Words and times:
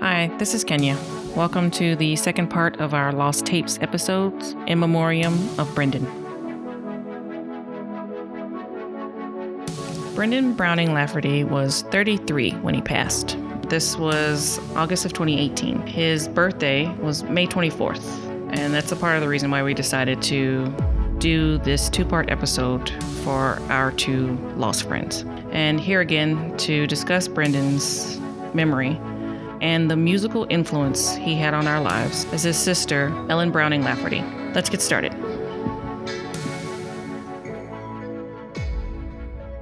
Hi, 0.00 0.28
this 0.38 0.54
is 0.54 0.64
Kenya. 0.64 0.96
Welcome 1.36 1.70
to 1.72 1.94
the 1.94 2.16
second 2.16 2.48
part 2.48 2.80
of 2.80 2.94
our 2.94 3.12
Lost 3.12 3.44
Tapes 3.44 3.78
episodes 3.82 4.56
in 4.66 4.78
memoriam 4.78 5.34
of 5.60 5.74
Brendan. 5.74 6.04
Brendan 10.14 10.54
Browning 10.54 10.94
Lafferty 10.94 11.44
was 11.44 11.82
33 11.90 12.52
when 12.52 12.74
he 12.74 12.80
passed. 12.80 13.36
This 13.68 13.98
was 13.98 14.58
August 14.74 15.04
of 15.04 15.12
2018. 15.12 15.86
His 15.86 16.28
birthday 16.28 16.88
was 17.00 17.22
May 17.24 17.46
24th, 17.46 18.02
and 18.54 18.72
that's 18.72 18.92
a 18.92 18.96
part 18.96 19.16
of 19.16 19.20
the 19.20 19.28
reason 19.28 19.50
why 19.50 19.62
we 19.62 19.74
decided 19.74 20.22
to 20.22 20.74
do 21.18 21.58
this 21.58 21.90
two 21.90 22.06
part 22.06 22.30
episode 22.30 22.88
for 23.22 23.60
our 23.68 23.92
two 23.92 24.38
lost 24.56 24.84
friends. 24.84 25.26
And 25.50 25.78
here 25.78 26.00
again 26.00 26.56
to 26.56 26.86
discuss 26.86 27.28
Brendan's 27.28 28.18
memory 28.54 28.98
and 29.60 29.90
the 29.90 29.96
musical 29.96 30.46
influence 30.50 31.14
he 31.16 31.34
had 31.34 31.54
on 31.54 31.66
our 31.66 31.80
lives 31.80 32.24
as 32.32 32.42
his 32.42 32.56
sister, 32.56 33.08
Ellen 33.28 33.50
Browning 33.50 33.82
Lafferty. 33.82 34.22
Let's 34.54 34.70
get 34.70 34.80
started. 34.80 35.12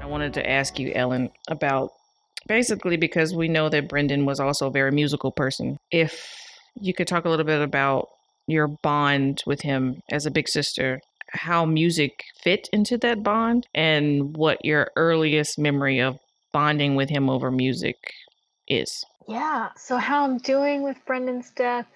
I 0.01 0.07
wanted 0.07 0.35
to 0.35 0.49
ask 0.49 0.79
you, 0.79 0.93
Ellen, 0.95 1.31
about 1.49 1.93
basically 2.47 2.97
because 2.97 3.35
we 3.35 3.49
know 3.49 3.69
that 3.69 3.89
Brendan 3.89 4.25
was 4.25 4.41
also 4.41 4.69
a 4.69 4.71
very 4.71 4.91
musical 4.91 5.31
person. 5.31 5.79
If 5.91 6.45
you 6.81 6.95
could 6.95 7.07
talk 7.07 7.25
a 7.25 7.29
little 7.29 7.45
bit 7.45 7.61
about 7.61 8.09
your 8.47 8.69
bond 8.69 9.43
with 9.47 9.61
him 9.63 10.03
as 10.11 10.27
a 10.27 10.31
big 10.31 10.49
sister, 10.49 11.01
how 11.31 11.67
music 11.67 12.25
fit 12.43 12.69
into 12.73 12.97
that 12.99 13.23
bond, 13.23 13.67
and 13.75 14.37
what 14.37 14.65
your 14.65 14.91
earliest 14.97 15.59
memory 15.59 16.01
of 16.01 16.19
bonding 16.53 16.95
with 16.95 17.11
him 17.11 17.29
over 17.29 17.51
music 17.51 17.97
is. 18.67 19.05
Yeah. 19.29 19.69
So 19.77 19.99
how 19.99 20.25
I'm 20.25 20.39
doing 20.39 20.83
with 20.83 20.97
Brendan's 21.07 21.51
death, 21.51 21.87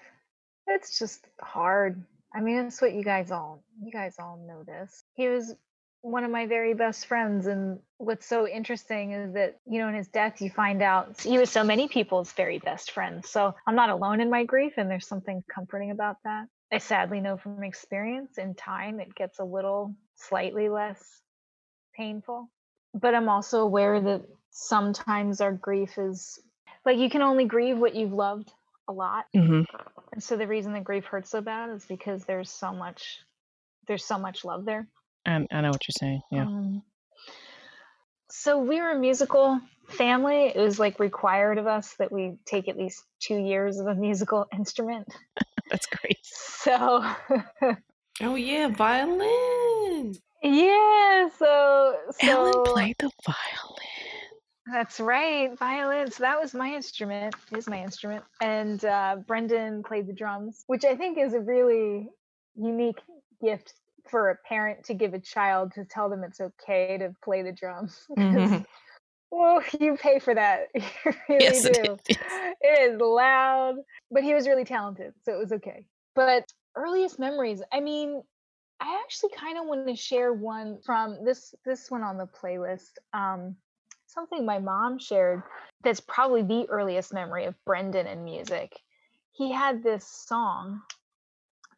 it's 0.67 0.99
just 0.99 1.25
hard. 1.41 2.01
I 2.33 2.41
mean, 2.41 2.57
it's 2.59 2.81
what 2.81 2.93
you 2.93 3.03
guys 3.03 3.31
all 3.31 3.63
you 3.83 3.91
guys 3.91 4.15
all 4.19 4.39
know 4.47 4.63
this. 4.63 5.03
He 5.15 5.27
was 5.27 5.53
one 6.01 6.25
of 6.25 6.31
my 6.31 6.45
very 6.45 6.73
best 6.73 7.07
friends 7.07 7.47
and 7.47 7.79
what's 7.97 8.27
so 8.27 8.45
interesting 8.45 9.13
is 9.13 9.33
that 9.33 9.57
you 9.65 9.79
know 9.79 9.87
in 9.87 9.95
his 9.95 10.09
death 10.09 10.41
you 10.41 10.49
find 10.49 10.81
out 10.81 11.19
he 11.21 11.37
was 11.37 11.49
so 11.49 11.63
many 11.63 11.87
people's 11.87 12.33
very 12.33 12.59
best 12.59 12.91
friends 12.91 13.29
so 13.29 13.55
i'm 13.65 13.75
not 13.75 13.89
alone 13.89 14.19
in 14.19 14.29
my 14.29 14.43
grief 14.43 14.73
and 14.75 14.91
there's 14.91 15.07
something 15.07 15.41
comforting 15.49 15.91
about 15.91 16.17
that 16.25 16.45
i 16.73 16.77
sadly 16.77 17.21
know 17.21 17.37
from 17.37 17.63
experience 17.63 18.37
in 18.37 18.53
time 18.53 18.99
it 18.99 19.15
gets 19.15 19.39
a 19.39 19.45
little 19.45 19.95
slightly 20.15 20.67
less 20.67 21.21
painful 21.95 22.49
but 22.93 23.15
i'm 23.15 23.29
also 23.29 23.61
aware 23.61 24.01
that 24.01 24.23
sometimes 24.51 25.39
our 25.39 25.53
grief 25.53 25.97
is 25.97 26.37
like 26.85 26.97
you 26.97 27.09
can 27.09 27.21
only 27.21 27.45
grieve 27.45 27.77
what 27.77 27.95
you've 27.95 28.13
loved 28.13 28.51
a 28.87 28.91
lot 28.93 29.25
Mm-hmm. 29.35 29.61
and 30.11 30.21
so 30.23 30.35
the 30.37 30.47
reason 30.47 30.73
the 30.73 30.79
grief 30.81 31.05
hurts 31.05 31.29
so 31.29 31.41
bad 31.41 31.69
is 31.69 31.85
because 31.85 32.25
there's 32.25 32.49
so 32.49 32.73
much 32.73 33.19
there's 33.87 34.03
so 34.05 34.17
much 34.17 34.43
love 34.45 34.65
there 34.65 34.87
I, 35.25 35.45
I 35.51 35.61
know 35.61 35.69
what 35.69 35.81
you're 35.87 35.95
saying. 35.99 36.21
Yeah. 36.31 36.43
um, 36.43 36.83
so 38.29 38.59
we 38.59 38.81
were 38.81 38.91
a 38.91 38.99
musical 38.99 39.59
family 39.87 40.47
it 40.47 40.57
was 40.57 40.79
like 40.79 40.99
required 40.99 41.57
of 41.57 41.67
us 41.67 41.93
that 41.99 42.11
we 42.11 42.35
take 42.45 42.67
at 42.67 42.77
least 42.77 43.03
two 43.19 43.37
years 43.37 43.79
of 43.79 43.87
a 43.87 43.95
musical 43.95 44.45
instrument 44.53 45.07
That's 45.69 45.85
great. 45.87 46.17
so 46.23 47.05
Oh 48.21 48.35
yeah, 48.35 48.67
violin. 48.67 50.13
yeah 50.43 51.29
so 51.39 51.95
so 52.11 52.27
Ellen 52.29 52.63
played 52.65 52.95
the 52.99 53.09
violin. 53.25 53.72
That's 54.65 54.99
right, 54.99 55.57
violin. 55.57 56.09
So 56.11 56.23
that 56.23 56.39
was 56.39 56.53
my 56.53 56.73
instrument, 56.73 57.35
is 57.51 57.67
my 57.67 57.83
instrument. 57.83 58.23
And 58.41 58.83
uh, 58.85 59.17
Brendan 59.27 59.83
played 59.83 60.07
the 60.07 60.13
drums, 60.13 60.63
which 60.67 60.85
I 60.85 60.95
think 60.95 61.17
is 61.17 61.33
a 61.33 61.39
really 61.41 62.09
unique 62.55 63.01
gift 63.41 63.73
for 64.09 64.29
a 64.29 64.37
parent 64.47 64.85
to 64.85 64.93
give 64.93 65.13
a 65.13 65.19
child 65.19 65.73
to 65.73 65.85
tell 65.85 66.09
them 66.09 66.23
it's 66.23 66.39
okay 66.39 66.97
to 66.97 67.13
play 67.23 67.41
the 67.43 67.51
drums. 67.51 68.05
Mhm. 68.17 68.65
Well, 69.31 69.63
you 69.79 69.97
pay 69.97 70.19
for 70.19 70.35
that. 70.35 70.67
You 70.75 71.13
really 71.29 71.39
Yes, 71.43 71.65
it 71.65 71.73
do. 71.73 71.99
is. 72.09 72.17
It 72.61 72.91
is 72.93 73.01
loud, 73.01 73.75
but 74.11 74.23
he 74.23 74.33
was 74.33 74.47
really 74.47 74.63
talented, 74.65 75.13
so 75.23 75.33
it 75.33 75.37
was 75.39 75.51
okay. 75.53 75.85
But 76.15 76.45
earliest 76.75 77.17
memories, 77.19 77.61
I 77.71 77.79
mean, 77.79 78.21
I 78.79 79.01
actually 79.03 79.31
kind 79.35 79.57
of 79.57 79.65
want 79.65 79.87
to 79.87 79.95
share 79.95 80.33
one 80.33 80.79
from 80.85 81.23
this 81.25 81.55
this 81.65 81.89
one 81.89 82.03
on 82.03 82.17
the 82.17 82.27
playlist. 82.27 82.91
Um, 83.13 83.55
something 84.13 84.45
my 84.45 84.59
mom 84.59 84.99
shared 84.99 85.43
that's 85.83 85.99
probably 85.99 86.43
the 86.43 86.67
earliest 86.69 87.13
memory 87.13 87.45
of 87.45 87.55
Brendan 87.65 88.07
and 88.07 88.23
music. 88.23 88.79
He 89.33 89.51
had 89.51 89.83
this 89.83 90.05
song 90.05 90.81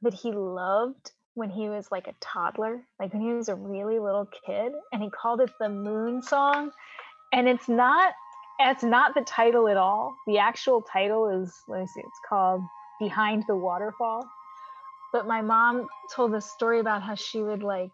that 0.01 0.13
he 0.13 0.31
loved 0.31 1.12
when 1.34 1.50
he 1.50 1.69
was 1.69 1.91
like 1.91 2.07
a 2.07 2.16
toddler, 2.22 2.81
like 3.00 3.13
when 3.13 3.22
he 3.22 3.34
was 3.34 3.50
a 3.50 3.56
really 3.56 4.00
little 4.00 4.28
kid, 4.46 4.73
and 4.91 5.01
he 5.01 5.09
called 5.09 5.41
it 5.41 5.50
the 5.59 5.69
Moon 5.69 6.22
Song. 6.22 6.72
And 7.34 7.47
it's 7.47 7.68
not 7.68 8.13
it's 8.59 8.84
not 8.84 9.13
the 9.13 9.22
title 9.22 9.67
at 9.67 9.75
all. 9.75 10.16
The 10.28 10.38
actual 10.38 10.81
title 10.81 11.29
is 11.29 11.53
let 11.67 11.81
me 11.81 11.88
see, 11.88 12.00
it's 12.02 12.19
called 12.28 12.62
Behind 13.00 13.44
the 13.47 13.56
Waterfall. 13.56 14.25
But 15.12 15.28
my 15.28 15.41
mom 15.41 15.88
told 16.13 16.34
this 16.34 16.46
story 16.52 16.79
about 16.79 17.02
how 17.02 17.16
she 17.16 17.41
would 17.41 17.63
like 17.63 17.91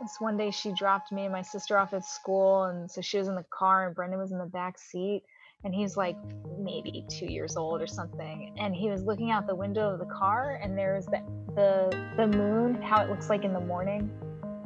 this 0.00 0.20
one 0.20 0.36
day 0.36 0.50
she 0.50 0.72
dropped 0.72 1.12
me 1.12 1.24
and 1.24 1.32
my 1.32 1.42
sister 1.42 1.78
off 1.78 1.92
at 1.92 2.04
school 2.04 2.64
and 2.64 2.90
so 2.90 3.00
she 3.00 3.18
was 3.18 3.28
in 3.28 3.34
the 3.34 3.44
car 3.50 3.86
and 3.86 3.94
Brendan 3.94 4.18
was 4.18 4.32
in 4.32 4.38
the 4.38 4.46
back 4.46 4.78
seat 4.78 5.22
and 5.64 5.74
he's 5.74 5.96
like 5.96 6.16
maybe 6.58 7.04
two 7.08 7.26
years 7.26 7.56
old 7.56 7.80
or 7.80 7.86
something 7.86 8.54
and 8.58 8.74
he 8.74 8.90
was 8.90 9.02
looking 9.02 9.30
out 9.30 9.46
the 9.46 9.54
window 9.54 9.92
of 9.92 9.98
the 9.98 10.06
car 10.06 10.60
and 10.62 10.76
there 10.76 10.94
was 10.94 11.06
the 11.06 11.22
the, 11.54 12.06
the 12.16 12.26
moon 12.26 12.80
how 12.82 13.02
it 13.02 13.08
looks 13.08 13.28
like 13.28 13.44
in 13.44 13.52
the 13.52 13.60
morning 13.60 14.10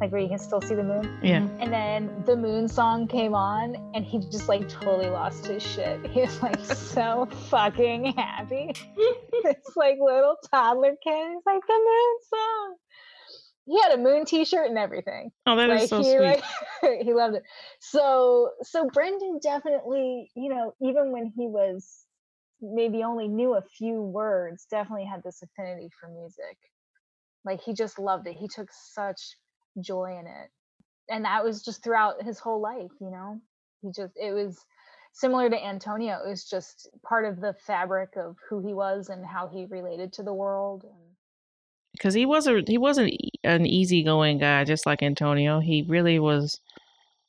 like 0.00 0.12
where 0.12 0.20
you 0.20 0.28
can 0.28 0.38
still 0.38 0.62
see 0.62 0.74
the 0.74 0.82
moon. 0.82 1.18
Yeah. 1.22 1.40
Mm-hmm. 1.40 1.60
and 1.60 1.72
then 1.72 2.24
the 2.24 2.34
moon 2.34 2.68
song 2.68 3.06
came 3.06 3.34
on 3.34 3.76
and 3.94 4.04
he 4.04 4.18
just 4.18 4.48
like 4.48 4.66
totally 4.68 5.10
lost 5.10 5.46
his 5.46 5.62
shit. 5.62 6.06
He 6.10 6.22
was 6.22 6.42
like 6.42 6.58
so 6.64 7.28
fucking 7.48 8.14
happy. 8.16 8.72
This 9.42 9.74
like 9.74 9.96
little 9.98 10.36
toddler 10.50 10.96
kid 11.02 11.28
he's 11.32 11.42
like 11.46 11.66
the 11.66 11.72
moon 11.72 12.16
song 12.28 12.76
he 13.70 13.80
had 13.80 13.92
a 13.92 13.98
moon 14.02 14.24
t-shirt 14.24 14.68
and 14.68 14.78
everything. 14.78 15.30
Oh, 15.46 15.54
that 15.54 15.70
is 15.70 15.80
like 15.82 15.88
so 15.88 15.98
he 15.98 16.16
sweet. 16.16 16.18
like 16.18 16.42
he 17.04 17.14
loved 17.14 17.36
it. 17.36 17.44
So 17.78 18.50
so 18.62 18.88
brendan 18.92 19.38
definitely 19.40 20.28
you 20.34 20.48
know 20.48 20.74
even 20.82 21.12
when 21.12 21.32
he 21.36 21.46
was 21.46 22.04
maybe 22.60 23.04
only 23.04 23.28
knew 23.28 23.54
a 23.54 23.62
few 23.62 24.02
words 24.02 24.66
definitely 24.70 25.06
had 25.06 25.22
this 25.22 25.40
affinity 25.42 25.88
for 26.00 26.08
music. 26.08 26.58
Like 27.44 27.60
he 27.60 27.72
just 27.72 28.00
loved 28.00 28.26
it. 28.26 28.36
He 28.36 28.48
took 28.48 28.68
such 28.72 29.20
joy 29.80 30.18
in 30.18 30.26
it. 30.26 30.50
And 31.08 31.24
that 31.24 31.44
was 31.44 31.62
just 31.62 31.84
throughout 31.84 32.22
his 32.24 32.40
whole 32.40 32.60
life 32.60 32.90
you 33.00 33.10
know? 33.12 33.40
He 33.82 33.92
just 33.92 34.14
it 34.16 34.32
was 34.32 34.58
similar 35.12 35.48
to 35.48 35.64
antonio. 35.64 36.18
It 36.26 36.28
was 36.28 36.44
just 36.44 36.88
part 37.04 37.24
of 37.24 37.40
the 37.40 37.54
fabric 37.68 38.16
of 38.16 38.34
who 38.48 38.66
he 38.66 38.74
was 38.74 39.10
and 39.10 39.24
how 39.24 39.46
he 39.46 39.66
related 39.66 40.12
to 40.14 40.24
the 40.24 40.34
world 40.34 40.82
and 40.82 41.09
because 42.00 42.14
he 42.14 42.24
wasn't 42.24 42.66
he 42.66 42.78
wasn't 42.78 43.12
an 43.44 43.66
easygoing 43.66 44.38
guy 44.38 44.64
just 44.64 44.86
like 44.86 45.02
Antonio. 45.02 45.60
He 45.60 45.84
really 45.86 46.18
was 46.18 46.58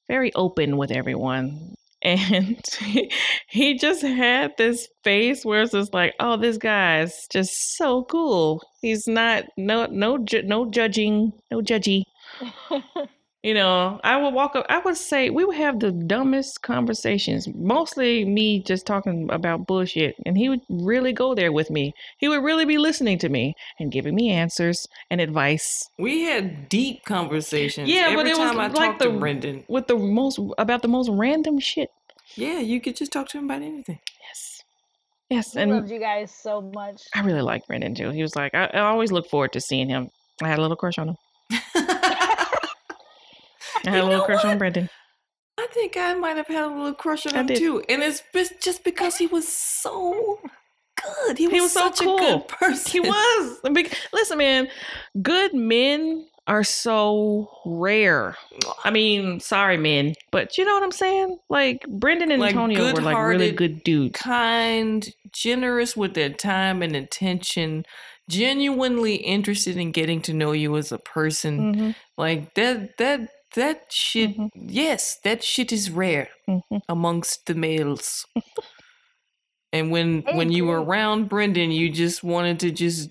very 0.07 0.33
open 0.33 0.77
with 0.77 0.91
everyone, 0.91 1.75
and 2.01 2.57
he 3.49 3.77
just 3.77 4.01
had 4.01 4.53
this 4.57 4.87
face 5.03 5.43
where 5.43 5.63
it's 5.63 5.73
just 5.73 5.93
like, 5.93 6.13
oh, 6.21 6.37
this 6.37 6.57
guy's 6.57 7.27
just 7.31 7.75
so 7.75 8.05
cool. 8.05 8.61
He's 8.81 9.07
not 9.07 9.43
no 9.57 9.87
no 9.87 10.17
no 10.17 10.69
judging, 10.69 11.33
no 11.51 11.61
judgy. 11.61 12.03
You 13.43 13.55
know, 13.55 13.99
I 14.03 14.17
would 14.21 14.35
walk 14.35 14.55
up. 14.55 14.67
I 14.69 14.77
would 14.79 14.97
say 14.97 15.31
we 15.31 15.43
would 15.43 15.55
have 15.55 15.79
the 15.79 15.91
dumbest 15.91 16.61
conversations. 16.61 17.47
Mostly 17.55 18.23
me 18.23 18.61
just 18.61 18.85
talking 18.85 19.29
about 19.31 19.65
bullshit, 19.65 20.15
and 20.27 20.37
he 20.37 20.47
would 20.47 20.61
really 20.69 21.11
go 21.11 21.33
there 21.33 21.51
with 21.51 21.71
me. 21.71 21.95
He 22.19 22.27
would 22.27 22.43
really 22.43 22.65
be 22.65 22.77
listening 22.77 23.17
to 23.17 23.29
me 23.29 23.55
and 23.79 23.91
giving 23.91 24.13
me 24.13 24.29
answers 24.29 24.87
and 25.09 25.19
advice 25.19 25.89
We 25.97 26.21
had 26.21 26.69
deep 26.69 27.03
conversations. 27.03 27.89
Yeah, 27.89 28.09
every 28.09 28.17
but 28.17 28.27
it 28.27 28.37
was 28.37 28.51
time 28.51 28.59
I 28.59 28.67
like 28.67 28.75
talked 28.75 28.99
the- 28.99 29.05
to 29.05 29.17
Brendan. 29.19 29.63
with 29.67 29.87
the 29.87 29.97
most 29.97 30.39
about 30.59 30.83
the 30.83 30.87
most 30.87 31.09
random 31.09 31.59
shit. 31.59 31.89
Yeah, 32.35 32.59
you 32.59 32.79
could 32.79 32.95
just 32.95 33.11
talk 33.11 33.27
to 33.29 33.39
him 33.39 33.45
about 33.45 33.63
anything. 33.63 33.99
Yes, 34.27 34.61
yes, 35.31 35.53
he 35.53 35.59
and 35.61 35.71
loved 35.71 35.89
you 35.89 35.99
guys 35.99 36.31
so 36.31 36.61
much 36.61 37.01
I 37.15 37.21
really 37.21 37.41
like 37.41 37.65
Brendan 37.65 37.95
too. 37.95 38.11
He 38.11 38.21
was 38.21 38.35
like, 38.35 38.53
I, 38.53 38.65
I 38.67 38.79
always 38.81 39.11
look 39.11 39.27
forward 39.27 39.51
to 39.53 39.61
seeing 39.61 39.89
him. 39.89 40.11
I 40.43 40.47
had 40.47 40.59
a 40.59 40.61
little 40.61 40.77
crush 40.77 40.99
on 40.99 41.09
him. 41.09 41.15
I 43.85 43.89
had 43.91 43.97
You 43.97 44.03
a 44.03 44.09
little 44.09 44.25
crush 44.25 44.43
on 44.43 44.51
what? 44.51 44.59
Brendan. 44.59 44.89
I 45.57 45.67
think 45.71 45.97
I 45.97 46.13
might 46.15 46.37
have 46.37 46.47
had 46.47 46.63
a 46.63 46.67
little 46.67 46.93
crush 46.93 47.25
on 47.27 47.35
I 47.35 47.39
him 47.41 47.45
did. 47.47 47.57
too, 47.57 47.83
and 47.89 48.01
it's 48.01 48.23
just 48.63 48.83
because 48.83 49.17
he 49.17 49.27
was 49.27 49.47
so 49.47 50.39
good. 51.01 51.37
He 51.37 51.47
was, 51.47 51.53
He 51.55 51.61
was 51.61 51.71
so 51.73 51.79
such 51.91 51.99
cool. 51.99 52.15
a 52.17 52.19
good 52.19 52.47
person. 52.47 52.91
He 52.91 52.99
was. 52.99 53.59
Listen, 54.13 54.37
man, 54.37 54.67
good 55.21 55.53
men 55.53 56.27
are 56.47 56.63
so 56.63 57.47
rare. 57.65 58.35
I 58.83 58.89
mean, 58.91 59.39
sorry, 59.39 59.77
men, 59.77 60.15
but 60.31 60.57
you 60.57 60.65
know 60.65 60.73
what 60.73 60.83
I'm 60.83 60.91
saying? 60.91 61.37
Like 61.49 61.85
Brendan 61.87 62.31
and 62.31 62.41
Like, 62.41 62.49
Antonio 62.55 62.93
were 62.93 63.01
like 63.01 63.17
really 63.17 63.51
good-hearted, 63.51 63.83
dudes. 63.83 64.19
kind, 64.19 65.07
generous 65.31 65.95
with 65.95 66.15
their 66.15 66.29
time 66.31 66.81
and 66.81 66.95
attention, 66.95 67.85
genuinely 68.27 69.15
interested 69.15 69.77
in 69.77 69.91
getting 69.91 70.21
to 70.23 70.33
know 70.33 70.51
you 70.53 70.75
as 70.77 70.91
a 70.91 70.97
person. 70.97 71.75
Mhm, 71.75 71.95
Like 72.17 72.53
that 72.55 72.97
that 72.97 73.29
that 73.55 73.91
shit 73.91 74.37
Mhm. 74.37 74.49
yes, 74.55 75.17
that 75.23 75.43
shit 75.43 75.71
is 75.71 75.91
rare 75.91 76.29
mhm. 76.47 76.81
amongst 76.87 77.45
the 77.45 77.55
males. 77.55 78.25
and 79.73 79.91
when 79.91 80.23
I 80.27 80.35
when 80.35 80.51
you 80.51 80.65
were 80.65 80.81
around 80.83 81.29
Brendan, 81.29 81.71
you 81.71 81.89
just 81.89 82.23
wanted 82.23 82.59
to 82.61 82.71
just 82.71 83.09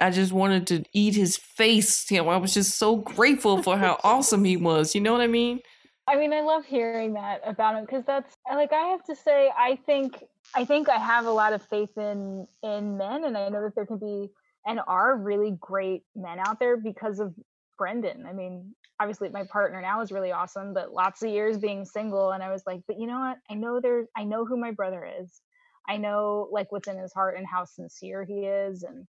I 0.00 0.10
just 0.10 0.32
wanted 0.32 0.66
to 0.68 0.82
eat 0.92 1.14
his 1.14 1.36
face. 1.36 2.10
You 2.10 2.22
know, 2.22 2.28
I 2.30 2.36
was 2.38 2.54
just 2.54 2.78
so 2.78 2.96
grateful 2.96 3.62
for 3.62 3.76
how 3.76 3.98
awesome 4.04 4.44
he 4.44 4.56
was. 4.56 4.94
You 4.94 5.00
know 5.02 5.12
what 5.12 5.20
I 5.20 5.26
mean? 5.26 5.60
I 6.08 6.16
mean, 6.16 6.32
I 6.32 6.40
love 6.40 6.64
hearing 6.64 7.12
that 7.12 7.40
about 7.44 7.76
him 7.76 7.84
because 7.84 8.04
that's 8.04 8.34
like 8.50 8.72
I 8.72 8.88
have 8.88 9.04
to 9.04 9.14
say, 9.14 9.50
I 9.56 9.76
think 9.86 10.24
I 10.54 10.64
think 10.64 10.88
I 10.88 10.96
have 10.96 11.26
a 11.26 11.30
lot 11.30 11.52
of 11.52 11.62
faith 11.62 11.96
in 11.96 12.46
in 12.62 12.96
men, 12.96 13.24
and 13.24 13.36
I 13.36 13.48
know 13.48 13.62
that 13.62 13.74
there 13.74 13.86
can 13.86 13.98
be 13.98 14.30
and 14.66 14.80
are 14.86 15.16
really 15.16 15.56
great 15.60 16.02
men 16.14 16.38
out 16.38 16.58
there 16.58 16.76
because 16.76 17.18
of 17.20 17.34
Brendan. 17.78 18.26
I 18.26 18.32
mean, 18.32 18.74
obviously 19.00 19.30
my 19.30 19.44
partner 19.44 19.80
now 19.80 20.00
is 20.02 20.12
really 20.12 20.30
awesome, 20.30 20.74
but 20.74 20.92
lots 20.92 21.22
of 21.22 21.30
years 21.30 21.58
being 21.58 21.84
single, 21.84 22.32
and 22.32 22.42
I 22.42 22.50
was 22.50 22.62
like, 22.66 22.82
but 22.86 22.98
you 22.98 23.06
know 23.06 23.18
what? 23.18 23.38
I 23.50 23.54
know 23.54 23.80
there's 23.80 24.06
I 24.16 24.24
know 24.24 24.44
who 24.44 24.56
my 24.56 24.70
brother 24.72 25.08
is. 25.20 25.40
I 25.88 25.96
know 25.96 26.48
like 26.52 26.70
what's 26.70 26.88
in 26.88 26.98
his 26.98 27.12
heart 27.12 27.36
and 27.36 27.46
how 27.46 27.64
sincere 27.64 28.24
he 28.24 28.40
is, 28.40 28.82
and 28.82 29.06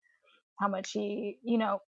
how 0.61 0.69
much 0.69 0.93
he, 0.93 1.39
you 1.43 1.59
know, 1.59 1.81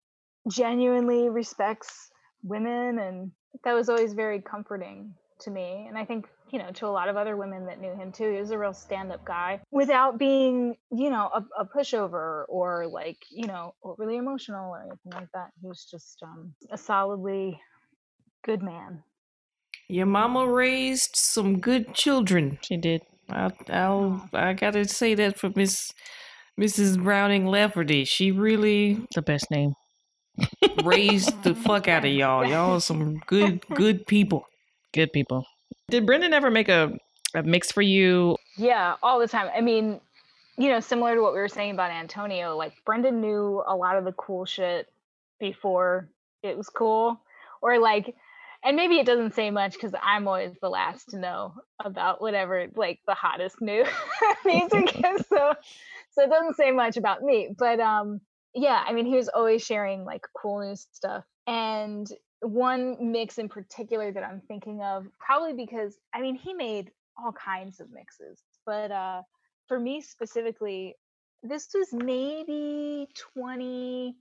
genuinely 0.48 1.28
respects 1.28 2.10
women 2.42 2.98
and 2.98 3.30
that 3.64 3.74
was 3.74 3.88
always 3.88 4.14
very 4.14 4.40
comforting 4.40 5.14
to 5.40 5.50
me 5.50 5.86
and 5.88 5.96
i 5.96 6.04
think 6.04 6.26
you 6.50 6.58
know 6.58 6.70
to 6.70 6.86
a 6.86 6.88
lot 6.88 7.08
of 7.08 7.16
other 7.16 7.36
women 7.36 7.66
that 7.66 7.80
knew 7.80 7.94
him 7.94 8.12
too 8.12 8.30
he 8.32 8.38
was 8.38 8.50
a 8.50 8.58
real 8.58 8.72
stand-up 8.72 9.24
guy 9.24 9.60
without 9.70 10.18
being 10.18 10.76
you 10.90 11.10
know 11.10 11.30
a, 11.34 11.44
a 11.62 11.66
pushover 11.66 12.44
or 12.48 12.86
like 12.86 13.18
you 13.30 13.46
know 13.46 13.74
overly 13.82 14.16
emotional 14.16 14.70
or 14.70 14.80
anything 14.80 15.12
like 15.12 15.30
that 15.34 15.50
he 15.60 15.68
was 15.68 15.86
just 15.90 16.22
um, 16.22 16.52
a 16.70 16.78
solidly 16.78 17.60
good 18.44 18.62
man 18.62 19.02
Your 19.88 20.06
mama 20.06 20.46
raised 20.46 21.16
some 21.16 21.58
good 21.60 21.94
children. 21.94 22.58
She 22.62 22.76
did. 22.76 23.02
I, 23.28 23.50
I'll, 23.70 24.22
oh. 24.22 24.28
I 24.32 24.52
gotta 24.54 24.86
say 24.88 25.14
that 25.16 25.38
for 25.38 25.50
Miss 25.56 25.90
Mrs. 26.60 27.02
Browning 27.02 27.46
Lafferty. 27.46 28.04
She 28.04 28.30
really 28.32 29.04
The 29.14 29.22
best 29.22 29.50
name. 29.50 29.74
raised 30.84 31.42
the 31.42 31.54
fuck 31.66 31.88
out 31.88 32.04
of 32.04 32.10
y'all. 32.12 32.44
Y'all 32.44 32.74
are 32.74 32.80
some 32.80 33.18
good, 33.26 33.66
good 33.74 34.06
people. 34.06 34.44
Good 34.92 35.12
people. 35.12 35.44
Did 35.88 36.06
Brendan 36.06 36.32
ever 36.32 36.50
make 36.50 36.68
a, 36.68 36.92
a 37.34 37.42
mix 37.42 37.72
for 37.72 37.82
you? 37.82 38.36
Yeah, 38.56 38.96
all 39.02 39.18
the 39.18 39.28
time. 39.28 39.50
I 39.56 39.60
mean, 39.60 40.00
you 40.58 40.68
know, 40.68 40.80
similar 40.80 41.14
to 41.14 41.20
what 41.22 41.32
we 41.32 41.38
were 41.40 41.48
saying 41.48 41.72
about 41.72 41.90
Antonio, 41.90 42.56
like 42.56 42.72
Brendan 42.84 43.20
knew 43.20 43.62
a 43.66 43.74
lot 43.74 43.96
of 43.96 44.04
the 44.04 44.12
cool 44.12 44.44
shit 44.44 44.88
before 45.38 46.08
it 46.42 46.56
was 46.56 46.68
cool. 46.68 47.20
Or 47.62 47.78
like 47.78 48.14
and 48.62 48.76
maybe 48.76 48.98
it 48.98 49.06
doesn't 49.06 49.34
say 49.34 49.50
much 49.50 49.72
because 49.72 49.92
I'm 50.02 50.28
always 50.28 50.54
the 50.60 50.68
last 50.68 51.10
to 51.10 51.18
know 51.18 51.54
about 51.82 52.20
whatever 52.20 52.66
like 52.74 53.00
the 53.06 53.14
hottest 53.14 53.60
new 53.60 53.84
music 54.44 54.96
is. 54.96 55.24
So 55.28 55.54
so 56.12 56.22
it 56.24 56.30
doesn't 56.30 56.56
say 56.56 56.72
much 56.72 56.96
about 56.96 57.22
me. 57.22 57.50
But 57.56 57.80
um 57.80 58.20
yeah, 58.54 58.82
I 58.86 58.92
mean 58.92 59.06
he 59.06 59.16
was 59.16 59.28
always 59.28 59.62
sharing 59.64 60.04
like 60.04 60.26
cool 60.36 60.60
new 60.60 60.76
stuff. 60.76 61.24
And 61.46 62.06
one 62.40 63.12
mix 63.12 63.38
in 63.38 63.48
particular 63.48 64.12
that 64.12 64.22
I'm 64.22 64.40
thinking 64.48 64.82
of, 64.82 65.06
probably 65.18 65.52
because 65.54 65.96
I 66.14 66.20
mean 66.20 66.34
he 66.34 66.52
made 66.52 66.90
all 67.16 67.32
kinds 67.32 67.80
of 67.80 67.90
mixes, 67.90 68.42
but 68.66 68.90
uh 68.90 69.22
for 69.68 69.78
me 69.78 70.00
specifically, 70.00 70.96
this 71.42 71.68
was 71.72 71.92
maybe 71.92 73.06
2012 73.34 74.14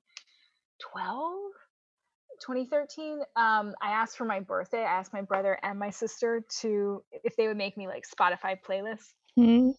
2013 2.41 3.19
um 3.35 3.73
i 3.81 3.91
asked 3.91 4.17
for 4.17 4.25
my 4.25 4.39
birthday 4.39 4.79
i 4.79 4.83
asked 4.99 5.13
my 5.13 5.21
brother 5.21 5.57
and 5.63 5.77
my 5.79 5.89
sister 5.89 6.43
to 6.61 7.03
if 7.23 7.35
they 7.35 7.47
would 7.47 7.57
make 7.57 7.77
me 7.77 7.87
like 7.87 8.03
spotify 8.07 8.55
playlists 8.67 9.13
Hmm? 9.35 9.69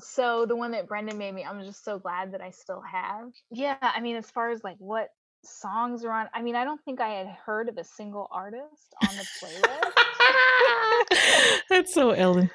so 0.00 0.46
the 0.46 0.56
one 0.56 0.70
that 0.72 0.86
brendan 0.88 1.18
made 1.18 1.34
me 1.34 1.44
i'm 1.44 1.62
just 1.64 1.84
so 1.84 1.98
glad 1.98 2.32
that 2.32 2.40
i 2.40 2.50
still 2.50 2.82
have 2.90 3.28
yeah 3.50 3.76
i 3.80 4.00
mean 4.00 4.16
as 4.16 4.30
far 4.30 4.50
as 4.50 4.62
like 4.64 4.76
what 4.78 5.08
songs 5.44 6.04
are 6.04 6.10
on 6.12 6.28
i 6.34 6.42
mean 6.42 6.54
i 6.54 6.64
don't 6.64 6.80
think 6.84 7.00
i 7.00 7.08
had 7.10 7.26
heard 7.26 7.68
of 7.68 7.76
a 7.78 7.84
single 7.84 8.28
artist 8.30 8.94
on 9.08 9.16
the 9.16 9.26
playlist 9.42 9.92
That's 11.70 11.94
so 11.94 12.10
Ellen. 12.10 12.50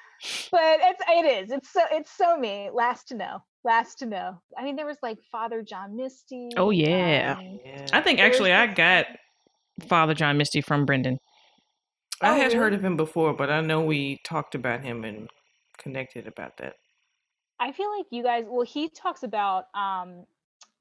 but 0.52 0.80
it's 0.82 1.02
it 1.10 1.26
is 1.46 1.52
it's 1.52 1.72
so 1.72 1.82
it's 1.92 2.12
so 2.16 2.38
me 2.38 2.70
last 2.74 3.08
to 3.10 3.16
know 3.16 3.40
last 3.64 4.00
to 4.00 4.06
know 4.06 4.40
i 4.58 4.64
mean 4.64 4.76
there 4.76 4.86
was 4.86 4.98
like 5.02 5.18
father 5.32 5.62
john 5.64 5.96
misty 5.96 6.50
Oh, 6.58 6.70
yeah. 6.70 7.36
um, 7.40 7.60
I 7.92 8.02
think 8.02 8.18
There 8.20 8.28
was 8.28 8.36
actually 8.36 8.54
I 8.54 8.68
got 8.68 9.08
Father 9.88 10.14
John 10.14 10.38
Misty 10.38 10.62
from 10.62 10.86
Brendan. 10.86 11.20
I 12.22 12.32
Oh, 12.32 12.42
had 12.42 12.54
heard 12.54 12.74
of 12.74 12.84
him 12.84 12.96
before, 12.96 13.34
but 13.34 13.50
I 13.50 13.62
know 13.62 13.82
we 13.82 14.20
talked 14.24 14.56
about 14.56 14.82
him 14.84 15.04
and 15.04 15.30
connected 15.78 16.28
about 16.28 16.58
that. 16.58 16.76
I 17.60 17.72
feel 17.72 17.90
like 17.98 18.06
you 18.12 18.24
guys. 18.24 18.46
Well, 18.48 18.66
he 18.66 18.90
talks 18.90 19.24
about 19.24 19.66
um, 19.74 20.26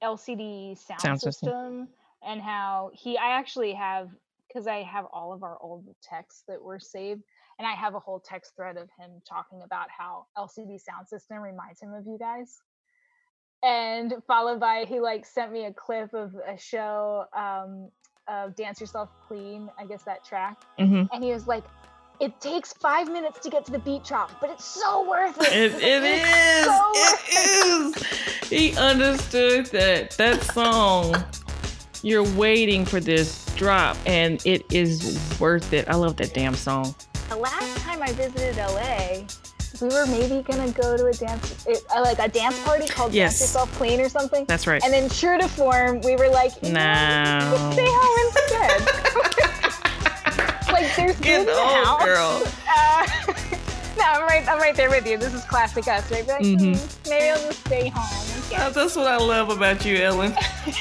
LCD 0.03 0.79
sound, 0.79 1.01
Sound 1.01 1.21
system. 1.21 1.49
system. 1.49 1.89
and 2.27 2.41
how 2.41 2.91
he. 2.95 3.19
I 3.19 3.31
actually 3.39 3.73
have 3.75 4.09
because 4.49 4.67
I 4.69 4.83
have 4.83 5.07
all 5.13 5.33
of 5.33 5.43
our 5.43 5.59
old 5.61 5.85
texts 6.03 6.45
that 6.47 6.63
were 6.63 6.79
saved, 6.79 7.23
and 7.59 7.67
I 7.67 7.73
have 7.73 7.95
a 7.95 8.01
whole 8.01 8.21
text 8.21 8.53
thread 8.57 8.77
of 8.77 8.89
him 8.99 9.11
talking 9.29 9.63
about 9.65 9.89
how 9.97 10.27
LCD 10.39 10.81
sound 10.81 11.09
system 11.09 11.39
reminds 11.39 11.81
him 11.81 11.93
of 11.93 12.07
you 12.07 12.17
guys. 12.19 12.59
And 13.65 14.15
followed 14.27 14.61
by 14.61 14.85
he 14.89 15.01
like 15.01 15.25
sent 15.27 15.51
me 15.53 15.65
a 15.65 15.73
clip 15.73 16.13
of 16.15 16.35
a 16.47 16.57
show 16.59 17.25
um, 17.37 17.91
of 18.29 18.55
Dance 18.57 18.81
Yourself 18.81 19.09
Clean. 19.29 19.71
I 19.79 19.85
guess 19.87 20.03
that 20.05 20.25
track, 20.25 20.63
hmm 20.79 21.05
and 21.13 21.23
he 21.23 21.33
was 21.33 21.47
like. 21.47 21.65
It 22.21 22.41
takes 22.41 22.73
five 22.75 23.09
minutes 23.09 23.41
to 23.41 23.51
get 23.51 23.65
to 23.65 23.73
the 23.73 23.81
beat 23.81 24.05
drop, 24.05 24.31
but 24.41 24.49
it's 24.49 24.65
so 24.65 25.03
worth 25.11 25.37
it. 25.41 25.53
It, 25.53 25.83
it 25.83 26.03
is. 26.05 26.65
so 26.65 26.93
It 26.95 27.97
is. 27.97 28.49
He 28.49 28.77
understood 28.77 29.67
that 29.67 30.13
that 30.13 30.41
song. 30.45 31.17
You're 32.03 32.23
waiting 32.37 32.85
for 32.85 33.01
this 33.01 33.45
drop, 33.57 33.97
and 34.07 34.41
it 34.47 34.65
is 34.73 35.19
worth 35.41 35.73
it. 35.73 35.89
I 35.89 35.97
love 35.97 36.17
that 36.19 36.33
damn 36.35 36.55
song. 36.55 36.95
The 37.31 37.37
last 37.37 37.79
time 37.79 38.01
I 38.01 38.13
visited 38.13 38.59
LA, 38.59 39.27
we 39.81 39.89
were 39.89 40.07
maybe 40.07 40.43
gonna 40.43 40.71
go 40.73 40.97
to 40.97 41.07
a 41.07 41.13
dance, 41.13 41.67
it, 41.67 41.85
uh, 41.95 42.01
like 42.01 42.19
a 42.19 42.29
dance 42.29 42.59
party 42.65 42.87
called 42.87 43.13
Yes. 43.13 43.33
Dance 43.39 43.41
Yourself 43.53 43.73
Clean 43.77 44.01
or 44.01 44.09
something. 44.09 44.45
That's 44.47 44.67
right. 44.67 44.83
And 44.85 44.93
then, 44.93 45.09
true 45.09 45.39
to 45.39 45.49
form, 45.49 46.01
we 46.03 46.17
were 46.17 46.29
like, 46.29 46.53
No. 46.63 47.39
could 47.53 47.73
stay 47.73 47.87
home 47.89 48.19
instead. 48.27 48.81
like, 50.73 50.97
there's 50.97 51.19
Get 51.21 51.47
the 51.47 51.53
old, 51.53 51.85
house. 51.85 52.05
girl. 52.05 52.43
Uh, 52.77 53.07
no, 53.97 54.03
I'm 54.05 54.23
right. 54.27 54.49
I'm 54.49 54.59
right 54.59 54.75
there 54.75 54.91
with 54.91 55.07
you. 55.07 55.17
This 55.17 55.33
is 55.33 55.45
classic 55.45 55.87
us, 55.87 56.11
right? 56.11 56.27
Like, 56.27 56.41
Mhm. 56.43 56.77
"Hmm, 56.77 57.09
maybe 57.11 57.29
I'll 57.31 57.39
just 57.47 57.61
stay 57.61 57.89
home. 57.95 58.43
Uh, 58.55 58.69
That's 58.71 58.97
what 58.97 59.07
I 59.07 59.17
love 59.17 59.49
about 59.51 59.85
you, 59.85 59.97
Ellen. 59.99 60.35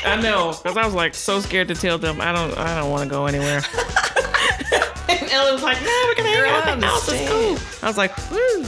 I 0.03 0.19
know, 0.19 0.53
because 0.63 0.75
I 0.75 0.83
was 0.85 0.95
like 0.95 1.13
so 1.13 1.39
scared 1.39 1.67
to 1.67 1.75
tell 1.75 1.99
them 1.99 2.19
I 2.19 2.31
don't. 2.31 2.57
I 2.57 2.79
don't 2.79 2.89
want 2.89 3.03
to 3.07 3.09
go 3.13 3.27
anywhere. 3.27 3.61
and 5.07 5.31
Ellen 5.31 5.53
was 5.53 5.61
like, 5.63 5.79
"No, 5.83 6.03
we're 6.07 6.15
gonna 6.15 6.29
hang 6.29 6.49
out 6.49 6.65
I 6.67 6.71
at 6.71 6.79
the 6.79 6.87
house. 6.87 7.07
It's 7.09 7.11
understand. 7.31 7.57
cool." 7.59 7.83
I 7.83 7.87
was 7.87 7.97
like, 7.97 8.31
"Woo," 8.31 8.65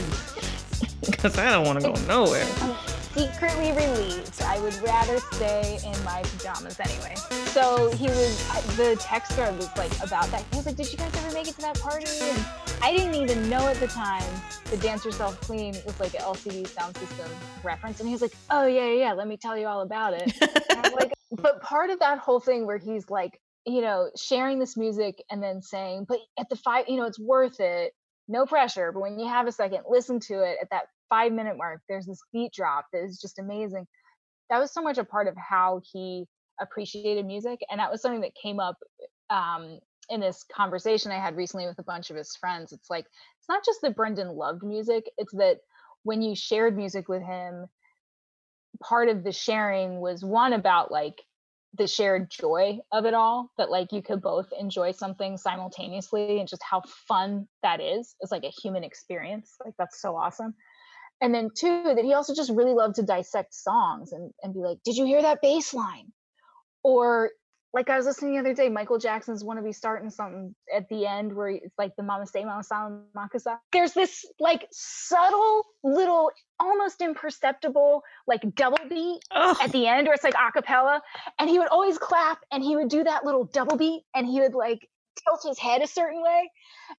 because 1.16 1.38
I 1.38 1.50
don't 1.50 1.66
want 1.66 1.80
to 1.80 1.88
go 1.88 1.94
nowhere. 2.06 2.44
secretly 3.14 3.72
relieved. 3.72 4.42
I 4.42 4.60
would 4.60 4.74
rather 4.82 5.18
stay 5.32 5.78
in 5.84 6.04
my 6.04 6.22
pajamas 6.22 6.78
anyway. 6.78 7.14
So 7.46 7.90
he 7.92 8.06
was, 8.08 8.76
the 8.76 8.96
text 9.00 9.32
thread 9.32 9.56
was 9.56 9.74
like 9.76 9.92
about 10.02 10.26
that. 10.30 10.44
He 10.50 10.56
was 10.56 10.66
like, 10.66 10.76
Did 10.76 10.92
you 10.92 10.98
guys 10.98 11.14
ever 11.16 11.32
make 11.32 11.48
it 11.48 11.54
to 11.54 11.60
that 11.62 11.80
party? 11.80 12.06
And 12.22 12.44
I 12.82 12.94
didn't 12.94 13.14
even 13.14 13.48
know 13.48 13.66
at 13.68 13.76
the 13.76 13.86
time 13.86 14.22
the 14.70 14.76
Dance 14.76 15.04
Yourself 15.04 15.40
Clean 15.40 15.74
was 15.86 15.98
like 15.98 16.14
an 16.14 16.20
LCD 16.20 16.66
sound 16.68 16.96
system 16.98 17.30
reference. 17.64 18.00
And 18.00 18.08
he 18.08 18.12
was 18.14 18.22
like, 18.22 18.34
Oh, 18.50 18.66
yeah, 18.66 18.86
yeah, 18.86 19.06
yeah, 19.06 19.12
let 19.14 19.26
me 19.26 19.36
tell 19.36 19.56
you 19.56 19.66
all 19.66 19.80
about 19.82 20.12
it. 20.14 20.32
Like, 20.94 21.12
but 21.30 21.60
part 21.62 21.90
of 21.90 21.98
that 21.98 22.18
whole 22.18 22.38
thing 22.40 22.64
where 22.64 22.78
he's 22.78 23.10
like, 23.10 23.40
you 23.66 23.80
know, 23.82 24.08
sharing 24.16 24.58
this 24.58 24.76
music 24.76 25.22
and 25.30 25.42
then 25.42 25.60
saying, 25.60 26.06
but 26.08 26.18
at 26.38 26.48
the 26.48 26.56
five, 26.56 26.84
you 26.88 26.96
know, 26.96 27.04
it's 27.04 27.18
worth 27.18 27.60
it. 27.60 27.92
No 28.28 28.46
pressure. 28.46 28.92
But 28.92 29.00
when 29.00 29.18
you 29.18 29.26
have 29.26 29.46
a 29.46 29.52
second, 29.52 29.80
listen 29.88 30.20
to 30.20 30.42
it 30.42 30.56
at 30.62 30.70
that 30.70 30.84
five 31.08 31.32
minute 31.32 31.56
mark. 31.56 31.80
There's 31.88 32.06
this 32.06 32.20
beat 32.32 32.52
drop 32.52 32.86
that 32.92 33.02
is 33.02 33.20
just 33.20 33.38
amazing. 33.38 33.86
That 34.50 34.58
was 34.58 34.72
so 34.72 34.82
much 34.82 34.98
a 34.98 35.04
part 35.04 35.28
of 35.28 35.36
how 35.36 35.80
he 35.92 36.26
appreciated 36.60 37.26
music. 37.26 37.60
And 37.70 37.80
that 37.80 37.90
was 37.90 38.00
something 38.00 38.20
that 38.22 38.32
came 38.40 38.60
up 38.60 38.76
um, 39.30 39.78
in 40.08 40.20
this 40.20 40.44
conversation 40.54 41.10
I 41.10 41.20
had 41.20 41.36
recently 41.36 41.66
with 41.66 41.78
a 41.78 41.84
bunch 41.84 42.10
of 42.10 42.16
his 42.16 42.34
friends. 42.36 42.72
It's 42.72 42.90
like, 42.90 43.06
it's 43.06 43.48
not 43.48 43.64
just 43.64 43.80
that 43.82 43.96
Brendan 43.96 44.28
loved 44.28 44.62
music, 44.62 45.10
it's 45.18 45.32
that 45.34 45.58
when 46.04 46.22
you 46.22 46.36
shared 46.36 46.76
music 46.76 47.08
with 47.08 47.22
him, 47.22 47.66
part 48.82 49.08
of 49.08 49.24
the 49.24 49.32
sharing 49.32 50.00
was 50.00 50.24
one 50.24 50.52
about 50.52 50.92
like 50.92 51.20
the 51.76 51.86
shared 51.86 52.30
joy 52.30 52.78
of 52.92 53.04
it 53.04 53.14
all 53.14 53.50
that 53.58 53.70
like 53.70 53.92
you 53.92 54.02
could 54.02 54.22
both 54.22 54.46
enjoy 54.58 54.92
something 54.92 55.36
simultaneously 55.36 56.38
and 56.38 56.48
just 56.48 56.62
how 56.62 56.82
fun 57.08 57.46
that 57.62 57.80
is 57.80 58.14
is 58.22 58.30
like 58.30 58.44
a 58.44 58.52
human 58.62 58.84
experience 58.84 59.56
like 59.64 59.74
that's 59.78 60.00
so 60.00 60.16
awesome 60.16 60.54
and 61.20 61.34
then 61.34 61.50
two 61.54 61.82
that 61.84 62.04
he 62.04 62.14
also 62.14 62.34
just 62.34 62.50
really 62.50 62.72
loved 62.72 62.96
to 62.96 63.02
dissect 63.02 63.54
songs 63.54 64.12
and, 64.12 64.32
and 64.42 64.54
be 64.54 64.60
like 64.60 64.78
did 64.84 64.96
you 64.96 65.06
hear 65.06 65.22
that 65.22 65.40
bass 65.42 65.72
line 65.74 66.12
or 66.82 67.30
like 67.76 67.90
I 67.90 67.96
was 67.98 68.06
listening 68.06 68.32
the 68.32 68.40
other 68.40 68.54
day, 68.54 68.70
Michael 68.70 68.98
Jackson's 68.98 69.44
"Wanna 69.44 69.60
Be 69.60 69.70
Starting 69.70 70.08
Something" 70.08 70.54
at 70.74 70.88
the 70.88 71.04
end, 71.04 71.36
where 71.36 71.50
it's 71.50 71.76
like 71.76 71.94
the 71.96 72.02
"Mama 72.02 72.26
Say 72.26 72.42
Mama 72.42 72.62
Sa 72.62 72.90
Makasa." 73.14 73.58
There's 73.70 73.92
this 73.92 74.24
like 74.40 74.66
subtle 74.72 75.62
little, 75.84 76.30
almost 76.58 77.02
imperceptible 77.02 78.02
like 78.26 78.40
double 78.54 78.78
beat 78.88 79.20
Oh, 79.30 79.54
at 79.60 79.72
the 79.72 79.86
end, 79.86 80.06
where 80.06 80.14
it's 80.14 80.24
like 80.24 80.34
a 80.34 80.52
cappella, 80.52 81.02
and 81.38 81.50
he 81.50 81.58
would 81.58 81.68
always 81.68 81.98
clap, 81.98 82.38
and 82.50 82.64
he 82.64 82.76
would 82.76 82.88
do 82.88 83.04
that 83.04 83.26
little 83.26 83.44
double 83.44 83.76
beat, 83.76 84.04
and 84.14 84.26
he 84.26 84.40
would 84.40 84.54
like 84.54 84.88
tilt 85.24 85.40
his 85.46 85.58
head 85.58 85.82
a 85.82 85.86
certain 85.86 86.22
way, 86.22 86.50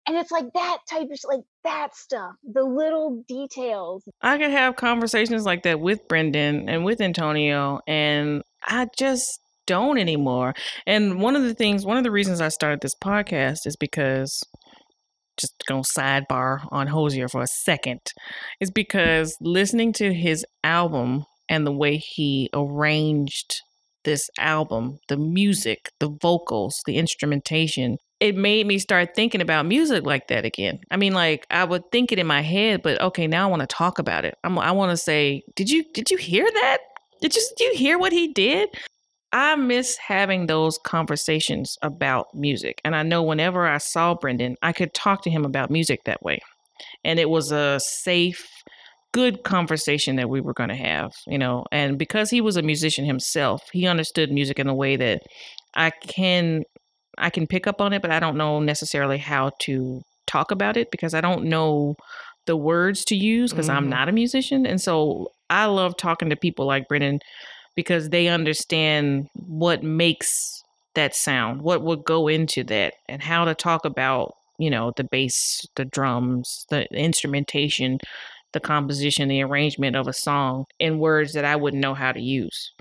and 0.07 0.17
it's 0.17 0.31
like 0.31 0.45
that 0.53 0.77
type 0.89 1.07
of 1.11 1.19
like 1.25 1.43
that 1.63 1.95
stuff, 1.95 2.33
the 2.43 2.63
little 2.63 3.23
details. 3.27 4.03
I 4.21 4.37
can 4.37 4.51
have 4.51 4.75
conversations 4.75 5.45
like 5.45 5.63
that 5.63 5.79
with 5.79 6.07
Brendan 6.07 6.69
and 6.69 6.83
with 6.83 7.01
Antonio, 7.01 7.79
and 7.87 8.43
I 8.63 8.87
just 8.97 9.39
don't 9.65 9.97
anymore. 9.97 10.53
And 10.85 11.21
one 11.21 11.35
of 11.35 11.43
the 11.43 11.53
things, 11.53 11.85
one 11.85 11.97
of 11.97 12.03
the 12.03 12.11
reasons 12.11 12.41
I 12.41 12.49
started 12.49 12.81
this 12.81 12.95
podcast 13.03 13.65
is 13.65 13.75
because, 13.75 14.41
just 15.39 15.53
gonna 15.67 15.83
sidebar 15.97 16.67
on 16.71 16.87
Hozier 16.87 17.27
for 17.27 17.41
a 17.41 17.47
second, 17.47 18.01
is 18.59 18.71
because 18.71 19.35
listening 19.41 19.93
to 19.93 20.13
his 20.13 20.45
album 20.63 21.25
and 21.49 21.65
the 21.65 21.71
way 21.71 21.97
he 21.97 22.49
arranged 22.53 23.61
this 24.03 24.29
album, 24.39 24.99
the 25.09 25.17
music, 25.17 25.89
the 25.99 26.09
vocals, 26.21 26.79
the 26.85 26.95
instrumentation, 26.95 27.97
it 28.19 28.35
made 28.35 28.65
me 28.65 28.79
start 28.79 29.15
thinking 29.15 29.41
about 29.41 29.65
music 29.65 30.05
like 30.05 30.27
that 30.27 30.45
again. 30.45 30.79
I 30.89 30.97
mean, 30.97 31.13
like 31.13 31.45
I 31.51 31.63
would 31.63 31.91
think 31.91 32.11
it 32.11 32.19
in 32.19 32.27
my 32.27 32.41
head, 32.41 32.81
but 32.81 32.99
okay, 33.01 33.27
now 33.27 33.47
I 33.47 33.49
want 33.49 33.61
to 33.61 33.67
talk 33.67 33.99
about 33.99 34.25
it. 34.25 34.37
I'm, 34.43 34.57
I 34.57 34.71
want 34.71 34.91
to 34.91 34.97
say, 34.97 35.43
did 35.55 35.69
you 35.69 35.83
did 35.93 36.09
you 36.09 36.17
hear 36.17 36.45
that? 36.45 36.79
Did 37.21 37.35
you 37.35 37.41
did 37.57 37.71
you 37.71 37.77
hear 37.77 37.97
what 37.97 38.11
he 38.11 38.33
did? 38.33 38.69
I 39.33 39.55
miss 39.55 39.97
having 39.97 40.47
those 40.47 40.79
conversations 40.79 41.77
about 41.81 42.33
music, 42.33 42.81
and 42.83 42.95
I 42.95 43.03
know 43.03 43.21
whenever 43.21 43.67
I 43.67 43.77
saw 43.77 44.15
Brendan, 44.15 44.55
I 44.61 44.71
could 44.71 44.93
talk 44.93 45.21
to 45.23 45.29
him 45.29 45.45
about 45.45 45.69
music 45.69 46.05
that 46.05 46.23
way, 46.23 46.39
and 47.03 47.19
it 47.19 47.29
was 47.29 47.51
a 47.51 47.79
safe, 47.79 48.47
good 49.11 49.43
conversation 49.43 50.15
that 50.15 50.29
we 50.29 50.41
were 50.41 50.53
going 50.53 50.69
to 50.69 50.75
have, 50.75 51.11
you 51.27 51.37
know. 51.37 51.65
And 51.71 51.99
because 51.99 52.31
he 52.31 52.41
was 52.41 52.57
a 52.57 52.63
musician 52.63 53.05
himself, 53.05 53.61
he 53.73 53.85
understood 53.85 54.31
music 54.31 54.57
in 54.57 54.67
a 54.67 54.75
way 54.75 54.95
that 54.95 55.21
I 55.75 55.91
can 55.91 56.63
I 57.17 57.29
can 57.29 57.47
pick 57.47 57.67
up 57.67 57.81
on 57.81 57.93
it, 57.93 58.01
but 58.01 58.11
I 58.11 58.19
don't 58.19 58.37
know 58.37 58.59
necessarily 58.59 59.17
how 59.17 59.51
to 59.61 60.01
talk 60.27 60.51
about 60.51 60.77
it 60.77 60.91
because 60.91 61.13
I 61.13 61.21
don't 61.21 61.45
know 61.45 61.95
the 62.45 62.55
words 62.57 63.03
to 63.05 63.15
use 63.15 63.51
because 63.51 63.69
I'm 63.69 63.85
Mhm. 63.85 63.89
not 63.89 64.09
a 64.09 64.11
musician. 64.13 64.65
And 64.65 64.81
so 64.81 65.31
I 65.49 65.65
love 65.65 65.97
talking 65.97 66.29
to 66.29 66.35
people 66.35 66.65
like 66.65 66.87
Brennan 66.87 67.19
because 67.75 68.09
they 68.09 68.27
understand 68.27 69.27
what 69.35 69.83
makes 69.83 70.63
that 70.95 71.15
sound, 71.15 71.61
what 71.61 71.83
would 71.83 72.03
go 72.03 72.27
into 72.27 72.63
that, 72.65 72.93
and 73.07 73.21
how 73.21 73.45
to 73.45 73.53
talk 73.53 73.85
about, 73.85 74.33
you 74.57 74.69
know, 74.69 74.91
the 74.97 75.03
bass, 75.03 75.65
the 75.75 75.85
drums, 75.85 76.65
the 76.69 76.85
instrumentation, 76.93 77.99
the 78.53 78.59
composition, 78.59 79.27
the 79.27 79.43
arrangement 79.43 79.95
of 79.95 80.07
a 80.07 80.13
song 80.13 80.65
in 80.79 80.99
words 80.99 81.33
that 81.33 81.45
I 81.45 81.55
wouldn't 81.55 81.81
know 81.81 81.93
how 81.93 82.11
to 82.11 82.21
use. 82.21 82.71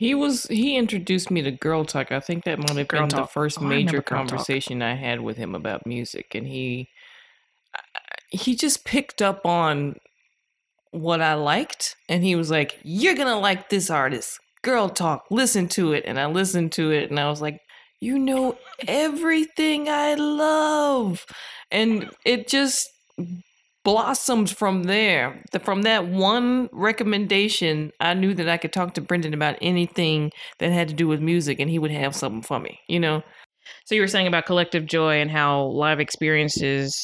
He 0.00 0.14
was 0.14 0.44
he 0.44 0.78
introduced 0.78 1.30
me 1.30 1.42
to 1.42 1.50
Girl 1.50 1.84
Talk. 1.84 2.10
I 2.10 2.20
think 2.20 2.44
that 2.44 2.58
might 2.58 2.74
have 2.74 2.88
Girl 2.88 3.06
been 3.06 3.18
the 3.20 3.26
first 3.26 3.58
Oh, 3.60 3.66
I 3.66 3.68
major 3.68 3.98
Talk. 4.00 4.06
conversation 4.06 4.80
I 4.80 4.94
had 4.94 5.20
with 5.20 5.36
him 5.36 5.54
about 5.54 5.86
music 5.86 6.34
and 6.34 6.46
he 6.46 6.88
he 8.30 8.56
just 8.56 8.86
picked 8.86 9.20
up 9.20 9.44
on 9.44 9.96
what 10.92 11.20
I 11.20 11.34
liked 11.34 11.96
and 12.08 12.24
he 12.24 12.34
was 12.34 12.50
like, 12.50 12.78
"You're 12.82 13.14
going 13.14 13.28
to 13.28 13.36
like 13.36 13.68
this 13.68 13.90
artist. 13.90 14.40
Girl 14.62 14.88
Talk. 14.88 15.26
Listen 15.30 15.68
to 15.68 15.92
it." 15.92 16.04
And 16.06 16.18
I 16.18 16.24
listened 16.24 16.72
to 16.72 16.90
it 16.92 17.10
and 17.10 17.20
I 17.20 17.28
was 17.28 17.42
like, 17.42 17.60
"You 18.00 18.18
know 18.18 18.56
everything 18.88 19.90
I 19.90 20.14
love." 20.14 21.26
And 21.70 22.08
it 22.24 22.48
just 22.48 22.88
blossomed 23.84 24.50
from 24.50 24.84
there. 24.84 25.42
The, 25.52 25.60
from 25.60 25.82
that 25.82 26.06
one 26.08 26.68
recommendation, 26.72 27.92
I 28.00 28.14
knew 28.14 28.34
that 28.34 28.48
I 28.48 28.56
could 28.58 28.72
talk 28.72 28.94
to 28.94 29.00
Brendan 29.00 29.34
about 29.34 29.56
anything 29.62 30.32
that 30.58 30.72
had 30.72 30.88
to 30.88 30.94
do 30.94 31.08
with 31.08 31.20
music, 31.20 31.60
and 31.60 31.70
he 31.70 31.78
would 31.78 31.90
have 31.90 32.14
something 32.14 32.42
for 32.42 32.60
me. 32.60 32.80
You 32.88 33.00
know, 33.00 33.22
So 33.86 33.94
you 33.94 34.02
were 34.02 34.08
saying 34.08 34.26
about 34.28 34.46
collective 34.46 34.86
joy 34.86 35.20
and 35.20 35.30
how 35.30 35.64
live 35.66 36.00
experiences 36.00 36.94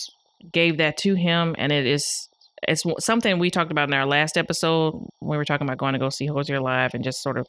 gave 0.52 0.78
that 0.78 0.97
to 0.99 1.14
him, 1.14 1.54
and 1.59 1.73
it 1.73 1.87
is 1.87 2.28
it's 2.68 2.85
something 3.00 3.38
we 3.38 3.50
talked 3.50 3.73
about 3.73 3.88
in 3.88 3.95
our 3.95 4.06
last 4.06 4.37
episode 4.38 4.95
when 5.21 5.30
we 5.33 5.37
were 5.37 5.45
talking 5.45 5.66
about 5.66 5.78
going 5.78 5.92
to 5.92 5.99
go 5.99 6.09
see 6.11 6.26
Hozier 6.26 6.61
live 6.61 6.95
and 6.95 7.04
just 7.04 7.23
sort 7.23 7.38
of 7.38 7.47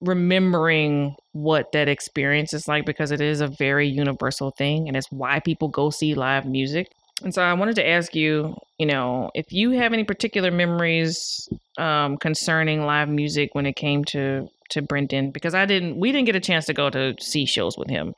remembering 0.00 1.14
what 1.32 1.70
that 1.72 1.88
experience 1.88 2.52
is 2.52 2.66
like 2.66 2.84
because 2.86 3.10
it 3.12 3.20
is 3.20 3.40
a 3.40 3.46
very 3.46 3.88
universal 3.88 4.50
thing 4.50 4.88
and 4.88 4.96
it's 4.96 5.10
why 5.12 5.38
people 5.40 5.68
go 5.68 5.90
see 5.90 6.14
live 6.14 6.46
music. 6.46 6.88
And 7.22 7.32
so 7.32 7.42
I 7.42 7.52
wanted 7.54 7.76
to 7.76 7.88
ask 7.88 8.14
you, 8.14 8.56
you 8.78 8.86
know, 8.86 9.30
if 9.34 9.52
you 9.52 9.70
have 9.70 9.92
any 9.92 10.04
particular 10.04 10.50
memories 10.50 11.48
um, 11.78 12.16
concerning 12.16 12.84
live 12.84 13.08
music 13.08 13.54
when 13.54 13.66
it 13.66 13.76
came 13.76 14.04
to 14.06 14.48
to 14.70 14.82
Brendan, 14.82 15.30
because 15.30 15.54
I 15.54 15.66
didn't, 15.66 16.00
we 16.00 16.12
didn't 16.12 16.24
get 16.24 16.36
a 16.36 16.40
chance 16.40 16.64
to 16.66 16.72
go 16.72 16.88
to 16.88 17.14
see 17.20 17.44
shows 17.44 17.76
with 17.76 17.90
him. 17.90 18.14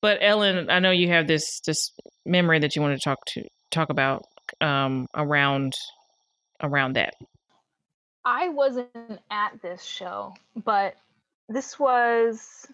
But 0.00 0.18
Ellen, 0.20 0.70
I 0.70 0.78
know 0.78 0.92
you 0.92 1.08
have 1.08 1.26
this 1.26 1.60
this 1.66 1.90
memory 2.24 2.58
that 2.60 2.76
you 2.76 2.82
want 2.82 2.96
to 2.98 3.02
talk 3.02 3.24
to 3.26 3.44
talk 3.70 3.90
about 3.90 4.24
um, 4.60 5.06
around 5.14 5.74
around 6.62 6.94
that. 6.94 7.14
I 8.24 8.48
wasn't 8.48 9.20
at 9.30 9.60
this 9.62 9.84
show, 9.84 10.34
but 10.64 10.94
this 11.48 11.78
was 11.78 12.66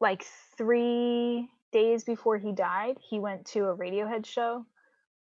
like 0.00 0.24
three 0.56 1.48
days 1.72 2.04
before 2.04 2.38
he 2.38 2.52
died. 2.52 2.96
He 3.00 3.18
went 3.18 3.46
to 3.46 3.66
a 3.66 3.76
Radiohead 3.76 4.24
show 4.24 4.64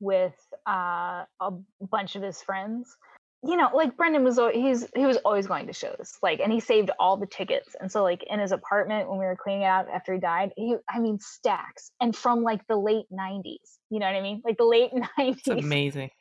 with 0.01 0.36
uh, 0.67 1.24
a 1.39 1.51
bunch 1.89 2.17
of 2.17 2.24
his 2.24 2.41
friends. 2.41 2.98
You 3.43 3.58
know, 3.58 3.70
like 3.74 3.98
Brendan 3.98 4.24
was, 4.24 4.39
he's 4.53 4.88
he 4.96 5.05
was 5.05 5.17
always 5.17 5.48
going 5.48 5.65
to 5.65 5.74
shows, 5.74 6.13
like, 6.22 6.41
and 6.41 6.51
he 6.51 6.60
saved 6.60 6.91
all 7.00 7.17
the 7.17 7.25
tickets. 7.25 7.75
And 7.79 7.91
so, 7.91 8.03
like, 8.03 8.24
in 8.29 8.39
his 8.39 8.51
apartment 8.51 9.10
when 9.10 9.17
we 9.17 9.25
were 9.25 9.36
cleaning 9.36 9.63
it 9.63 9.65
out 9.65 9.88
after 9.89 10.13
he 10.13 10.20
died, 10.20 10.51
he, 10.58 10.75
I 10.88 11.00
mean, 11.00 11.17
stacks, 11.20 11.89
and 12.00 12.15
from 12.15 12.43
like 12.43 12.67
the 12.67 12.75
late 12.75 13.08
'90s. 13.12 13.77
You 13.89 14.00
know 14.00 14.05
what 14.05 14.15
I 14.15 14.22
mean? 14.22 14.43
Like 14.46 14.58
the 14.58 14.65
late 14.65 14.91
it's 15.17 15.48
'90s 15.48 15.58
amazing. 15.58 16.12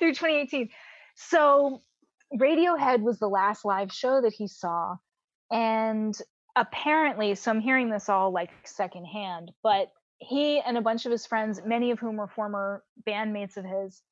through 0.00 0.14
2018. 0.14 0.68
So 1.14 1.82
Radiohead 2.34 3.02
was 3.02 3.18
the 3.18 3.28
last 3.28 3.64
live 3.64 3.92
show 3.92 4.20
that 4.20 4.32
he 4.32 4.48
saw. 4.48 4.96
And 5.50 6.16
apparently, 6.56 7.34
so 7.34 7.50
I'm 7.50 7.60
hearing 7.60 7.90
this 7.90 8.08
all 8.08 8.32
like 8.32 8.50
secondhand, 8.64 9.52
but 9.62 9.88
he 10.18 10.60
and 10.60 10.76
a 10.76 10.82
bunch 10.82 11.06
of 11.06 11.12
his 11.12 11.26
friends, 11.26 11.60
many 11.64 11.90
of 11.90 11.98
whom 11.98 12.16
were 12.16 12.28
former 12.28 12.82
bandmates 13.06 13.56
of 13.56 13.64
his, 13.64 14.02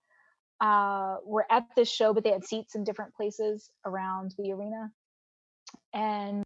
uh, 0.60 1.16
were 1.24 1.46
at 1.50 1.64
this 1.76 1.90
show, 1.90 2.14
but 2.14 2.24
they 2.24 2.30
had 2.32 2.44
seats 2.44 2.74
in 2.74 2.84
different 2.84 3.14
places 3.14 3.70
around 3.84 4.34
the 4.38 4.52
arena. 4.52 4.90
And 5.92 6.42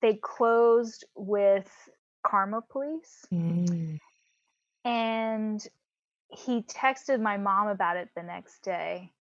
they 0.00 0.14
closed 0.14 1.04
with 1.14 1.70
Karma 2.24 2.62
Police 2.62 3.24
Mm. 3.32 3.98
and 4.84 5.68
he 6.28 6.62
texted 6.62 7.20
my 7.20 7.36
mom 7.36 7.68
about 7.68 7.96
it 7.96 8.08
the 8.16 8.22
next 8.22 8.62
day. 8.62 9.12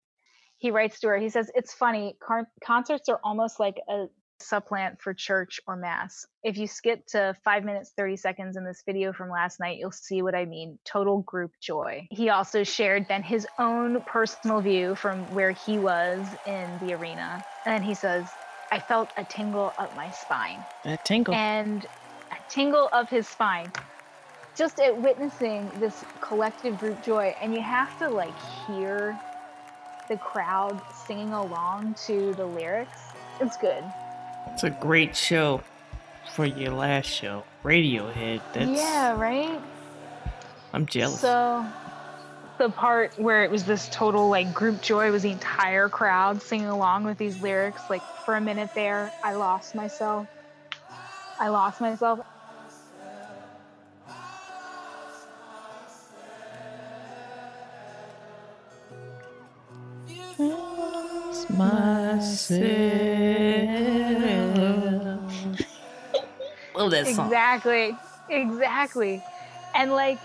He 0.57 0.71
writes 0.71 0.99
to 1.01 1.07
her, 1.09 1.17
he 1.17 1.29
says, 1.29 1.51
It's 1.55 1.73
funny, 1.73 2.15
car- 2.19 2.49
concerts 2.63 3.09
are 3.09 3.19
almost 3.23 3.59
like 3.59 3.79
a 3.89 4.07
supplant 4.47 5.01
for 5.01 5.13
church 5.13 5.59
or 5.67 5.75
mass. 5.75 6.25
If 6.43 6.57
you 6.57 6.67
skip 6.67 7.05
to 7.07 7.35
five 7.43 7.63
minutes, 7.63 7.91
30 7.97 8.17
seconds 8.17 8.57
in 8.57 8.65
this 8.65 8.83
video 8.85 9.13
from 9.13 9.29
last 9.29 9.59
night, 9.59 9.77
you'll 9.79 9.91
see 9.91 10.21
what 10.21 10.35
I 10.35 10.45
mean 10.45 10.79
total 10.85 11.21
group 11.21 11.51
joy. 11.61 12.07
He 12.11 12.29
also 12.29 12.63
shared 12.63 13.07
then 13.07 13.23
his 13.23 13.47
own 13.59 14.01
personal 14.01 14.61
view 14.61 14.95
from 14.95 15.19
where 15.33 15.51
he 15.51 15.77
was 15.77 16.25
in 16.47 16.79
the 16.85 16.93
arena. 16.93 17.43
And 17.65 17.83
he 17.83 17.93
says, 17.93 18.27
I 18.71 18.79
felt 18.79 19.09
a 19.17 19.23
tingle 19.25 19.73
up 19.77 19.95
my 19.97 20.09
spine 20.11 20.63
That 20.85 21.03
tingle. 21.03 21.33
and 21.33 21.85
a 22.31 22.37
tingle 22.49 22.87
of 22.93 23.09
his 23.09 23.27
spine 23.27 23.71
just 24.55 24.79
at 24.79 25.01
witnessing 25.01 25.69
this 25.79 26.03
collective 26.21 26.77
group 26.79 27.03
joy 27.03 27.35
and 27.41 27.53
you 27.53 27.61
have 27.61 27.97
to 27.99 28.09
like 28.09 28.33
hear 28.67 29.17
the 30.09 30.17
crowd 30.17 30.81
singing 31.05 31.33
along 31.33 31.95
to 32.05 32.33
the 32.33 32.45
lyrics 32.45 33.01
it's 33.39 33.57
good 33.57 33.83
It's 34.47 34.63
a 34.63 34.69
great 34.69 35.15
show 35.15 35.61
for 36.35 36.45
your 36.45 36.71
last 36.73 37.07
show, 37.07 37.43
Radiohead. 37.63 38.41
That's 38.53 38.71
yeah 38.71 39.13
right 39.19 39.59
I'm 40.73 40.85
jealous. 40.85 41.19
so 41.19 41.65
the 42.57 42.69
part 42.69 43.17
where 43.17 43.43
it 43.43 43.51
was 43.51 43.63
this 43.65 43.89
total 43.89 44.29
like 44.29 44.53
group 44.53 44.81
joy 44.81 45.11
was 45.11 45.23
the 45.23 45.31
entire 45.31 45.89
crowd 45.89 46.41
singing 46.41 46.67
along 46.67 47.03
with 47.03 47.17
these 47.17 47.41
lyrics 47.41 47.81
like 47.89 48.03
for 48.23 48.35
a 48.35 48.41
minute 48.41 48.69
there 48.75 49.11
i 49.23 49.33
lost 49.33 49.73
myself 49.73 50.27
I 51.41 51.47
lost 51.47 51.81
myself. 51.81 52.19
myself. 61.49 62.61
Love 66.81 66.91
that 66.91 67.07
song. 67.07 67.27
Exactly. 67.27 67.99
Exactly. 68.29 69.23
And 69.73 69.91
like 69.91 70.21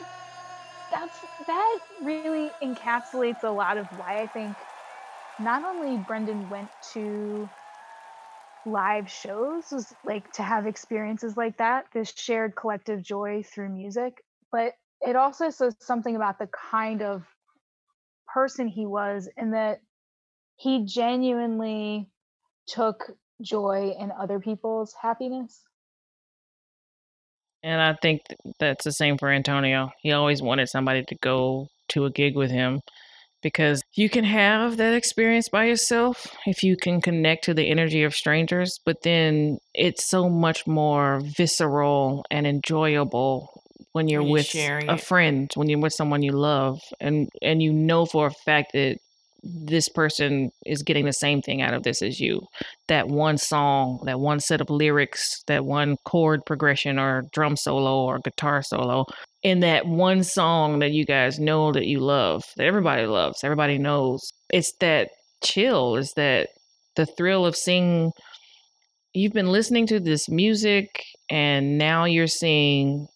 that's 0.90 1.24
that 1.46 1.78
really 2.00 2.52
encapsulates 2.62 3.42
a 3.44 3.50
lot 3.50 3.76
of 3.76 3.88
why 3.92 4.22
I 4.22 4.26
think 4.28 4.58
not 5.38 5.64
only 5.64 5.98
Brendan 5.98 6.48
went 6.48 6.70
to 6.92 7.50
live 8.64 9.08
shows 9.08 9.66
was 9.70 9.94
like 10.04 10.30
to 10.32 10.42
have 10.42 10.66
experiences 10.66 11.36
like 11.36 11.58
that, 11.58 11.86
this 11.92 12.12
shared 12.16 12.56
collective 12.56 13.02
joy 13.02 13.42
through 13.42 13.68
music, 13.68 14.22
but 14.50 14.72
it 15.02 15.16
also 15.16 15.50
says 15.50 15.76
something 15.80 16.16
about 16.16 16.38
the 16.38 16.48
kind 16.70 17.02
of 17.02 17.24
person 18.26 18.66
he 18.68 18.86
was 18.86 19.28
in 19.36 19.52
that 19.52 19.80
he 20.56 20.84
genuinely 20.84 22.10
took 22.66 23.12
joy 23.42 23.94
in 23.98 24.10
other 24.10 24.40
people's 24.40 24.94
happiness. 25.00 25.62
And 27.62 27.80
I 27.80 27.94
think 28.00 28.20
that's 28.60 28.84
the 28.84 28.92
same 28.92 29.18
for 29.18 29.28
Antonio. 29.28 29.90
He 30.00 30.12
always 30.12 30.42
wanted 30.42 30.68
somebody 30.68 31.04
to 31.04 31.16
go 31.16 31.68
to 31.88 32.04
a 32.04 32.10
gig 32.10 32.36
with 32.36 32.50
him 32.50 32.80
because 33.42 33.82
you 33.94 34.08
can 34.08 34.24
have 34.24 34.76
that 34.76 34.94
experience 34.94 35.48
by 35.48 35.64
yourself 35.64 36.26
if 36.46 36.62
you 36.62 36.76
can 36.76 37.00
connect 37.00 37.44
to 37.44 37.54
the 37.54 37.68
energy 37.70 38.02
of 38.02 38.14
strangers, 38.14 38.78
but 38.84 39.02
then 39.02 39.58
it's 39.74 40.08
so 40.08 40.28
much 40.28 40.66
more 40.66 41.20
visceral 41.22 42.24
and 42.30 42.46
enjoyable 42.46 43.62
when 43.92 44.08
you're 44.08 44.20
When 44.20 44.28
you're 44.28 44.78
with 44.80 44.90
a 44.90 44.98
friend, 44.98 45.50
when 45.54 45.68
you're 45.70 45.78
with 45.80 45.94
someone 45.94 46.22
you 46.22 46.32
love 46.32 46.80
and 47.00 47.28
and 47.40 47.62
you 47.62 47.72
know 47.72 48.04
for 48.04 48.26
a 48.26 48.30
fact 48.30 48.72
that 48.74 48.98
this 49.46 49.88
person 49.88 50.50
is 50.64 50.82
getting 50.82 51.04
the 51.04 51.12
same 51.12 51.42
thing 51.42 51.62
out 51.62 51.74
of 51.74 51.82
this 51.82 52.02
as 52.02 52.20
you. 52.20 52.40
That 52.88 53.08
one 53.08 53.38
song, 53.38 54.00
that 54.04 54.20
one 54.20 54.40
set 54.40 54.60
of 54.60 54.70
lyrics, 54.70 55.42
that 55.46 55.64
one 55.64 55.96
chord 56.04 56.40
progression 56.46 56.98
or 56.98 57.24
drum 57.32 57.56
solo 57.56 58.04
or 58.04 58.18
guitar 58.18 58.62
solo 58.62 59.04
in 59.42 59.60
that 59.60 59.86
one 59.86 60.24
song 60.24 60.80
that 60.80 60.92
you 60.92 61.04
guys 61.04 61.38
know 61.38 61.72
that 61.72 61.86
you 61.86 62.00
love, 62.00 62.44
that 62.56 62.66
everybody 62.66 63.06
loves, 63.06 63.44
everybody 63.44 63.78
knows. 63.78 64.32
It's 64.52 64.72
that 64.80 65.10
chill, 65.42 65.96
is 65.96 66.12
that 66.16 66.48
the 66.96 67.06
thrill 67.06 67.46
of 67.46 67.56
seeing 67.56 68.12
you've 69.14 69.32
been 69.32 69.52
listening 69.52 69.86
to 69.86 70.00
this 70.00 70.28
music 70.28 71.04
and 71.30 71.78
now 71.78 72.04
you're 72.04 72.26
seeing 72.26 73.06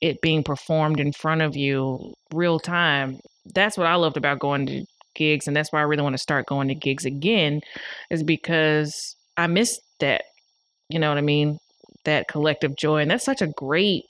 it 0.00 0.22
being 0.22 0.42
performed 0.42 0.98
in 0.98 1.12
front 1.12 1.42
of 1.42 1.56
you 1.56 2.14
real 2.32 2.58
time. 2.58 3.18
That's 3.54 3.76
what 3.76 3.86
I 3.86 3.96
loved 3.96 4.16
about 4.16 4.38
going 4.38 4.66
to 4.66 4.84
gigs 5.20 5.46
and 5.46 5.54
that's 5.54 5.70
why 5.70 5.80
I 5.80 5.84
really 5.84 6.02
want 6.02 6.14
to 6.14 6.18
start 6.18 6.46
going 6.46 6.68
to 6.68 6.74
gigs 6.74 7.04
again 7.04 7.60
is 8.08 8.22
because 8.22 9.14
I 9.36 9.46
missed 9.46 9.82
that. 10.00 10.22
You 10.88 10.98
know 10.98 11.10
what 11.10 11.18
I 11.18 11.22
mean? 11.22 11.58
That 12.06 12.26
collective 12.26 12.74
joy 12.74 13.02
and 13.02 13.10
that's 13.10 13.24
such 13.24 13.42
a 13.42 13.46
great 13.46 14.04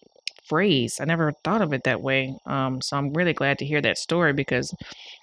phrase. 0.49 0.99
I 1.01 1.05
never 1.05 1.33
thought 1.45 1.63
of 1.63 1.73
it 1.73 1.83
that 1.85 2.01
way. 2.01 2.37
Um, 2.47 2.81
so 2.81 2.97
I'm 2.97 3.13
really 3.13 3.33
glad 3.33 3.59
to 3.59 3.65
hear 3.65 3.83
that 3.83 3.99
story 3.99 4.33
because 4.33 4.73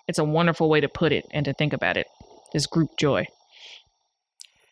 it's 0.10 0.20
a 0.20 0.24
wonderful 0.24 0.70
way 0.70 0.82
to 0.82 0.90
put 0.90 1.14
it 1.14 1.26
and 1.32 1.46
to 1.46 1.54
think 1.54 1.72
about 1.72 1.96
it. 1.96 2.08
This 2.52 2.68
group 2.68 2.90
joy. 2.98 3.26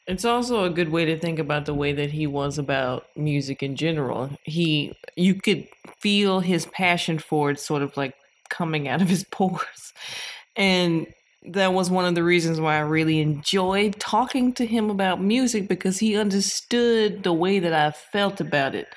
It's 0.08 0.26
also 0.26 0.66
a 0.66 0.70
good 0.70 0.90
way 0.90 1.06
to 1.06 1.18
think 1.18 1.40
about 1.40 1.66
the 1.66 1.74
way 1.74 1.92
that 1.94 2.12
he 2.12 2.28
was 2.28 2.60
about 2.60 3.06
music 3.16 3.64
in 3.64 3.76
general. 3.76 4.30
He 4.44 4.94
you 5.16 5.36
could 5.36 5.68
feel 6.00 6.42
his 6.42 6.68
passion 6.68 7.18
for 7.18 7.52
it 7.52 7.60
sort 7.60 7.82
of 7.82 7.98
like 7.98 8.14
coming 8.50 8.88
out 8.88 9.02
of 9.02 9.10
his 9.10 9.24
pores. 9.32 9.94
And 10.56 11.08
that 11.52 11.74
was 11.74 11.90
one 11.90 12.06
of 12.06 12.16
the 12.16 12.24
reasons 12.24 12.60
why 12.60 12.78
I 12.78 12.82
really 12.82 13.20
enjoyed 13.20 14.00
talking 14.00 14.54
to 14.54 14.66
him 14.66 14.90
about 14.90 15.22
music 15.22 15.68
because 15.68 16.00
he 16.00 16.18
understood 16.18 17.24
the 17.24 17.34
way 17.34 17.60
that 17.60 17.74
I 17.74 17.92
felt 17.92 18.42
about 18.42 18.76
it. 18.76 18.88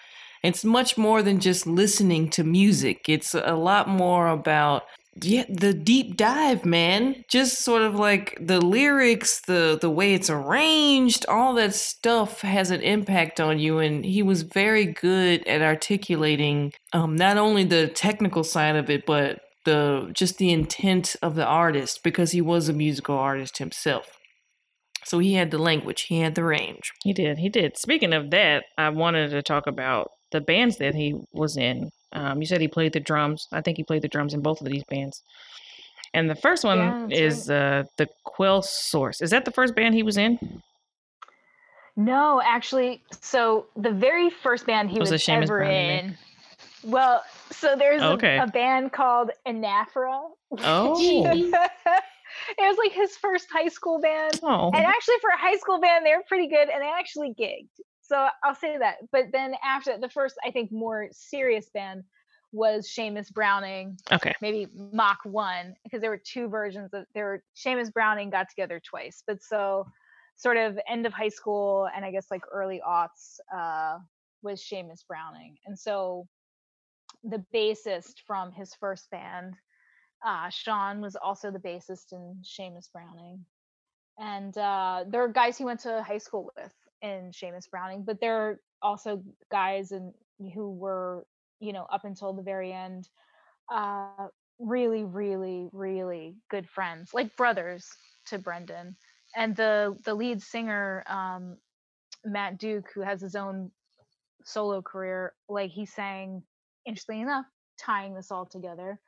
It's 0.43 0.65
much 0.65 0.97
more 0.97 1.23
than 1.23 1.41
just 1.41 1.67
listening 1.67 2.31
to 2.31 2.45
music. 2.45 3.09
It's 3.09 3.35
a 3.35 3.55
lot 3.55 3.89
more 3.89 4.29
about 4.29 4.85
yeah, 5.21 5.45
the 5.49 5.75
deep 5.75 6.17
dive, 6.17 6.65
man. 6.65 7.25
Just 7.29 7.65
sort 7.65 7.83
of 7.83 7.97
like 7.97 8.39
the 8.41 8.61
lyrics, 8.61 9.41
the 9.41 9.77
the 9.81 9.91
way 9.91 10.15
it's 10.15 10.31
arranged, 10.31 11.27
all 11.27 11.55
that 11.55 11.75
stuff 11.75 12.41
has 12.43 12.71
an 12.71 12.83
impact 12.83 13.41
on 13.41 13.59
you. 13.59 13.79
And 13.79 14.05
he 14.05 14.23
was 14.23 14.43
very 14.43 14.87
good 14.87 15.47
at 15.49 15.63
articulating 15.63 16.73
um, 16.93 17.17
not 17.17 17.37
only 17.37 17.65
the 17.65 17.89
technical 17.89 18.45
side 18.45 18.77
of 18.77 18.91
it, 18.91 19.07
but 19.07 19.41
the 19.69 20.11
just 20.13 20.39
the 20.39 20.51
intent 20.51 21.15
of 21.23 21.35
the 21.35 21.45
artist 21.45 22.01
because 22.03 22.33
he 22.33 22.41
was 22.41 22.69
a 22.69 22.73
musical 22.73 23.17
artist 23.17 23.59
himself. 23.59 24.07
So 25.05 25.19
he 25.19 25.35
had 25.35 25.51
the 25.51 25.59
language, 25.59 26.03
he 26.03 26.21
had 26.21 26.35
the 26.35 26.45
range. 26.45 26.93
He 27.05 27.13
did. 27.13 27.39
He 27.39 27.49
did. 27.49 27.77
Speaking 27.77 28.13
of 28.13 28.31
that, 28.31 28.65
I 28.77 28.89
wanted 28.89 29.31
to 29.31 29.43
talk 29.43 29.67
about 29.67 30.11
the 30.33 30.41
bands 30.41 30.79
that 30.79 30.95
he 30.95 31.15
was 31.33 31.57
in. 31.57 31.91
Um, 32.13 32.41
you 32.41 32.47
said 32.47 32.61
he 32.61 32.69
played 32.69 32.93
the 32.93 33.01
drums. 33.01 33.47
I 33.53 33.61
think 33.61 33.77
he 33.77 33.85
played 33.85 34.03
the 34.03 34.09
drums 34.09 34.35
in 34.35 34.41
both 34.41 34.61
of 34.61 34.67
these 34.67 34.85
bands. 34.91 35.23
And 36.15 36.29
the 36.29 36.35
first 36.35 36.65
one 36.65 36.79
Yeah, 36.79 37.07
that's 37.09 37.21
is 37.21 37.51
uh, 37.51 37.85
the 37.97 38.09
Quell 38.25 38.63
Source. 38.63 39.21
Is 39.21 39.31
that 39.31 39.45
the 39.45 39.51
first 39.51 39.75
band 39.75 39.95
he 39.95 40.03
was 40.03 40.17
in? 40.17 40.63
No, 41.97 42.41
actually, 42.45 43.03
so 43.21 43.67
the 43.77 43.91
very 43.91 44.31
first 44.31 44.67
band 44.67 44.91
he 44.91 44.99
Was 44.99 45.11
was, 45.11 45.29
it 45.29 45.33
ever 45.33 45.59
Brown, 45.59 45.73
you 45.73 45.91
in. 45.99 46.19
Well, 46.89 47.23
so 47.51 47.77
there's 47.77 48.03
a- 48.03 48.13
Okay. 48.13 48.39
a, 48.39 48.47
band 48.47 48.93
called 48.93 49.31
Anaphora. 49.47 50.31
Oh. 50.59 50.97
it 51.33 51.51
was 52.59 52.79
like 52.79 52.93
his 52.93 53.17
first 53.17 53.47
high 53.53 53.69
school 53.69 54.01
band. 54.01 54.41
Oh, 54.43 54.71
And 54.75 54.85
actually, 54.87 55.17
for 55.21 55.31
a 55.31 55.39
high 55.39 55.57
school 55.57 55.81
band, 55.81 56.07
they 56.07 56.15
were 56.17 56.25
pretty 56.27 56.49
good 56.49 56.69
and 56.69 56.83
they 56.83 56.91
actually 56.91 57.35
gigged. 57.39 57.69
So 58.01 58.27
I'll 58.43 58.55
say 58.55 58.79
that. 58.79 58.97
But 59.13 59.27
then 59.33 59.55
after 59.63 59.99
the 59.99 60.09
first, 60.09 60.37
I 60.45 60.51
think, 60.51 60.73
more 60.73 61.09
serious 61.13 61.69
band 61.69 62.05
was 62.53 62.89
Seamus 62.89 63.31
Browning, 63.31 63.99
okay. 64.11 64.35
maybe 64.41 64.69
Mach 64.75 65.19
1, 65.25 65.75
because 65.85 66.01
there 66.01 66.09
were 66.09 66.23
two 66.25 66.49
versions 66.49 66.95
of 66.95 67.05
there 67.15 67.27
were 67.27 67.43
Seamus 67.55 67.93
Browning 67.93 68.31
got 68.31 68.49
together 68.49 68.81
twice. 68.83 69.23
But 69.27 69.43
so 69.43 69.87
sort 70.37 70.57
of 70.57 70.79
end 70.89 71.05
of 71.05 71.13
high 71.13 71.29
school 71.29 71.89
and 71.95 72.05
I 72.05 72.11
guess 72.11 72.29
like 72.31 72.43
early 72.51 72.81
aughts 72.89 73.41
uh, 73.55 73.99
was 74.43 74.63
Seamus 74.63 75.07
Browning. 75.07 75.57
And 75.67 75.79
so 75.79 76.27
the 77.25 77.45
bassist 77.55 78.21
from 78.27 78.53
his 78.53 78.75
first 78.75 79.11
band, 79.11 79.55
uh, 80.27 80.49
Sean, 80.51 81.01
was 81.01 81.17
also 81.17 81.51
the 81.51 81.59
bassist 81.59 82.13
in 82.13 82.37
Seamus 82.43 82.91
Browning. 82.93 83.45
And 84.19 84.57
uh, 84.59 85.05
there 85.09 85.23
are 85.23 85.29
guys 85.29 85.57
he 85.57 85.65
went 85.65 85.81
to 85.81 86.03
high 86.03 86.19
school 86.19 86.51
with 86.57 86.73
in 87.03 87.31
Seamus 87.33 87.71
Browning, 87.71 88.03
but 88.05 88.21
there 88.21 88.37
are 88.37 88.61
also 88.83 89.23
guys 89.51 89.93
and 89.93 90.13
who 90.55 90.71
were, 90.71 91.25
you 91.61 91.73
know, 91.73 91.87
up 91.93 92.05
until 92.05 92.33
the 92.33 92.43
very 92.43 92.73
end, 92.73 93.09
uh, 93.73 94.29
really, 94.59 95.05
really, 95.05 95.69
really 95.73 96.37
good 96.51 96.69
friends, 96.69 97.15
like 97.15 97.37
brothers 97.37 97.87
to 98.27 98.39
Brendan. 98.39 98.97
And 99.37 99.55
the 99.55 99.97
the 100.05 100.15
lead 100.15 100.43
singer, 100.43 101.05
um, 101.07 101.59
Matt 102.25 102.59
Duke, 102.59 102.89
who 102.95 103.03
has 103.03 103.21
his 103.21 103.37
own 103.37 103.71
solo 104.45 104.83
career, 104.83 105.35
like 105.49 105.71
he 105.71 105.87
sang, 105.87 106.43
interestingly 106.89 107.23
enough, 107.23 107.47
tying 107.79 108.15
this 108.15 108.31
all 108.33 108.47
together. 108.47 108.99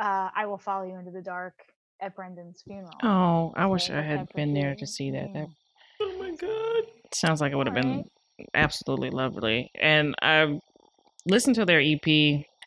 Uh, 0.00 0.30
I 0.34 0.46
will 0.46 0.58
follow 0.58 0.86
you 0.86 0.94
into 0.94 1.10
the 1.10 1.22
dark 1.22 1.54
at 2.00 2.16
Brendan's 2.16 2.62
funeral. 2.62 2.90
Oh, 3.02 3.52
I 3.56 3.66
wish 3.66 3.90
I 3.90 4.00
had 4.00 4.26
been 4.34 4.54
there 4.54 4.74
to 4.74 4.86
see 4.86 5.10
that. 5.10 5.32
That. 5.34 5.48
Oh 6.00 6.18
my 6.18 6.34
god. 6.34 6.84
sounds 7.12 7.40
like 7.40 7.52
it 7.52 7.56
would 7.56 7.66
have 7.66 7.74
been 7.74 7.90
Alright. 7.90 8.06
absolutely 8.54 9.10
lovely. 9.10 9.70
And 9.78 10.14
I 10.22 10.58
listened 11.26 11.56
to 11.56 11.66
their 11.66 11.80
EP, 11.80 12.06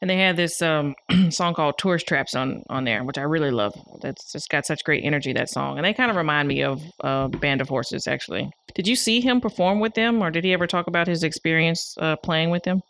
and 0.01 0.09
they 0.09 0.17
had 0.17 0.37
this 0.37 0.61
um, 0.61 0.93
song 1.29 1.55
called 1.55 1.79
"Tourist 1.79 2.07
Traps" 2.07 2.35
on 2.35 2.61
on 2.69 2.83
there, 2.83 3.03
which 3.03 3.17
I 3.17 3.23
really 3.23 3.49
love. 3.49 3.73
That's 4.01 4.31
just 4.31 4.49
got 4.49 4.67
such 4.67 4.83
great 4.83 5.03
energy 5.03 5.33
that 5.33 5.49
song, 5.49 5.77
and 5.77 5.85
they 5.85 5.93
kind 5.93 6.11
of 6.11 6.17
remind 6.17 6.47
me 6.47 6.61
of 6.61 6.81
uh, 7.03 7.29
Band 7.29 7.61
of 7.61 7.69
Horses. 7.69 8.05
Actually, 8.05 8.51
did 8.75 8.87
you 8.87 8.95
see 8.95 9.19
him 9.19 9.41
perform 9.41 9.79
with 9.79 9.95
them, 9.95 10.21
or 10.21 10.29
did 10.29 10.43
he 10.43 10.53
ever 10.53 10.67
talk 10.67 10.85
about 10.85 11.07
his 11.07 11.23
experience 11.23 11.95
uh, 11.99 12.17
playing 12.17 12.51
with 12.51 12.63
them? 12.63 12.81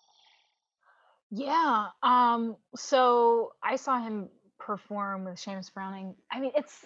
Yeah. 1.36 1.88
Um, 2.04 2.56
so 2.76 3.54
I 3.64 3.76
saw 3.78 4.00
him 4.00 4.30
perform 4.60 5.26
with 5.26 5.36
Seamus 5.36 5.74
Browning. 5.74 6.14
I 6.32 6.40
mean, 6.40 6.52
it's 6.56 6.86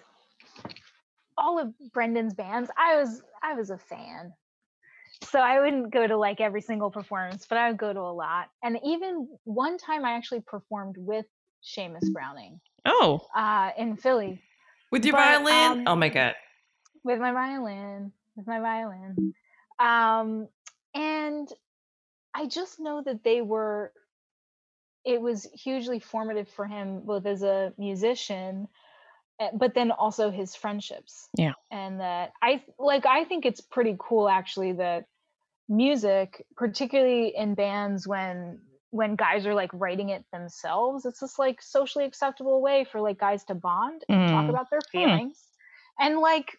all 1.38 1.60
of 1.60 1.74
Brendan's 1.94 2.34
bands. 2.34 2.72
I 2.78 2.96
was 2.96 3.22
I 3.44 3.56
was 3.56 3.70
a 3.72 3.78
fan. 3.78 4.32
So 5.24 5.40
I 5.40 5.60
wouldn't 5.60 5.92
go 5.92 6.08
to 6.08 6.16
like 6.16 6.40
every 6.40 6.62
single 6.62 6.92
performance, 6.92 7.46
but 7.50 7.58
I 7.58 7.70
would 7.70 7.78
go 7.78 7.92
to 7.92 8.00
a 8.00 8.14
lot. 8.14 8.48
And 8.64 8.80
even 8.86 9.28
one 9.44 9.78
time 9.78 10.06
I 10.06 10.12
actually 10.14 10.42
performed 10.42 10.96
with 10.98 11.26
Seamus 11.64 12.10
Browning 12.14 12.62
Oh, 12.86 13.28
uh, 13.36 13.72
in 13.78 13.98
Philly 13.98 14.42
With 14.92 15.04
your 15.06 15.14
But, 15.14 15.44
violin? 15.44 15.80
um, 15.80 15.88
oh 15.88 15.96
my 15.96 16.08
god. 16.10 16.36
with 17.04 17.20
my 17.20 17.34
violin, 17.34 18.14
with 18.38 18.48
my 18.48 18.60
violin. 18.62 19.34
Um, 19.80 20.48
and 20.94 21.50
I 22.34 22.46
just 22.46 22.80
know 22.80 23.02
that 23.04 23.24
they 23.24 23.42
were 23.42 23.92
it 25.08 25.22
was 25.22 25.48
hugely 25.54 26.00
formative 26.00 26.50
for 26.50 26.67
him 26.67 27.02
both 27.06 27.26
as 27.26 27.43
a 27.43 27.74
musician 27.78 28.67
eh, 29.39 29.50
but 29.54 29.74
then 29.74 29.91
also 29.91 30.32
his 30.32 30.56
friendships. 30.56 31.30
Yeah. 31.38 31.54
And 31.72 32.00
that 32.02 32.34
I 32.41 32.63
like 32.80 33.06
I 33.06 33.26
think 33.26 33.46
it's 33.46 33.62
pretty 33.62 33.96
cool 34.00 34.30
actually 34.30 34.74
that 34.74 35.06
music 35.70 36.46
particularly 36.56 37.34
in 37.36 37.56
bands 37.56 38.08
when 38.08 38.60
when 38.91 39.15
guys 39.15 39.46
are 39.46 39.54
like 39.56 39.72
writing 39.74 40.10
it 40.10 40.26
themselves 40.32 41.06
it's 41.06 41.20
this 41.20 41.38
like 41.39 41.62
socially 41.62 42.06
acceptable 42.06 42.62
way 42.62 42.86
for 42.89 43.02
like 43.02 43.20
guys 43.20 43.43
to 43.46 43.56
bond 43.56 44.04
and 44.12 44.28
talk 44.28 44.48
Mm. 44.48 44.50
about 44.50 44.70
their 44.72 44.82
Hmm. 44.93 45.17
feelings 45.17 45.50
and 46.00 46.20
like 46.20 46.58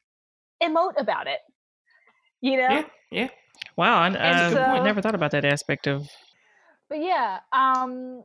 emote 0.63 1.01
about 1.01 1.27
it 1.27 1.41
you 2.41 2.57
know 2.57 2.69
Yeah, 2.75 2.85
yeah. 3.11 3.29
Wow, 3.77 4.01
I, 4.03 4.09
And 4.09 4.43
uh, 4.43 4.75
I 4.75 4.81
never 4.81 5.01
thought 5.01 5.15
about 5.15 5.31
that 5.33 5.45
aspect 5.45 5.87
of. 5.87 6.07
but 6.89 6.99
yeah 7.01 7.41
um 7.53 8.23